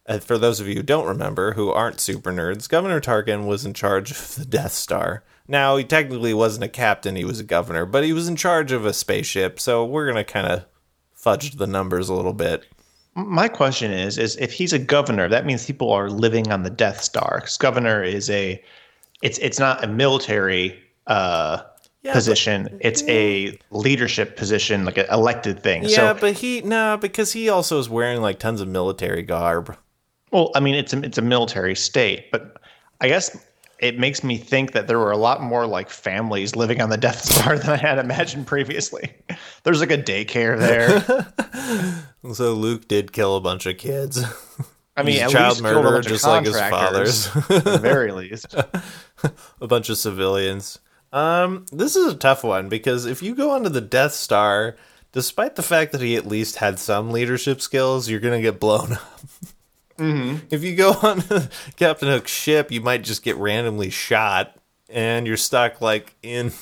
Uh, 0.07 0.19
for 0.19 0.37
those 0.37 0.59
of 0.59 0.67
you 0.67 0.75
who 0.75 0.83
don't 0.83 1.07
remember, 1.07 1.53
who 1.53 1.71
aren't 1.71 2.01
super 2.01 2.33
nerds, 2.33 2.69
Governor 2.69 3.01
Tarkin 3.01 3.47
was 3.47 3.65
in 3.65 3.73
charge 3.73 4.11
of 4.11 4.35
the 4.35 4.45
Death 4.45 4.73
Star. 4.73 5.23
Now, 5.47 5.77
he 5.77 5.85
technically 5.85 6.35
wasn't 6.35 6.65
a 6.65 6.69
captain, 6.69 7.15
he 7.15 7.25
was 7.25 7.39
a 7.39 7.45
governor, 7.45 7.87
but 7.87 8.03
he 8.03 8.13
was 8.13 8.27
in 8.27 8.35
charge 8.35 8.73
of 8.73 8.85
a 8.85 8.93
spaceship, 8.93 9.61
so 9.61 9.85
we're 9.85 10.07
going 10.07 10.17
to 10.17 10.25
kind 10.25 10.49
of 10.49 10.65
fudge 11.15 11.53
the 11.53 11.69
numbers 11.69 12.09
a 12.09 12.15
little 12.15 12.33
bit. 12.33 12.65
My 13.15 13.49
question 13.49 13.91
is: 13.93 14.17
is 14.19 14.37
if 14.37 14.53
he's 14.53 14.73
a 14.73 14.79
governor, 14.79 15.29
that 15.29 15.45
means 15.45 15.67
people 15.67 15.91
are 15.93 16.09
living 16.09 16.51
on 16.51 16.63
the 16.63 16.71
Death 16.71 17.03
Star. 17.03 17.39
Because 17.41 17.57
governor 17.59 18.03
is 18.03 18.31
a, 18.31 18.63
it's 19.23 19.39
it's 19.39 19.59
not 19.59 19.85
a 19.85 19.87
military 19.87 20.79
uh, 21.07 21.63
Yeah, 22.03 22.15
position. 22.15 22.79
it's 22.81 23.03
a 23.09 23.59
leadership 23.71 24.37
position, 24.37 24.85
like 24.87 24.97
an 24.99 25.07
elected 25.11 25.63
thing. 25.63 25.83
Yeah, 25.83 26.15
so, 26.15 26.19
but 26.21 26.35
he, 26.35 26.63
no, 26.63 26.97
because 26.97 27.33
he 27.33 27.49
also 27.51 27.79
is 27.79 27.89
wearing 27.91 28.23
like 28.23 28.39
tons 28.39 28.61
of 28.63 28.69
military 28.69 29.23
garb. 29.23 29.77
well, 30.31 30.51
I 30.55 30.61
mean, 30.61 30.75
it's 30.75 30.93
a 30.95 30.99
it's 31.03 31.19
a 31.19 31.23
military 31.23 31.75
state, 31.77 32.31
but 32.33 32.57
I 33.03 33.09
guess 33.09 33.37
it 33.83 33.99
makes 33.99 34.23
me 34.23 34.39
think 34.39 34.73
that 34.73 34.87
there 34.87 34.99
were 34.99 35.11
a 35.11 35.17
lot 35.17 35.43
more 35.43 35.67
like 35.67 35.91
families 35.91 36.55
living 36.55 36.81
on 36.81 36.89
the 36.89 36.97
Death 36.97 37.25
Star 37.25 37.59
than 37.59 37.71
I 37.71 37.77
had 37.77 37.99
imagined 37.99 38.47
previously. 38.47 39.13
There's 39.65 39.81
like 39.81 39.91
a 39.91 39.99
daycare 39.99 40.59
there. 40.59 42.07
So 42.35 42.55
Luke 42.55 42.87
did 42.87 43.13
kill 43.13 43.35
a 43.35 43.41
bunch 43.41 43.67
of 43.67 43.79
kids. 43.79 44.25
I 44.97 45.03
mean, 45.03 45.19
child 45.29 45.35
least 45.35 45.35
killed 45.35 45.59
a 45.59 45.63
murderer, 45.63 46.01
just 46.03 46.25
like 46.25 46.47
his 46.47 46.57
father's. 46.57 47.27
at 47.51 47.65
the 47.65 47.79
very 47.83 48.13
least. 48.13 48.55
a 49.61 49.67
bunch 49.67 49.89
of 49.89 49.99
civilians. 49.99 50.79
Um, 51.13 51.67
this 51.73 51.97
is 51.97 52.13
a 52.13 52.17
tough 52.17 52.45
one 52.45 52.69
because 52.69 53.07
if 53.07 53.25
you 53.25 53.35
go 53.35 53.51
onto 53.51 53.71
the 53.71 53.81
Death 53.81 54.13
Star, 54.13 54.77
despite 55.11 55.57
the 55.57 55.65
fact 55.65 55.91
that 55.93 56.01
he 56.01 56.15
at 56.15 56.29
least 56.29 56.57
had 56.57 56.79
some 56.79 57.11
leadership 57.11 57.61
skills, 57.61 58.09
you're 58.09 58.21
gonna 58.21 58.41
get 58.41 58.61
blown 58.61 58.93
up. 58.93 59.21
Mm-hmm. 59.99 60.47
If 60.51 60.63
you 60.63 60.77
go 60.77 60.93
on 61.03 61.23
Captain 61.77 62.09
Hook's 62.09 62.31
ship, 62.31 62.71
you 62.71 62.81
might 62.81 63.05
just 63.05 63.23
get 63.23 63.37
randomly 63.37 63.91
shot, 63.91 64.57
and 64.89 65.27
you're 65.27 65.37
stuck 65.37 65.81
like 65.81 66.15
in, 66.23 66.53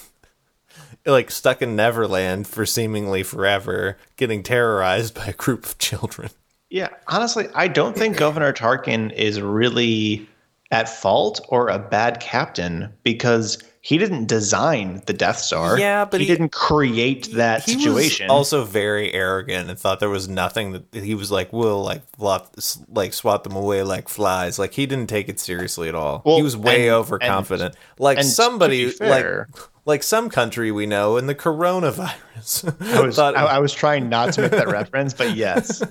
like 1.07 1.31
stuck 1.31 1.63
in 1.63 1.77
Neverland 1.77 2.47
for 2.47 2.67
seemingly 2.67 3.23
forever, 3.23 3.97
getting 4.17 4.43
terrorized 4.43 5.15
by 5.15 5.27
a 5.27 5.33
group 5.33 5.65
of 5.65 5.79
children. 5.79 6.31
Yeah, 6.71 6.89
honestly, 7.09 7.49
I 7.55 7.67
don't 7.67 7.97
think 7.97 8.17
Governor 8.17 8.53
Tarkin 8.53 9.13
is 9.13 9.41
really 9.41 10.29
at 10.71 10.89
fault 10.89 11.41
or 11.49 11.69
a 11.69 11.81
bad 11.81 12.21
captain 12.21 12.93
because 13.03 13.59
he 13.83 13.97
didn't 13.97 14.27
design 14.27 15.03
the 15.07 15.13
Death 15.15 15.39
Star. 15.39 15.79
Yeah, 15.79 16.05
but 16.05 16.21
he, 16.21 16.27
he- 16.27 16.33
didn't 16.33 16.53
create 16.53 17.33
that 17.33 17.65
He 17.65 17.73
situation. 17.73 18.27
was 18.27 18.31
also 18.33 18.65
very 18.65 19.13
arrogant 19.15 19.71
and 19.71 19.79
thought 19.79 20.01
there 20.01 20.11
was 20.11 20.29
nothing 20.29 20.73
that 20.73 20.85
he 20.93 21.15
was 21.15 21.31
like, 21.31 21.51
"We'll 21.53 21.83
like 21.83 22.03
flop, 22.17 22.55
like 22.89 23.15
swat 23.15 23.43
them 23.45 23.57
away 23.57 23.83
like 23.83 24.09
flies." 24.11 24.59
Like 24.59 24.75
he 24.75 24.85
didn't 24.87 25.09
take 25.09 25.29
it 25.31 25.41
seriously 25.41 25.89
at 25.89 25.95
all. 25.95 26.21
Well, 26.27 26.37
he 26.37 26.43
was 26.43 26.57
way 26.57 26.89
and- 26.89 26.97
overconfident. 26.97 27.75
like 27.99 28.19
and 28.19 28.27
somebody, 28.27 28.91
fair- 28.91 29.49
like 29.51 29.63
like 29.87 30.03
some 30.03 30.29
country 30.29 30.71
we 30.71 30.85
know 30.85 31.17
in 31.17 31.27
the 31.27 31.35
coronavirus. 31.35 32.77
I 32.97 33.01
was, 33.01 33.17
thought- 33.17 33.35
I, 33.37 33.45
I 33.47 33.59
was 33.61 33.73
trying 33.73 34.11
not 34.11 34.35
to 34.35 34.43
make 34.43 34.51
that 34.51 34.69
reference, 34.81 35.15
but 35.15 35.35
yes. 35.35 35.83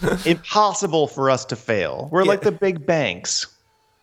Impossible 0.26 1.08
for 1.08 1.28
us 1.30 1.44
to 1.46 1.56
fail. 1.56 2.08
We're 2.12 2.24
like 2.24 2.42
the 2.42 2.52
big 2.52 2.86
banks. 2.86 3.46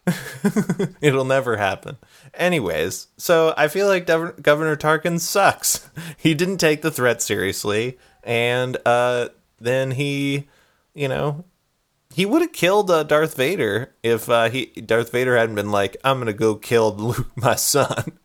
It'll 1.01 1.25
never 1.25 1.57
happen. 1.57 1.97
Anyways, 2.33 3.07
so 3.17 3.53
I 3.57 3.67
feel 3.67 3.87
like 3.87 4.05
Gov- 4.05 4.41
Governor 4.41 4.75
Tarkin 4.75 5.19
sucks. 5.19 5.89
He 6.17 6.33
didn't 6.33 6.57
take 6.57 6.81
the 6.81 6.91
threat 6.91 7.21
seriously, 7.21 7.97
and 8.23 8.77
uh, 8.85 9.29
then 9.59 9.91
he, 9.91 10.47
you 10.93 11.07
know, 11.07 11.45
he 12.13 12.25
would 12.25 12.41
have 12.41 12.51
killed 12.51 12.89
uh, 12.89 13.03
Darth 13.03 13.35
Vader 13.35 13.93
if 14.01 14.27
uh, 14.29 14.49
he 14.49 14.67
Darth 14.67 15.11
Vader 15.11 15.37
hadn't 15.37 15.55
been 15.55 15.71
like, 15.71 15.97
"I'm 16.03 16.17
gonna 16.19 16.33
go 16.33 16.55
kill 16.55 16.95
Luke, 16.95 17.27
my 17.35 17.55
son." 17.55 18.17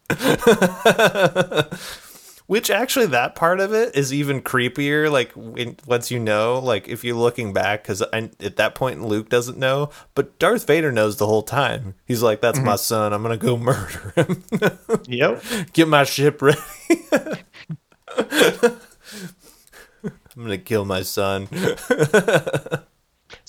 Which 2.50 2.68
actually, 2.68 3.06
that 3.06 3.36
part 3.36 3.60
of 3.60 3.72
it 3.72 3.94
is 3.94 4.12
even 4.12 4.42
creepier. 4.42 5.08
Like 5.08 5.30
when, 5.36 5.76
once 5.86 6.10
you 6.10 6.18
know, 6.18 6.58
like 6.58 6.88
if 6.88 7.04
you're 7.04 7.14
looking 7.14 7.52
back, 7.52 7.84
because 7.84 8.02
at 8.02 8.56
that 8.56 8.74
point 8.74 9.04
Luke 9.04 9.28
doesn't 9.28 9.56
know, 9.56 9.90
but 10.16 10.36
Darth 10.40 10.66
Vader 10.66 10.90
knows 10.90 11.16
the 11.16 11.28
whole 11.28 11.44
time. 11.44 11.94
He's 12.06 12.24
like, 12.24 12.40
"That's 12.40 12.58
mm-hmm. 12.58 12.66
my 12.66 12.74
son. 12.74 13.12
I'm 13.12 13.22
gonna 13.22 13.36
go 13.36 13.56
murder 13.56 14.12
him." 14.16 14.42
yep. 15.06 15.44
Get 15.74 15.86
my 15.86 16.02
ship 16.02 16.42
ready. 16.42 16.58
I'm 18.18 18.80
gonna 20.34 20.58
kill 20.58 20.84
my 20.84 21.02
son. 21.02 21.46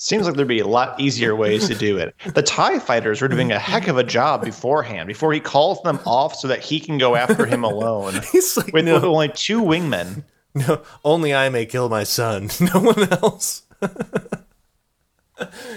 Seems 0.02 0.26
like 0.26 0.34
there'd 0.34 0.48
be 0.48 0.58
a 0.58 0.66
lot 0.66 0.98
easier 0.98 1.36
ways 1.36 1.68
to 1.68 1.76
do 1.76 1.96
it. 1.96 2.12
The 2.34 2.42
TIE 2.42 2.80
fighters 2.80 3.22
were 3.22 3.28
doing 3.28 3.52
a 3.52 3.58
heck 3.60 3.86
of 3.86 3.98
a 3.98 4.02
job 4.02 4.44
beforehand, 4.44 5.06
before 5.06 5.32
he 5.32 5.38
calls 5.38 5.80
them 5.82 6.00
off 6.04 6.34
so 6.34 6.48
that 6.48 6.58
he 6.58 6.80
can 6.80 6.98
go 6.98 7.14
after 7.14 7.46
him 7.46 7.62
alone. 7.62 8.14
He's 8.32 8.56
like, 8.56 8.72
with, 8.72 8.84
no. 8.84 8.94
with 8.94 9.04
only 9.04 9.28
two 9.28 9.62
wingmen. 9.62 10.24
No, 10.54 10.82
only 11.02 11.32
I 11.34 11.48
may 11.48 11.64
kill 11.64 11.88
my 11.88 12.02
son. 12.04 12.50
No 12.60 12.78
one 12.80 13.10
else. 13.10 13.62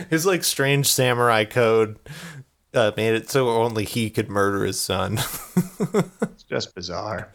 His 0.09 0.25
like 0.25 0.43
strange 0.43 0.87
samurai 0.87 1.45
code 1.45 1.97
uh, 2.73 2.91
made 2.97 3.13
it 3.13 3.29
so 3.29 3.47
only 3.47 3.85
he 3.85 4.09
could 4.09 4.27
murder 4.27 4.65
his 4.65 4.77
son. 4.77 5.13
it's 6.23 6.43
just 6.43 6.75
bizarre. 6.75 7.31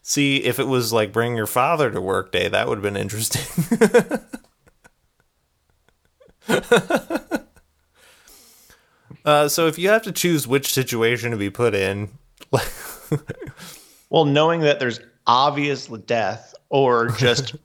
See, 0.00 0.38
if 0.38 0.58
it 0.58 0.68
was 0.68 0.90
like 0.90 1.12
bring 1.12 1.36
your 1.36 1.46
father 1.46 1.90
to 1.90 2.00
work 2.00 2.32
day, 2.32 2.48
that 2.48 2.66
would 2.66 2.78
have 2.78 2.82
been 2.82 2.96
interesting. 2.96 3.68
uh, 9.24 9.48
so 9.48 9.66
if 9.66 9.78
you 9.78 9.88
have 9.88 10.02
to 10.02 10.12
choose 10.12 10.46
which 10.46 10.72
situation 10.72 11.30
to 11.30 11.36
be 11.36 11.50
put 11.50 11.74
in, 11.74 12.10
well, 14.10 14.24
knowing 14.24 14.60
that 14.60 14.78
there's 14.80 15.00
obvious 15.26 15.86
death 16.06 16.54
or 16.68 17.08
just 17.08 17.56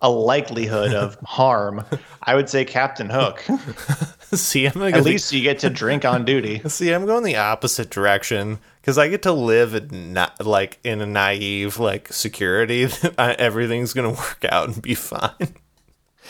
a 0.00 0.10
likelihood 0.10 0.92
of 0.92 1.16
harm, 1.24 1.84
I 2.22 2.34
would 2.34 2.48
say 2.48 2.64
Captain 2.64 3.08
Hook. 3.08 3.42
See, 4.20 4.66
I'm 4.66 4.82
at 4.82 5.04
least 5.04 5.32
you 5.32 5.42
get 5.42 5.60
to 5.60 5.70
drink 5.70 6.04
on 6.04 6.24
duty. 6.24 6.60
See, 6.68 6.90
I'm 6.90 7.06
going 7.06 7.24
the 7.24 7.36
opposite 7.36 7.88
direction 7.90 8.58
because 8.80 8.98
I 8.98 9.08
get 9.08 9.22
to 9.22 9.32
live 9.32 9.92
not 9.92 10.44
like 10.44 10.78
in 10.84 11.00
a 11.00 11.06
naive 11.06 11.78
like 11.78 12.12
security 12.12 12.86
that 12.86 13.14
I, 13.16 13.32
everything's 13.32 13.92
gonna 13.94 14.10
work 14.10 14.44
out 14.48 14.68
and 14.68 14.82
be 14.82 14.94
fine. 14.94 15.56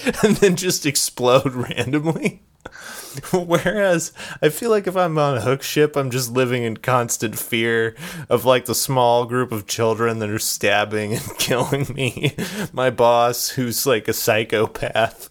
and 0.23 0.37
then 0.37 0.57
just 0.57 0.87
explode 0.87 1.53
randomly. 1.55 2.43
Whereas 3.33 4.13
I 4.43 4.49
feel 4.49 4.71
like 4.71 4.89
if 4.89 4.97
I'm 4.97 5.19
on 5.19 5.37
a 5.37 5.41
hook 5.41 5.63
ship, 5.63 5.97
I'm 5.97 6.11
just 6.11 6.33
living 6.33 6.65
in 6.65 6.79
constant 6.79 7.39
fear 7.39 7.95
of 8.29 8.45
like 8.45 8.65
the 8.65 8.75
small 8.75 9.25
group 9.25 9.53
of 9.53 9.67
children 9.67 10.19
that 10.19 10.31
are 10.31 10.39
stabbing 10.39 11.15
and 11.15 11.23
killing 11.39 11.87
me. 11.95 12.35
My 12.73 12.91
boss, 12.91 13.51
who's 13.51 13.87
like 13.87 14.09
a 14.09 14.13
psychopath, 14.13 15.31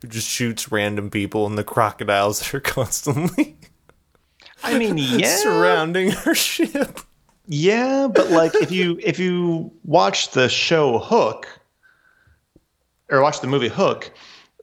who 0.00 0.08
just 0.08 0.28
shoots 0.28 0.70
random 0.70 1.10
people, 1.10 1.46
and 1.46 1.58
the 1.58 1.64
crocodiles 1.64 2.38
that 2.40 2.54
are 2.54 2.60
constantly. 2.60 3.56
I 4.62 4.78
mean, 4.78 4.98
yeah, 4.98 5.36
surrounding 5.36 6.14
our 6.26 6.34
ship. 6.34 7.00
Yeah, 7.46 8.06
but 8.06 8.30
like 8.30 8.54
if 8.54 8.70
you 8.70 9.00
if 9.02 9.18
you 9.18 9.72
watch 9.84 10.30
the 10.30 10.48
show 10.48 10.98
Hook, 10.98 11.48
or 13.10 13.20
watch 13.20 13.40
the 13.40 13.46
movie 13.46 13.68
Hook, 13.68 14.10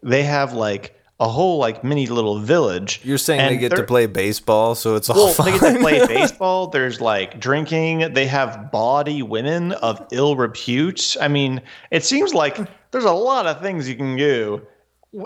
they 0.03 0.23
have 0.23 0.53
like 0.53 0.93
a 1.19 1.27
whole 1.27 1.57
like 1.57 1.83
mini 1.83 2.07
little 2.07 2.39
village. 2.39 3.01
You're 3.03 3.17
saying 3.17 3.47
they 3.49 3.57
get 3.57 3.75
to 3.75 3.83
play 3.83 4.05
baseball, 4.05 4.75
so 4.75 4.95
it's 4.95 5.09
all 5.09 5.15
well, 5.15 5.33
fine. 5.33 5.53
They 5.53 5.59
get 5.59 5.73
to 5.73 5.79
play 5.79 6.07
baseball. 6.07 6.67
There's 6.67 7.01
like 7.01 7.39
drinking. 7.39 8.13
They 8.13 8.27
have 8.27 8.71
bawdy 8.71 9.23
women 9.23 9.71
of 9.73 10.05
ill 10.11 10.35
repute. 10.35 11.17
I 11.19 11.27
mean, 11.27 11.61
it 11.91 12.03
seems 12.03 12.33
like 12.33 12.57
there's 12.91 13.05
a 13.05 13.11
lot 13.11 13.47
of 13.47 13.61
things 13.61 13.89
you 13.89 13.95
can 13.95 14.15
do 14.15 14.65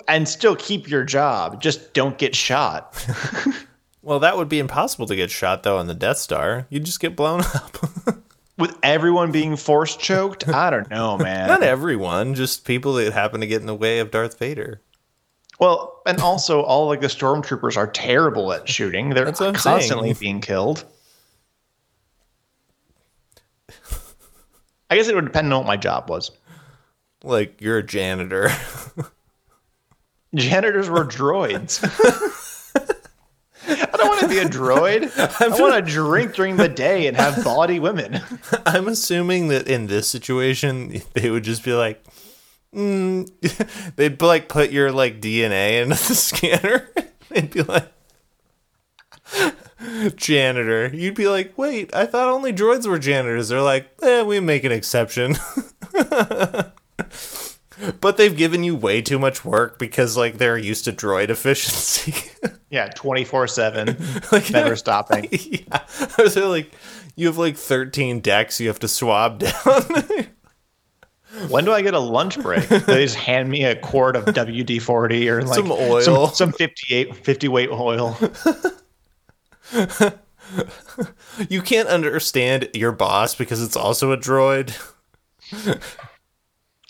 and 0.07 0.27
still 0.27 0.55
keep 0.55 0.89
your 0.89 1.03
job. 1.03 1.61
Just 1.61 1.93
don't 1.93 2.17
get 2.17 2.35
shot. 2.35 3.05
well, 4.01 4.19
that 4.19 4.37
would 4.37 4.49
be 4.49 4.59
impossible 4.59 5.07
to 5.07 5.15
get 5.15 5.29
shot 5.29 5.63
though 5.63 5.77
on 5.77 5.87
the 5.87 5.93
Death 5.93 6.17
Star. 6.17 6.67
You'd 6.69 6.85
just 6.85 6.99
get 6.99 7.15
blown 7.15 7.41
up 7.53 8.20
with 8.61 8.77
everyone 8.83 9.31
being 9.31 9.57
force 9.57 9.97
choked, 9.97 10.47
I 10.47 10.69
don't 10.69 10.89
know, 10.89 11.17
man. 11.19 11.47
Not 11.47 11.63
everyone, 11.63 12.35
just 12.35 12.63
people 12.65 12.93
that 12.93 13.11
happen 13.11 13.41
to 13.41 13.47
get 13.47 13.61
in 13.61 13.67
the 13.67 13.75
way 13.75 13.99
of 13.99 14.11
Darth 14.11 14.37
Vader. 14.37 14.81
Well, 15.59 16.01
and 16.05 16.19
also 16.21 16.61
all 16.61 16.87
like 16.87 17.01
the 17.01 17.07
stormtroopers 17.07 17.77
are 17.77 17.87
terrible 17.87 18.53
at 18.53 18.67
shooting. 18.67 19.09
They're 19.09 19.31
constantly 19.31 20.13
being 20.13 20.41
killed. 20.41 20.85
I 24.89 24.95
guess 24.95 25.07
it 25.07 25.15
would 25.15 25.25
depend 25.25 25.53
on 25.53 25.59
what 25.59 25.67
my 25.67 25.77
job 25.77 26.09
was. 26.09 26.31
Like 27.23 27.61
you're 27.61 27.77
a 27.77 27.83
janitor. 27.83 28.49
Janitors 30.35 30.89
were 30.89 31.05
droids. 31.05 31.79
I 33.67 33.97
don't 33.97 34.07
want 34.07 34.21
to 34.21 34.27
be 34.27 34.39
a 34.39 34.45
droid. 34.45 35.11
I 35.41 35.47
want 35.59 35.73
to 35.73 35.81
drink 35.91 36.35
during 36.35 36.57
the 36.57 36.69
day 36.69 37.07
and 37.07 37.15
have 37.17 37.43
bawdy 37.43 37.79
women. 37.79 38.21
I'm 38.65 38.87
assuming 38.87 39.49
that 39.49 39.67
in 39.67 39.87
this 39.87 40.07
situation, 40.07 41.01
they 41.13 41.29
would 41.29 41.43
just 41.43 41.63
be 41.63 41.73
like, 41.73 42.03
mm. 42.73 43.29
they'd 43.95 44.21
like 44.21 44.49
put 44.49 44.71
your 44.71 44.91
like 44.91 45.21
DNA 45.21 45.81
into 45.81 45.95
the 45.95 46.15
scanner. 46.15 46.89
They'd 47.29 47.51
be 47.51 47.63
like, 47.63 47.91
janitor. 50.15 50.89
You'd 50.93 51.15
be 51.15 51.27
like, 51.27 51.57
wait, 51.57 51.95
I 51.95 52.05
thought 52.05 52.29
only 52.29 52.51
droids 52.51 52.87
were 52.87 52.99
janitors. 52.99 53.49
They're 53.49 53.61
like, 53.61 53.89
eh, 54.01 54.23
we 54.23 54.39
make 54.39 54.63
an 54.63 54.71
exception 54.71 55.35
but 57.99 58.17
they've 58.17 58.35
given 58.35 58.63
you 58.63 58.75
way 58.75 59.01
too 59.01 59.19
much 59.19 59.43
work 59.45 59.79
because 59.79 60.17
like 60.17 60.37
they're 60.37 60.57
used 60.57 60.85
to 60.85 60.91
droid 60.91 61.29
efficiency. 61.29 62.13
yeah, 62.69 62.87
twenty 62.89 63.23
four 63.25 63.47
seven, 63.47 63.97
never 64.51 64.75
stopping. 64.75 65.27
Yeah, 65.31 65.85
so 66.27 66.49
like 66.49 66.71
you 67.15 67.27
have 67.27 67.37
like 67.37 67.57
thirteen 67.57 68.19
decks 68.19 68.59
you 68.59 68.67
have 68.67 68.79
to 68.79 68.87
swab 68.87 69.39
down. 69.39 69.83
when 71.49 71.65
do 71.65 71.71
I 71.71 71.81
get 71.81 71.93
a 71.93 71.99
lunch 71.99 72.39
break? 72.39 72.67
They 72.67 73.03
just 73.03 73.15
hand 73.15 73.49
me 73.49 73.63
a 73.65 73.75
quart 73.75 74.15
of 74.15 74.25
WD 74.25 74.81
forty 74.81 75.29
or 75.29 75.41
like 75.43 75.55
some 75.55 75.71
oil, 75.71 76.01
some, 76.01 76.29
some 76.33 76.51
58, 76.51 77.15
50 77.15 77.47
weight 77.47 77.69
oil. 77.69 78.17
you 81.49 81.61
can't 81.61 81.87
understand 81.87 82.69
your 82.73 82.91
boss 82.91 83.35
because 83.35 83.61
it's 83.63 83.75
also 83.75 84.11
a 84.11 84.17
droid. 84.17 84.77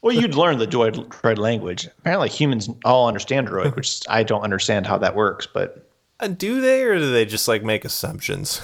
Well, 0.02 0.16
you'd 0.16 0.36
learn 0.36 0.58
the 0.58 0.68
droid, 0.68 0.96
droid 1.10 1.38
language. 1.38 1.88
Apparently, 2.00 2.30
humans 2.30 2.70
all 2.84 3.08
understand 3.08 3.48
droid, 3.48 3.76
which 3.76 4.02
I 4.10 4.24
don't 4.24 4.42
understand 4.42 4.88
how 4.88 4.98
that 4.98 5.16
works. 5.16 5.48
But 5.52 5.88
uh, 6.20 6.28
do 6.28 6.60
they, 6.60 6.84
or 6.84 6.98
do 6.98 7.12
they 7.12 7.26
just 7.26 7.48
like 7.48 7.64
make 7.64 7.86
assumptions? 7.86 8.62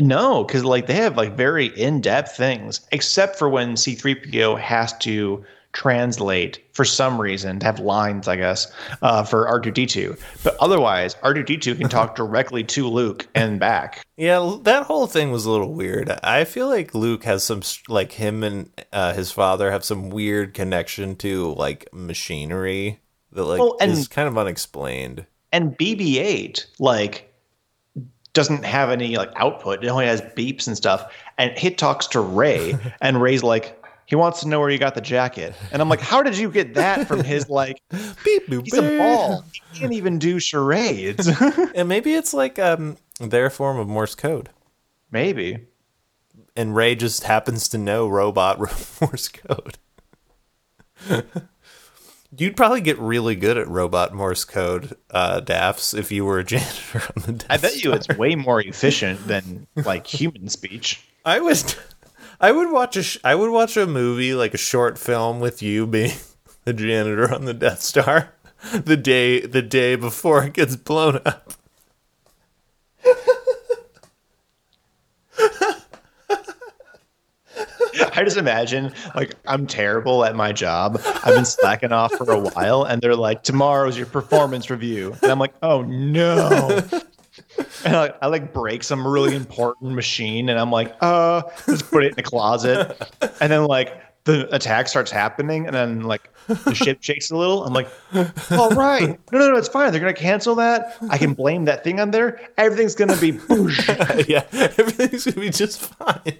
No, 0.00 0.44
because 0.44 0.64
like 0.64 0.86
they 0.86 0.94
have 0.94 1.18
like 1.18 1.36
very 1.36 1.66
in 1.66 2.00
depth 2.00 2.36
things, 2.36 2.80
except 2.92 3.36
for 3.38 3.48
when 3.48 3.76
C 3.76 3.94
three 3.94 4.14
PO 4.14 4.56
has 4.56 4.96
to 4.98 5.44
translate 5.72 6.62
for 6.72 6.84
some 6.84 7.20
reason 7.20 7.58
to 7.58 7.66
have 7.66 7.78
lines, 7.80 8.28
I 8.28 8.36
guess, 8.36 8.70
uh, 9.00 9.24
for 9.24 9.46
R2D2. 9.46 10.18
But 10.42 10.56
otherwise, 10.60 11.14
R2D2 11.16 11.78
can 11.78 11.88
talk 11.88 12.14
directly 12.16 12.62
to 12.64 12.88
Luke 12.88 13.26
and 13.34 13.58
back. 13.58 14.04
Yeah, 14.16 14.58
that 14.62 14.84
whole 14.84 15.06
thing 15.06 15.32
was 15.32 15.46
a 15.46 15.50
little 15.50 15.72
weird. 15.72 16.10
I 16.22 16.44
feel 16.44 16.68
like 16.68 16.94
Luke 16.94 17.24
has 17.24 17.42
some, 17.42 17.62
like 17.88 18.12
him 18.12 18.42
and 18.42 18.70
uh, 18.92 19.14
his 19.14 19.32
father 19.32 19.70
have 19.70 19.84
some 19.84 20.10
weird 20.10 20.54
connection 20.54 21.16
to 21.16 21.52
like 21.54 21.88
machinery 21.92 23.00
that 23.32 23.44
like 23.44 23.60
well, 23.60 23.76
and, 23.80 23.92
is 23.92 24.08
kind 24.08 24.28
of 24.28 24.36
unexplained. 24.36 25.26
And 25.52 25.76
BB-8, 25.76 26.66
like 26.78 27.32
doesn't 28.34 28.64
have 28.64 28.90
any 28.90 29.16
like 29.16 29.30
output. 29.36 29.84
It 29.84 29.88
only 29.88 30.06
has 30.06 30.20
beeps 30.20 30.66
and 30.66 30.76
stuff. 30.76 31.12
And 31.38 31.52
it 31.62 31.78
talks 31.78 32.06
to 32.08 32.20
Rey, 32.20 32.78
and 33.00 33.20
Rey's 33.20 33.42
like, 33.42 33.81
he 34.12 34.16
wants 34.16 34.40
to 34.40 34.48
know 34.48 34.60
where 34.60 34.68
you 34.68 34.76
got 34.76 34.94
the 34.94 35.00
jacket. 35.00 35.54
And 35.72 35.80
I'm 35.80 35.88
like, 35.88 36.02
how 36.02 36.22
did 36.22 36.36
you 36.36 36.50
get 36.50 36.74
that 36.74 37.08
from 37.08 37.24
his 37.24 37.48
like 37.48 37.80
beep 38.22 38.46
boop? 38.46 38.64
He's 38.64 38.74
a 38.74 38.98
ball. 38.98 39.42
He 39.54 39.78
can't 39.78 39.94
even 39.94 40.18
do 40.18 40.38
charades. 40.38 41.30
and 41.74 41.88
maybe 41.88 42.12
it's 42.12 42.34
like 42.34 42.58
um 42.58 42.98
their 43.18 43.48
form 43.48 43.78
of 43.78 43.88
Morse 43.88 44.14
code. 44.14 44.50
Maybe. 45.10 45.60
And 46.54 46.76
Rey 46.76 46.94
just 46.94 47.24
happens 47.24 47.68
to 47.68 47.78
know 47.78 48.06
robot 48.06 48.58
Morse 49.00 49.28
code. 49.28 49.78
You'd 52.36 52.54
probably 52.54 52.82
get 52.82 52.98
really 52.98 53.34
good 53.34 53.56
at 53.56 53.66
robot 53.66 54.12
Morse 54.12 54.44
code, 54.44 54.94
uh, 55.10 55.40
Dafs, 55.40 55.98
if 55.98 56.12
you 56.12 56.26
were 56.26 56.38
a 56.38 56.44
janitor 56.44 57.02
on 57.16 57.22
the 57.22 57.32
Death 57.32 57.46
I 57.48 57.56
bet 57.56 57.82
you 57.82 57.94
it's 57.94 58.08
way 58.08 58.34
more 58.34 58.60
efficient 58.60 59.26
than 59.26 59.66
like 59.74 60.06
human 60.06 60.50
speech. 60.50 61.02
I 61.24 61.40
was 61.40 61.78
I 62.42 62.50
would 62.50 62.72
watch 62.72 62.96
a 62.96 63.04
sh- 63.04 63.18
I 63.22 63.36
would 63.36 63.50
watch 63.50 63.76
a 63.76 63.86
movie 63.86 64.34
like 64.34 64.52
a 64.52 64.58
short 64.58 64.98
film 64.98 65.38
with 65.38 65.62
you 65.62 65.86
being 65.86 66.16
the 66.64 66.72
janitor 66.72 67.32
on 67.32 67.44
the 67.44 67.54
Death 67.54 67.82
Star 67.82 68.34
the 68.72 68.96
day 68.96 69.40
the 69.40 69.62
day 69.62 69.94
before 69.94 70.42
it 70.44 70.52
gets 70.54 70.74
blown 70.74 71.20
up. 71.24 71.52
I 78.14 78.24
just 78.24 78.36
imagine 78.36 78.92
like 79.14 79.34
I'm 79.46 79.66
terrible 79.66 80.24
at 80.24 80.34
my 80.34 80.52
job. 80.52 81.00
I've 81.04 81.34
been 81.34 81.44
slacking 81.44 81.92
off 81.92 82.12
for 82.14 82.32
a 82.32 82.38
while, 82.38 82.82
and 82.84 83.00
they're 83.00 83.14
like, 83.14 83.42
"Tomorrow's 83.42 83.96
your 83.96 84.06
performance 84.06 84.68
review," 84.68 85.14
and 85.22 85.30
I'm 85.30 85.38
like, 85.38 85.54
"Oh 85.62 85.82
no." 85.82 86.82
And 87.84 87.96
I, 87.96 88.12
I 88.22 88.26
like 88.28 88.52
break 88.52 88.82
some 88.84 89.06
really 89.06 89.34
important 89.34 89.92
machine, 89.92 90.48
and 90.48 90.58
I'm 90.58 90.70
like, 90.70 90.94
uh, 91.00 91.42
just 91.66 91.90
put 91.90 92.04
it 92.04 92.10
in 92.10 92.14
the 92.16 92.22
closet, 92.22 92.96
and 93.40 93.50
then 93.52 93.64
like 93.64 94.00
the 94.24 94.54
attack 94.54 94.88
starts 94.88 95.10
happening, 95.10 95.66
and 95.66 95.74
then 95.74 96.02
like 96.02 96.30
the 96.46 96.74
ship 96.74 96.98
shakes 97.02 97.30
a 97.30 97.36
little. 97.36 97.64
I'm 97.64 97.72
like, 97.72 97.88
all 98.50 98.70
right, 98.70 99.18
no, 99.32 99.38
no, 99.38 99.50
no, 99.50 99.56
it's 99.56 99.68
fine. 99.68 99.90
They're 99.92 100.00
gonna 100.00 100.12
cancel 100.14 100.54
that. 100.56 100.96
I 101.10 101.18
can 101.18 101.34
blame 101.34 101.64
that 101.64 101.82
thing 101.84 101.98
on 102.00 102.10
there. 102.12 102.40
Everything's 102.56 102.94
gonna 102.94 103.16
be 103.16 103.32
boosh. 103.48 104.28
yeah, 104.28 104.44
everything's 104.52 105.24
gonna 105.24 105.40
be 105.40 105.50
just 105.50 105.80
fine. 105.80 106.38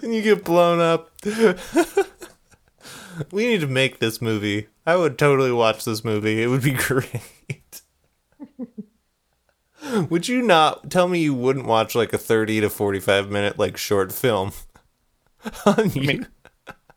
then 0.00 0.12
you 0.12 0.22
get 0.22 0.44
blown 0.44 0.80
up. 0.80 1.10
we 3.30 3.46
need 3.46 3.60
to 3.60 3.66
make 3.68 4.00
this 4.00 4.20
movie. 4.20 4.66
I 4.86 4.96
would 4.96 5.18
totally 5.18 5.52
watch 5.52 5.84
this 5.84 6.04
movie. 6.04 6.42
It 6.42 6.46
would 6.48 6.62
be 6.62 6.72
great. 6.76 7.82
would 10.10 10.28
you 10.28 10.42
not 10.42 10.90
tell 10.90 11.08
me 11.08 11.20
you 11.20 11.34
wouldn't 11.34 11.66
watch 11.66 11.94
like 11.94 12.12
a 12.12 12.18
30 12.18 12.62
to 12.62 12.70
45 12.70 13.30
minute 13.30 13.58
like 13.58 13.76
short 13.76 14.12
film 14.12 14.52
on 15.66 15.90
you? 15.90 16.02
mean, 16.02 16.26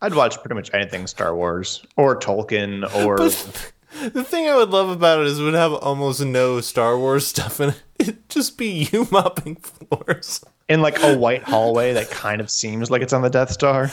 I'd 0.02 0.14
watch 0.14 0.40
pretty 0.40 0.56
much 0.56 0.74
anything 0.74 1.08
Star 1.08 1.36
Wars 1.36 1.86
or 1.98 2.18
Tolkien 2.20 2.84
or 3.06 3.18
the 4.10 4.24
thing 4.24 4.48
I 4.48 4.56
would 4.56 4.70
love 4.70 4.90
about 4.90 5.20
it 5.22 5.28
is 5.28 5.40
it 5.40 5.44
would 5.44 5.54
have 5.54 5.74
almost 5.74 6.24
no 6.24 6.62
Star 6.62 6.98
Wars 6.98 7.28
stuff 7.28 7.60
in 7.60 7.70
it. 7.70 7.84
It'd 8.00 8.30
just 8.30 8.58
be 8.58 8.88
you 8.92 9.08
mopping 9.12 9.58
floors. 9.58 10.44
in 10.70 10.82
like 10.82 11.02
a 11.02 11.18
white 11.18 11.44
hallway 11.44 11.94
that 11.94 12.10
kind 12.10 12.40
of 12.40 12.50
seems 12.50 12.90
like 12.90 13.02
it's 13.02 13.14
on 13.14 13.22
the 13.24 13.30
Death 13.30 13.52
Star. 13.52 13.92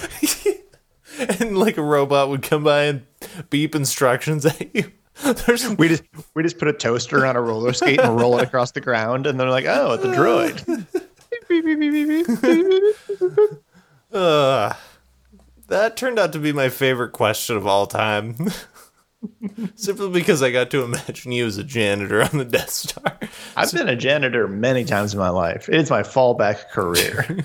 and 1.40 1.58
like 1.58 1.76
a 1.76 1.82
robot 1.82 2.28
would 2.28 2.42
come 2.42 2.62
by 2.62 2.84
and 2.84 3.06
beep 3.50 3.74
instructions 3.74 4.46
at 4.46 4.74
you. 4.74 4.92
There's 5.46 5.68
We 5.76 5.88
just 5.88 6.02
we 6.34 6.42
just 6.42 6.58
put 6.58 6.68
a 6.68 6.72
toaster 6.72 7.24
on 7.24 7.36
a 7.36 7.40
roller 7.40 7.72
skate 7.72 8.00
and 8.00 8.20
roll 8.20 8.38
it 8.38 8.44
across 8.44 8.72
the 8.72 8.80
ground, 8.80 9.26
and 9.26 9.40
they're 9.40 9.50
like, 9.50 9.64
"Oh, 9.66 9.92
it's 9.94 10.04
a 10.04 10.08
droid." 10.08 10.86
uh, 14.12 14.74
that 15.68 15.96
turned 15.96 16.18
out 16.18 16.32
to 16.32 16.38
be 16.38 16.52
my 16.52 16.68
favorite 16.68 17.12
question 17.12 17.56
of 17.56 17.66
all 17.66 17.86
time. 17.86 18.36
Simply 19.74 20.10
because 20.10 20.42
I 20.42 20.50
got 20.50 20.70
to 20.70 20.84
imagine 20.84 21.32
you 21.32 21.46
as 21.46 21.56
a 21.56 21.64
janitor 21.64 22.22
on 22.22 22.38
the 22.38 22.44
Death 22.44 22.70
Star. 22.70 23.18
I've 23.56 23.72
been 23.72 23.88
a 23.88 23.96
janitor 23.96 24.46
many 24.46 24.84
times 24.84 25.14
in 25.14 25.18
my 25.18 25.30
life. 25.30 25.68
It's 25.68 25.90
my 25.90 26.02
fallback 26.02 26.68
career. 26.70 27.44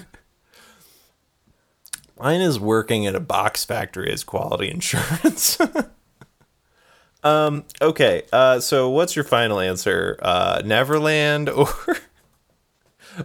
Mine 2.20 2.42
is 2.42 2.60
working 2.60 3.08
at 3.08 3.16
a 3.16 3.20
box 3.20 3.64
factory 3.66 4.12
as 4.12 4.24
quality 4.24 4.70
insurance. 4.70 5.58
Um. 7.24 7.64
Okay. 7.82 8.24
Uh. 8.32 8.60
So, 8.60 8.90
what's 8.90 9.16
your 9.16 9.26
final 9.26 9.60
answer? 9.60 10.18
Uh, 10.22 10.62
Neverland 10.66 11.50
or 11.50 11.70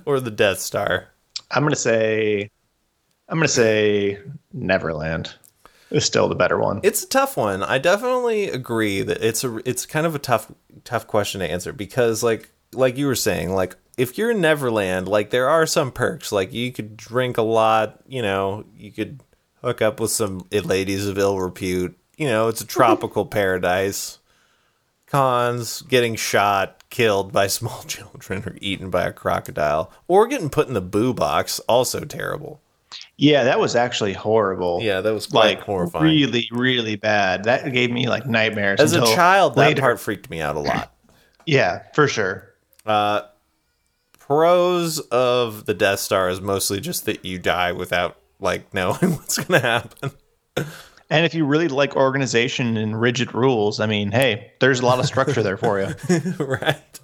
or 0.04 0.20
the 0.20 0.30
Death 0.30 0.60
Star? 0.60 1.08
I'm 1.50 1.62
gonna 1.62 1.76
say, 1.76 2.50
I'm 3.28 3.38
gonna 3.38 3.48
say 3.48 4.18
Neverland 4.52 5.34
is 5.90 6.04
still 6.04 6.28
the 6.28 6.34
better 6.34 6.58
one. 6.58 6.80
It's 6.82 7.04
a 7.04 7.08
tough 7.08 7.36
one. 7.36 7.62
I 7.62 7.78
definitely 7.78 8.48
agree 8.50 9.02
that 9.02 9.22
it's 9.22 9.44
a 9.44 9.56
it's 9.68 9.86
kind 9.86 10.06
of 10.06 10.14
a 10.14 10.18
tough 10.18 10.50
tough 10.84 11.06
question 11.06 11.40
to 11.40 11.50
answer 11.50 11.72
because 11.72 12.22
like 12.22 12.50
like 12.72 12.96
you 12.96 13.06
were 13.06 13.14
saying 13.14 13.52
like 13.52 13.76
if 13.96 14.18
you're 14.18 14.30
in 14.30 14.40
Neverland 14.40 15.08
like 15.08 15.30
there 15.30 15.48
are 15.48 15.66
some 15.66 15.90
perks 15.92 16.32
like 16.32 16.52
you 16.52 16.72
could 16.72 16.96
drink 16.96 17.38
a 17.38 17.42
lot, 17.42 18.00
you 18.06 18.22
know, 18.22 18.64
you 18.76 18.92
could 18.92 19.22
hook 19.62 19.80
up 19.82 20.00
with 20.00 20.10
some 20.10 20.46
ladies 20.52 21.06
of 21.06 21.18
ill 21.18 21.38
repute. 21.40 21.96
You 22.16 22.26
know, 22.28 22.48
it's 22.48 22.60
a 22.60 22.66
tropical 22.66 23.26
paradise. 23.26 24.18
Cons 25.06 25.82
getting 25.82 26.16
shot, 26.16 26.82
killed 26.90 27.32
by 27.32 27.46
small 27.46 27.82
children 27.84 28.42
or 28.46 28.56
eaten 28.60 28.90
by 28.90 29.04
a 29.06 29.12
crocodile 29.12 29.90
or 30.08 30.26
getting 30.26 30.50
put 30.50 30.68
in 30.68 30.74
the 30.74 30.80
boo 30.80 31.14
box 31.14 31.60
also 31.60 32.04
terrible. 32.04 32.60
Yeah, 33.16 33.44
that 33.44 33.58
was 33.58 33.76
actually 33.76 34.12
horrible. 34.14 34.80
Yeah, 34.82 35.00
that 35.00 35.12
was 35.12 35.26
quite 35.26 35.58
like 35.58 35.60
horrifying. 35.60 36.04
really, 36.04 36.48
really 36.50 36.96
bad. 36.96 37.44
That 37.44 37.72
gave 37.72 37.90
me 37.90 38.08
like 38.08 38.26
nightmares. 38.26 38.80
As 38.80 38.92
a 38.94 39.00
child, 39.14 39.54
that 39.54 39.60
later. 39.60 39.80
part 39.80 40.00
freaked 40.00 40.30
me 40.30 40.40
out 40.40 40.56
a 40.56 40.60
lot. 40.60 40.92
Yeah, 41.48 41.84
for 41.94 42.08
sure. 42.08 42.52
Uh, 42.84 43.20
pros 44.18 44.98
of 44.98 45.64
the 45.64 45.74
Death 45.74 46.00
Star 46.00 46.28
is 46.28 46.40
mostly 46.40 46.80
just 46.80 47.04
that 47.04 47.24
you 47.24 47.38
die 47.38 47.70
without 47.70 48.16
like 48.40 48.74
knowing 48.74 49.12
what's 49.12 49.38
gonna 49.38 49.60
happen. 49.60 50.10
And 51.08 51.24
if 51.24 51.34
you 51.34 51.44
really 51.44 51.68
like 51.68 51.94
organization 51.94 52.76
and 52.76 53.00
rigid 53.00 53.34
rules, 53.34 53.78
I 53.78 53.86
mean, 53.86 54.10
hey, 54.10 54.52
there's 54.60 54.80
a 54.80 54.86
lot 54.86 54.98
of 54.98 55.06
structure 55.06 55.42
there 55.42 55.56
for 55.56 55.80
you. 55.80 55.94
right. 56.44 57.00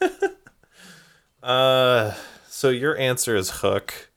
uh, 1.42 2.14
so 2.48 2.70
your 2.70 2.96
answer 2.96 3.36
is 3.36 3.50
Hook. 3.50 4.10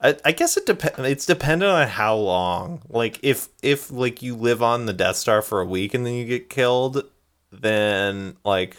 I, 0.00 0.16
I 0.24 0.32
guess 0.32 0.56
it 0.56 0.66
depends. 0.66 0.98
It's 1.00 1.26
dependent 1.26 1.72
on 1.72 1.88
how 1.88 2.14
long. 2.14 2.82
Like 2.88 3.18
if 3.22 3.48
if 3.62 3.90
like 3.90 4.22
you 4.22 4.36
live 4.36 4.62
on 4.62 4.86
the 4.86 4.92
Death 4.92 5.16
Star 5.16 5.42
for 5.42 5.60
a 5.60 5.66
week 5.66 5.94
and 5.94 6.06
then 6.06 6.14
you 6.14 6.24
get 6.24 6.48
killed, 6.48 7.02
then 7.50 8.36
like, 8.44 8.76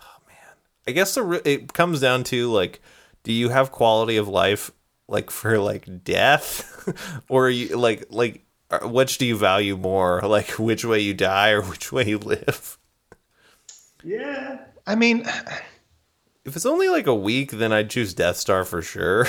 oh 0.00 0.16
man, 0.26 0.56
I 0.88 0.92
guess 0.92 1.14
the 1.14 1.22
re- 1.22 1.42
it 1.44 1.72
comes 1.72 2.00
down 2.00 2.24
to 2.24 2.50
like, 2.50 2.80
do 3.22 3.32
you 3.32 3.50
have 3.50 3.70
quality 3.70 4.16
of 4.16 4.26
life 4.26 4.72
like 5.10 5.30
for 5.30 5.58
like 5.58 6.04
death, 6.04 7.22
or 7.28 7.46
are 7.46 7.50
you 7.50 7.76
like 7.76 8.06
like 8.10 8.44
uh, 8.70 8.88
which 8.88 9.18
do 9.18 9.26
you 9.26 9.36
value 9.36 9.76
more, 9.76 10.20
like 10.22 10.50
which 10.58 10.84
way 10.84 11.00
you 11.00 11.12
die 11.14 11.50
or 11.50 11.62
which 11.62 11.92
way 11.92 12.08
you 12.08 12.18
live? 12.18 12.78
Yeah. 14.02 14.58
I 14.86 14.94
mean, 14.94 15.26
If 16.44 16.56
it's 16.56 16.64
only 16.66 16.88
like 16.88 17.06
a 17.06 17.14
week, 17.14 17.50
then 17.52 17.72
I'd 17.72 17.90
choose 17.90 18.14
Death 18.14 18.36
Star 18.36 18.64
for 18.64 18.80
sure. 18.82 19.26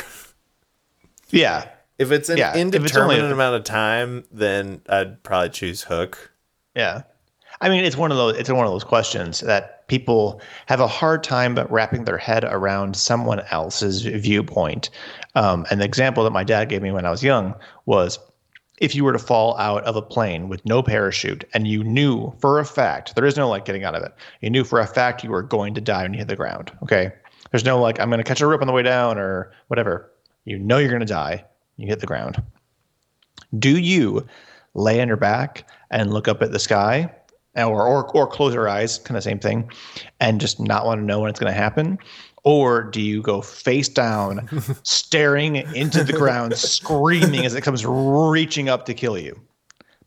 yeah. 1.30 1.68
If 1.98 2.12
it's 2.12 2.30
an 2.30 2.38
Yeah, 2.38 2.52
if 2.52 2.56
it's 2.56 2.62
indeterminate 2.76 3.20
only- 3.24 3.34
amount 3.34 3.56
of 3.58 3.64
time, 3.64 4.24
then 4.32 4.82
I'd 4.88 5.22
probably 5.24 5.50
choose 5.50 5.84
Hook. 5.84 6.32
Yeah. 6.76 7.04
I 7.60 7.70
mean, 7.70 7.84
it's 7.84 7.98
one 7.98 8.12
of 8.12 8.18
those 8.18 8.38
it's 8.38 8.50
one 8.50 8.66
of 8.66 8.72
those 8.72 8.84
questions 8.86 9.42
that 9.42 9.81
people 9.92 10.40
have 10.68 10.80
a 10.80 10.88
hard 10.88 11.22
time 11.22 11.60
wrapping 11.70 12.06
their 12.06 12.18
head 12.18 12.46
around 12.46 12.96
someone 12.96 13.42
else's 13.52 14.04
viewpoint. 14.04 14.90
Um, 15.36 15.66
and 15.70 15.82
the 15.82 15.86
example 15.86 16.24
that 16.24 16.32
my 16.32 16.46
dad 16.46 16.70
gave 16.70 16.82
me 16.82 16.92
when 16.92 17.06
I 17.06 17.12
was 17.12 17.22
young 17.22 17.54
was 17.86 18.18
if 18.80 18.96
you 18.96 19.04
were 19.04 19.12
to 19.12 19.20
fall 19.20 19.58
out 19.58 19.84
of 19.84 19.98
a 19.98 20.02
plane 20.02 20.48
with 20.48 20.66
no 20.66 20.82
parachute 20.82 21.44
and 21.54 21.68
you 21.68 21.84
knew 21.84 22.32
for 22.40 22.58
a 22.58 22.64
fact 22.64 23.16
there 23.16 23.26
is 23.26 23.36
no 23.36 23.50
like 23.50 23.66
getting 23.66 23.84
out 23.84 23.94
of 23.94 24.02
it. 24.02 24.14
You 24.40 24.50
knew 24.50 24.64
for 24.64 24.80
a 24.80 24.88
fact 24.88 25.26
you 25.26 25.30
were 25.30 25.44
going 25.44 25.74
to 25.74 25.82
die 25.82 26.04
when 26.04 26.14
you 26.14 26.20
hit 26.20 26.30
the 26.30 26.38
ground 26.38 26.72
okay? 26.84 27.12
There's 27.52 27.66
no 27.66 27.78
like 27.78 28.00
i'm 28.00 28.10
going 28.10 28.20
to 28.20 28.24
catch 28.24 28.40
a 28.40 28.48
rope 28.48 28.62
on 28.62 28.68
the 28.68 28.74
way 28.74 28.84
down 28.84 29.18
or 29.18 29.52
whatever. 29.68 30.10
You 30.46 30.58
know 30.58 30.78
you're 30.78 30.88
going 30.88 31.02
to 31.02 31.06
die. 31.06 31.44
You 31.76 31.88
hit 31.88 32.00
the 32.00 32.08
ground. 32.08 32.42
Do 33.60 33.78
you 33.78 34.26
lay 34.74 35.02
on 35.02 35.10
your 35.10 35.18
back 35.18 35.70
and 35.90 36.14
look 36.14 36.30
up 36.30 36.42
at 36.42 36.54
the 36.54 36.60
sky 36.60 37.14
or 37.56 37.86
or, 37.88 38.10
or 38.16 38.28
close 38.28 38.54
your 38.54 38.68
eyes 38.70 38.98
kind 39.00 39.18
of 39.18 39.24
same 39.24 39.40
thing 39.40 39.70
and 40.20 40.40
just 40.42 40.60
not 40.60 40.86
want 40.86 41.00
to 41.00 41.06
know 41.06 41.20
when 41.20 41.30
it's 41.30 41.40
going 41.40 41.52
to 41.52 41.58
happen 41.58 41.98
or 42.44 42.84
do 42.84 43.02
you 43.02 43.22
go 43.22 43.42
face 43.42 43.90
down 43.90 44.48
staring 44.84 45.56
into 45.76 46.04
the 46.04 46.14
ground 46.14 46.58
screaming 46.58 47.46
as 47.46 47.54
it 47.54 47.62
comes 47.62 47.86
reaching 47.86 48.70
up 48.70 48.86
to 48.86 48.94
kill 48.94 49.18
you 49.18 49.40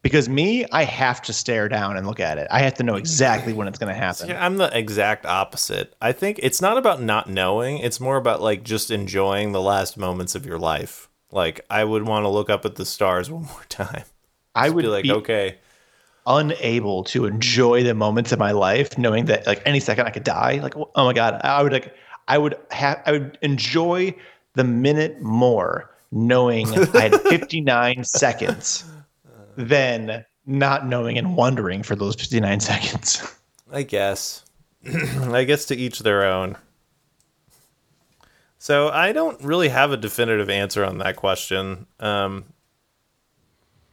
because 0.03 0.29
me 0.29 0.65
i 0.73 0.83
have 0.85 1.21
to 1.23 1.33
stare 1.33 1.69
down 1.69 1.97
and 1.97 2.07
look 2.07 2.19
at 2.21 2.39
it 2.39 2.49
i 2.51 2.61
have 2.61 2.75
to 2.75 2.83
know 2.83 2.97
exactly 2.97 3.53
when 3.53 3.69
it's 3.69 3.79
going 3.79 3.93
to 3.93 3.99
happen 3.99 4.29
Yeah, 4.29 4.45
I'm 4.45 4.57
the 4.57 4.77
exact 4.77 5.25
opposite. 5.27 5.95
I 6.01 6.13
think 6.13 6.41
it's 6.43 6.61
not 6.63 6.77
about 6.79 7.01
not 7.03 7.29
knowing, 7.29 7.79
it's 7.79 8.01
more 8.01 8.17
about 8.17 8.41
like 8.43 8.65
just 8.65 8.91
enjoying 8.91 9.53
the 9.53 9.61
last 9.63 9.97
moments 9.97 10.35
of 10.35 10.45
your 10.47 10.59
life. 10.59 11.09
Like 11.31 11.61
I 11.71 11.85
would 11.85 12.07
want 12.07 12.25
to 12.25 12.29
look 12.29 12.49
up 12.51 12.65
at 12.65 12.77
the 12.77 12.85
stars 12.87 13.31
one 13.31 13.45
more 13.45 13.65
time. 13.69 14.05
i 14.55 14.71
would 14.71 14.83
Be 14.83 14.89
like, 14.89 15.03
be 15.05 15.13
okay, 15.13 15.59
unable 16.27 17.05
to 17.05 17.27
enjoy 17.27 17.83
the 17.83 17.95
moments 17.95 18.33
of 18.33 18.39
my 18.39 18.51
life 18.51 18.97
knowing 18.97 19.27
that 19.27 19.47
like 19.47 19.63
any 19.67 19.79
second 19.79 20.07
i 20.07 20.11
could 20.11 20.25
die 20.25 20.59
like 20.63 20.75
oh 20.77 21.05
my 21.05 21.13
god 21.13 21.39
i 21.45 21.63
would 21.63 21.73
like 21.73 21.95
i 22.29 22.39
would 22.39 22.57
have 22.71 23.03
i 23.05 23.13
would 23.13 23.37
enjoy 23.43 24.15
the 24.55 24.65
minute 24.65 25.21
more 25.21 25.91
knowing 26.13 26.67
i 26.95 27.01
had 27.01 27.21
59 27.29 28.05
seconds 28.05 28.85
than 29.57 30.25
not 30.47 30.87
knowing 30.87 31.19
and 31.19 31.37
wondering 31.37 31.83
for 31.83 31.95
those 31.95 32.15
59 32.15 32.61
seconds 32.61 33.37
I 33.75 33.83
guess. 33.83 34.45
I 34.87 35.45
guess 35.45 35.65
to 35.67 35.77
each 35.77 35.99
their 36.01 36.25
own. 36.25 36.57
So 38.59 38.89
I 38.89 39.13
don't 39.13 39.43
really 39.43 39.69
have 39.69 39.91
a 39.91 39.97
definitive 39.97 40.49
answer 40.49 40.85
on 40.85 40.99
that 40.99 41.17
question. 41.17 41.87
Um, 41.99 42.45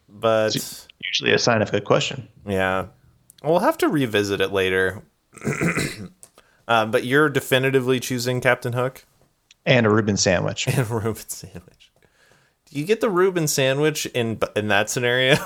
but 0.07 0.87
usually 1.11 1.33
a 1.33 1.39
sign 1.39 1.61
of 1.61 1.71
good 1.71 1.83
question 1.85 2.27
yeah, 2.47 2.87
we'll 3.43 3.59
have 3.59 3.77
to 3.79 3.87
revisit 3.87 4.41
it 4.41 4.51
later. 4.51 5.03
um, 6.67 6.91
but 6.91 7.05
you're 7.05 7.29
definitively 7.29 7.99
choosing 7.99 8.41
Captain 8.41 8.73
Hook 8.73 9.05
and 9.65 9.85
a 9.85 9.89
reuben 9.89 10.17
sandwich 10.17 10.67
and 10.67 10.79
a 10.79 10.83
Reuben 10.83 11.15
sandwich. 11.15 11.91
Do 12.65 12.79
you 12.79 12.85
get 12.85 13.01
the 13.01 13.09
Reuben 13.09 13.47
sandwich 13.47 14.05
in 14.07 14.39
in 14.55 14.69
that 14.69 14.89
scenario? 14.89 15.35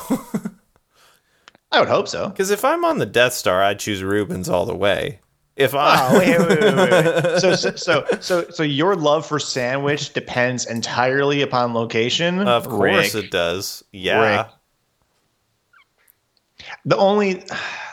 I 1.71 1.79
would 1.79 1.89
hope 1.89 2.07
so. 2.07 2.29
Because 2.29 2.51
if 2.51 2.63
I'm 2.63 2.85
on 2.85 2.99
the 2.99 3.05
Death 3.05 3.33
Star, 3.33 3.61
I'd 3.61 3.79
choose 3.79 4.03
Reubens 4.03 4.47
all 4.47 4.65
the 4.65 4.75
way. 4.75 5.19
If 5.57 5.73
I 5.73 6.09
Oh, 6.09 6.19
wait, 6.19 6.39
wait, 6.39 6.59
wait, 6.59 6.75
wait, 6.75 6.91
wait. 6.91 7.39
So, 7.41 7.55
so, 7.55 7.75
so, 7.75 8.05
so, 8.19 8.49
so 8.49 8.63
your 8.63 8.95
love 8.95 9.25
for 9.25 9.39
sandwich 9.39 10.13
depends 10.13 10.65
entirely 10.65 11.41
upon 11.41 11.73
location. 11.73 12.39
of 12.39 12.67
course 12.67 13.13
Rick. 13.13 13.25
it 13.25 13.31
does. 13.31 13.83
Yeah. 13.91 14.37
Rick. 14.37 14.47
The 16.85 16.97
only, 16.97 17.43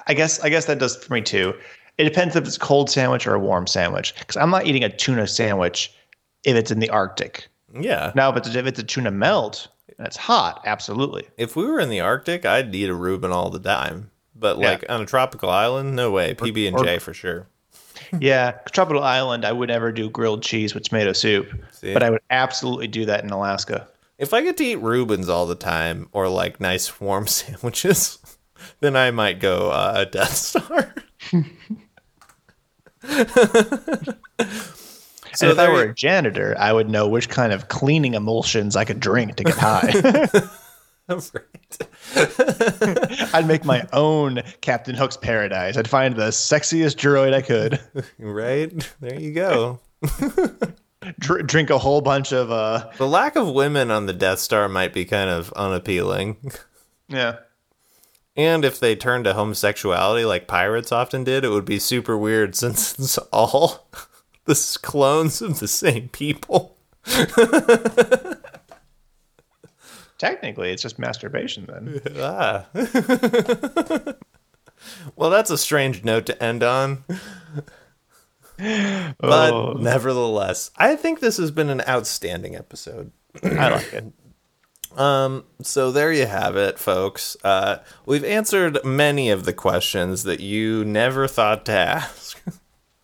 I 0.07 0.14
guess, 0.14 0.40
I 0.40 0.49
guess 0.49 0.66
that 0.66 0.78
does 0.78 0.97
for 0.97 1.12
me 1.14 1.22
too. 1.22 1.55
It 1.99 2.05
depends 2.05 2.36
if 2.36 2.45
it's 2.47 2.57
a 2.57 2.61
cold 2.61 2.90
sandwich 2.90 3.26
or 3.26 3.34
a 3.34 3.38
warm 3.38 3.66
sandwich. 3.66 4.14
Because 4.18 4.36
I'm 4.36 4.51
not 4.51 4.66
eating 4.66 4.84
a 4.84 4.88
tuna 4.88 5.26
sandwich 5.26 5.93
if 6.45 6.57
it's 6.57 6.70
in 6.70 6.78
the 6.80 6.90
Arctic. 6.90 7.49
Yeah. 7.78 8.12
Now, 8.14 8.30
if 8.30 8.36
it's 8.36 8.55
if 8.55 8.66
it's 8.66 8.78
a 8.78 8.82
tuna 8.82 9.11
melt 9.11 9.68
and 9.99 10.07
it's 10.07 10.16
hot, 10.16 10.62
absolutely. 10.66 11.26
If 11.36 11.57
we 11.57 11.64
were 11.66 11.80
in 11.80 11.88
the 11.90 12.01
Arctic, 12.01 12.45
I'd 12.45 12.74
eat 12.74 12.88
a 12.88 12.95
Reuben 12.95 13.32
all 13.32 13.51
the 13.51 13.59
time. 13.61 14.11
But 14.34 14.59
Yeah. 14.59 14.70
like 14.70 14.84
on 14.88 15.01
a 15.03 15.07
tropical 15.07 15.49
island, 15.51 15.95
no 15.97 16.11
way. 16.11 16.34
PB 16.34 16.68
and 16.68 16.78
J 16.78 16.99
for 16.99 17.14
sure. 17.14 17.47
Yeah, 18.20 18.53
tropical 18.72 19.03
island, 19.03 19.45
I 19.45 19.53
would 19.53 19.68
never 19.68 19.90
do 19.93 20.11
grilled 20.11 20.43
cheese 20.43 20.74
with 20.74 20.82
tomato 20.82 21.12
soup, 21.12 21.49
See? 21.70 21.95
but 21.95 22.03
I 22.03 22.11
would 22.11 22.20
absolutely 22.30 22.86
do 22.88 23.07
that 23.07 23.22
in 23.24 23.30
Alaska. 23.30 23.86
If 24.18 24.34
I 24.34 24.43
get 24.43 24.57
to 24.59 24.64
eat 24.64 24.76
Reubens 24.76 25.28
all 25.30 25.47
the 25.47 25.55
time 25.55 26.09
or 26.12 26.28
like 26.28 26.61
nice 26.61 27.01
warm 27.01 27.26
sandwiches, 27.28 28.18
then 28.83 28.95
I 28.97 29.11
might 29.11 29.41
go 29.41 29.70
uh, 29.70 30.05
Death 30.05 30.35
Star. 30.37 30.95
So 35.35 35.49
if 35.49 35.59
I 35.59 35.70
were 35.70 35.85
a 35.85 35.95
janitor, 35.95 36.55
I 36.59 36.74
would 36.74 36.91
know 36.91 37.09
which 37.09 37.30
kind 37.30 37.55
of 37.55 37.68
cleaning 37.68 38.12
emulsions 38.12 38.76
I 38.76 38.85
could 38.85 39.01
drink 39.01 39.37
to 39.37 39.45
get 39.45 39.55
high. 39.57 39.91
I'd 43.35 43.49
make 43.49 43.64
my 43.64 43.89
own 43.95 44.43
Captain 44.61 44.95
Hook's 44.95 45.16
Paradise. 45.16 45.78
I'd 45.78 45.89
find 45.89 46.16
the 46.16 46.28
sexiest 46.28 46.97
droid 46.97 47.33
I 47.33 47.41
could, 47.41 47.80
Right? 48.18 48.93
There 49.01 49.18
you 49.18 49.33
go. 49.33 49.80
Dr- 51.18 51.47
drink 51.47 51.70
a 51.70 51.78
whole 51.78 52.03
bunch 52.03 52.33
of 52.33 52.51
uh, 52.51 52.91
The 52.99 53.09
lack 53.09 53.35
of 53.37 53.49
women 53.49 53.91
on 53.91 54.05
the 54.05 54.12
Death 54.12 54.39
Star 54.39 54.68
might 54.68 54.93
be 54.93 55.07
kind 55.07 55.30
of 55.30 55.51
unappealing. 55.55 56.37
yeah. 57.09 57.39
And 58.37 58.64
if 58.64 58.80
they 58.80 58.97
turned 58.97 59.24
to 59.24 59.35
homosexuality 59.35 60.24
like 60.24 60.47
pirates 60.49 60.91
often 60.93 61.22
did, 61.24 61.45
it 61.45 61.51
would 61.51 61.64
be 61.66 61.78
super 61.78 62.16
weird 62.16 62.55
since 62.57 62.99
it's 62.99 63.18
all 63.33 63.89
the 64.47 64.78
clones 64.83 65.43
of 65.43 65.59
the 65.61 65.68
same 65.68 66.09
people. 66.09 66.76
Technically, 70.18 70.70
it's 70.70 70.83
just 70.83 70.99
masturbation 70.99 71.66
then. 71.66 72.01
Ah. 72.18 72.66
well, 75.16 75.30
that's 75.30 75.51
a 75.51 75.59
strange 75.59 76.05
note 76.05 76.26
to 76.26 76.43
end 76.43 76.62
on. 76.62 77.05
But 78.57 79.53
Oh. 79.53 79.72
nevertheless, 79.78 80.70
I 80.76 80.95
think 80.95 81.18
this 81.20 81.39
has 81.39 81.51
been 81.51 81.70
an 81.70 81.83
outstanding 81.89 82.55
episode. 82.55 83.11
I 83.43 83.68
like 83.70 83.93
it. 83.93 84.05
Um, 84.97 85.45
so 85.62 85.90
there 85.90 86.12
you 86.12 86.26
have 86.26 86.57
it, 86.57 86.78
folks. 86.78 87.36
Uh, 87.43 87.78
we've 88.07 88.24
answered 88.24 88.84
many 88.84 89.30
of 89.30 89.45
the 89.45 89.53
questions 89.53 90.24
that 90.24 90.40
you 90.40 90.84
never 90.84 91.26
thought 91.26 91.64
to 91.66 91.72
ask. 91.72 92.43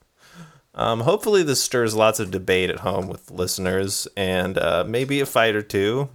um, 0.74 1.00
hopefully, 1.00 1.42
this 1.42 1.62
stirs 1.62 1.94
lots 1.94 2.20
of 2.20 2.30
debate 2.30 2.70
at 2.70 2.80
home 2.80 3.08
with 3.08 3.30
listeners 3.30 4.06
and 4.16 4.58
uh, 4.58 4.84
maybe 4.86 5.20
a 5.20 5.26
fight 5.26 5.56
or 5.56 5.62
two, 5.62 6.08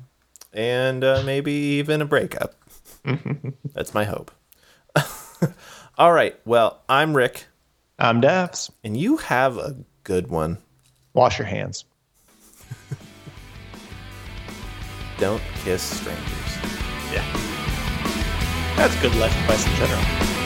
and 0.54 1.04
uh, 1.04 1.24
maybe 1.26 1.52
even 1.52 2.02
a 2.02 2.06
breakup. 2.06 2.56
That's 3.74 3.94
my 3.94 4.04
hope. 4.04 4.32
All 5.98 6.14
right. 6.14 6.40
Well, 6.46 6.82
I'm 6.88 7.16
Rick, 7.16 7.46
I'm 8.00 8.22
Dafs. 8.22 8.70
and 8.84 8.96
you 8.96 9.18
have 9.18 9.58
a 9.58 9.76
good 10.04 10.28
one. 10.28 10.60
Wash 11.14 11.38
your 11.38 11.48
hands. 11.48 11.86
Don't 15.18 15.42
kiss 15.64 15.82
strangers. 15.82 16.58
Yeah. 17.12 17.26
That's 18.76 18.96
good 19.02 19.16
life 19.16 19.36
advice 19.42 19.66
in 19.68 19.76
general. 19.76 20.43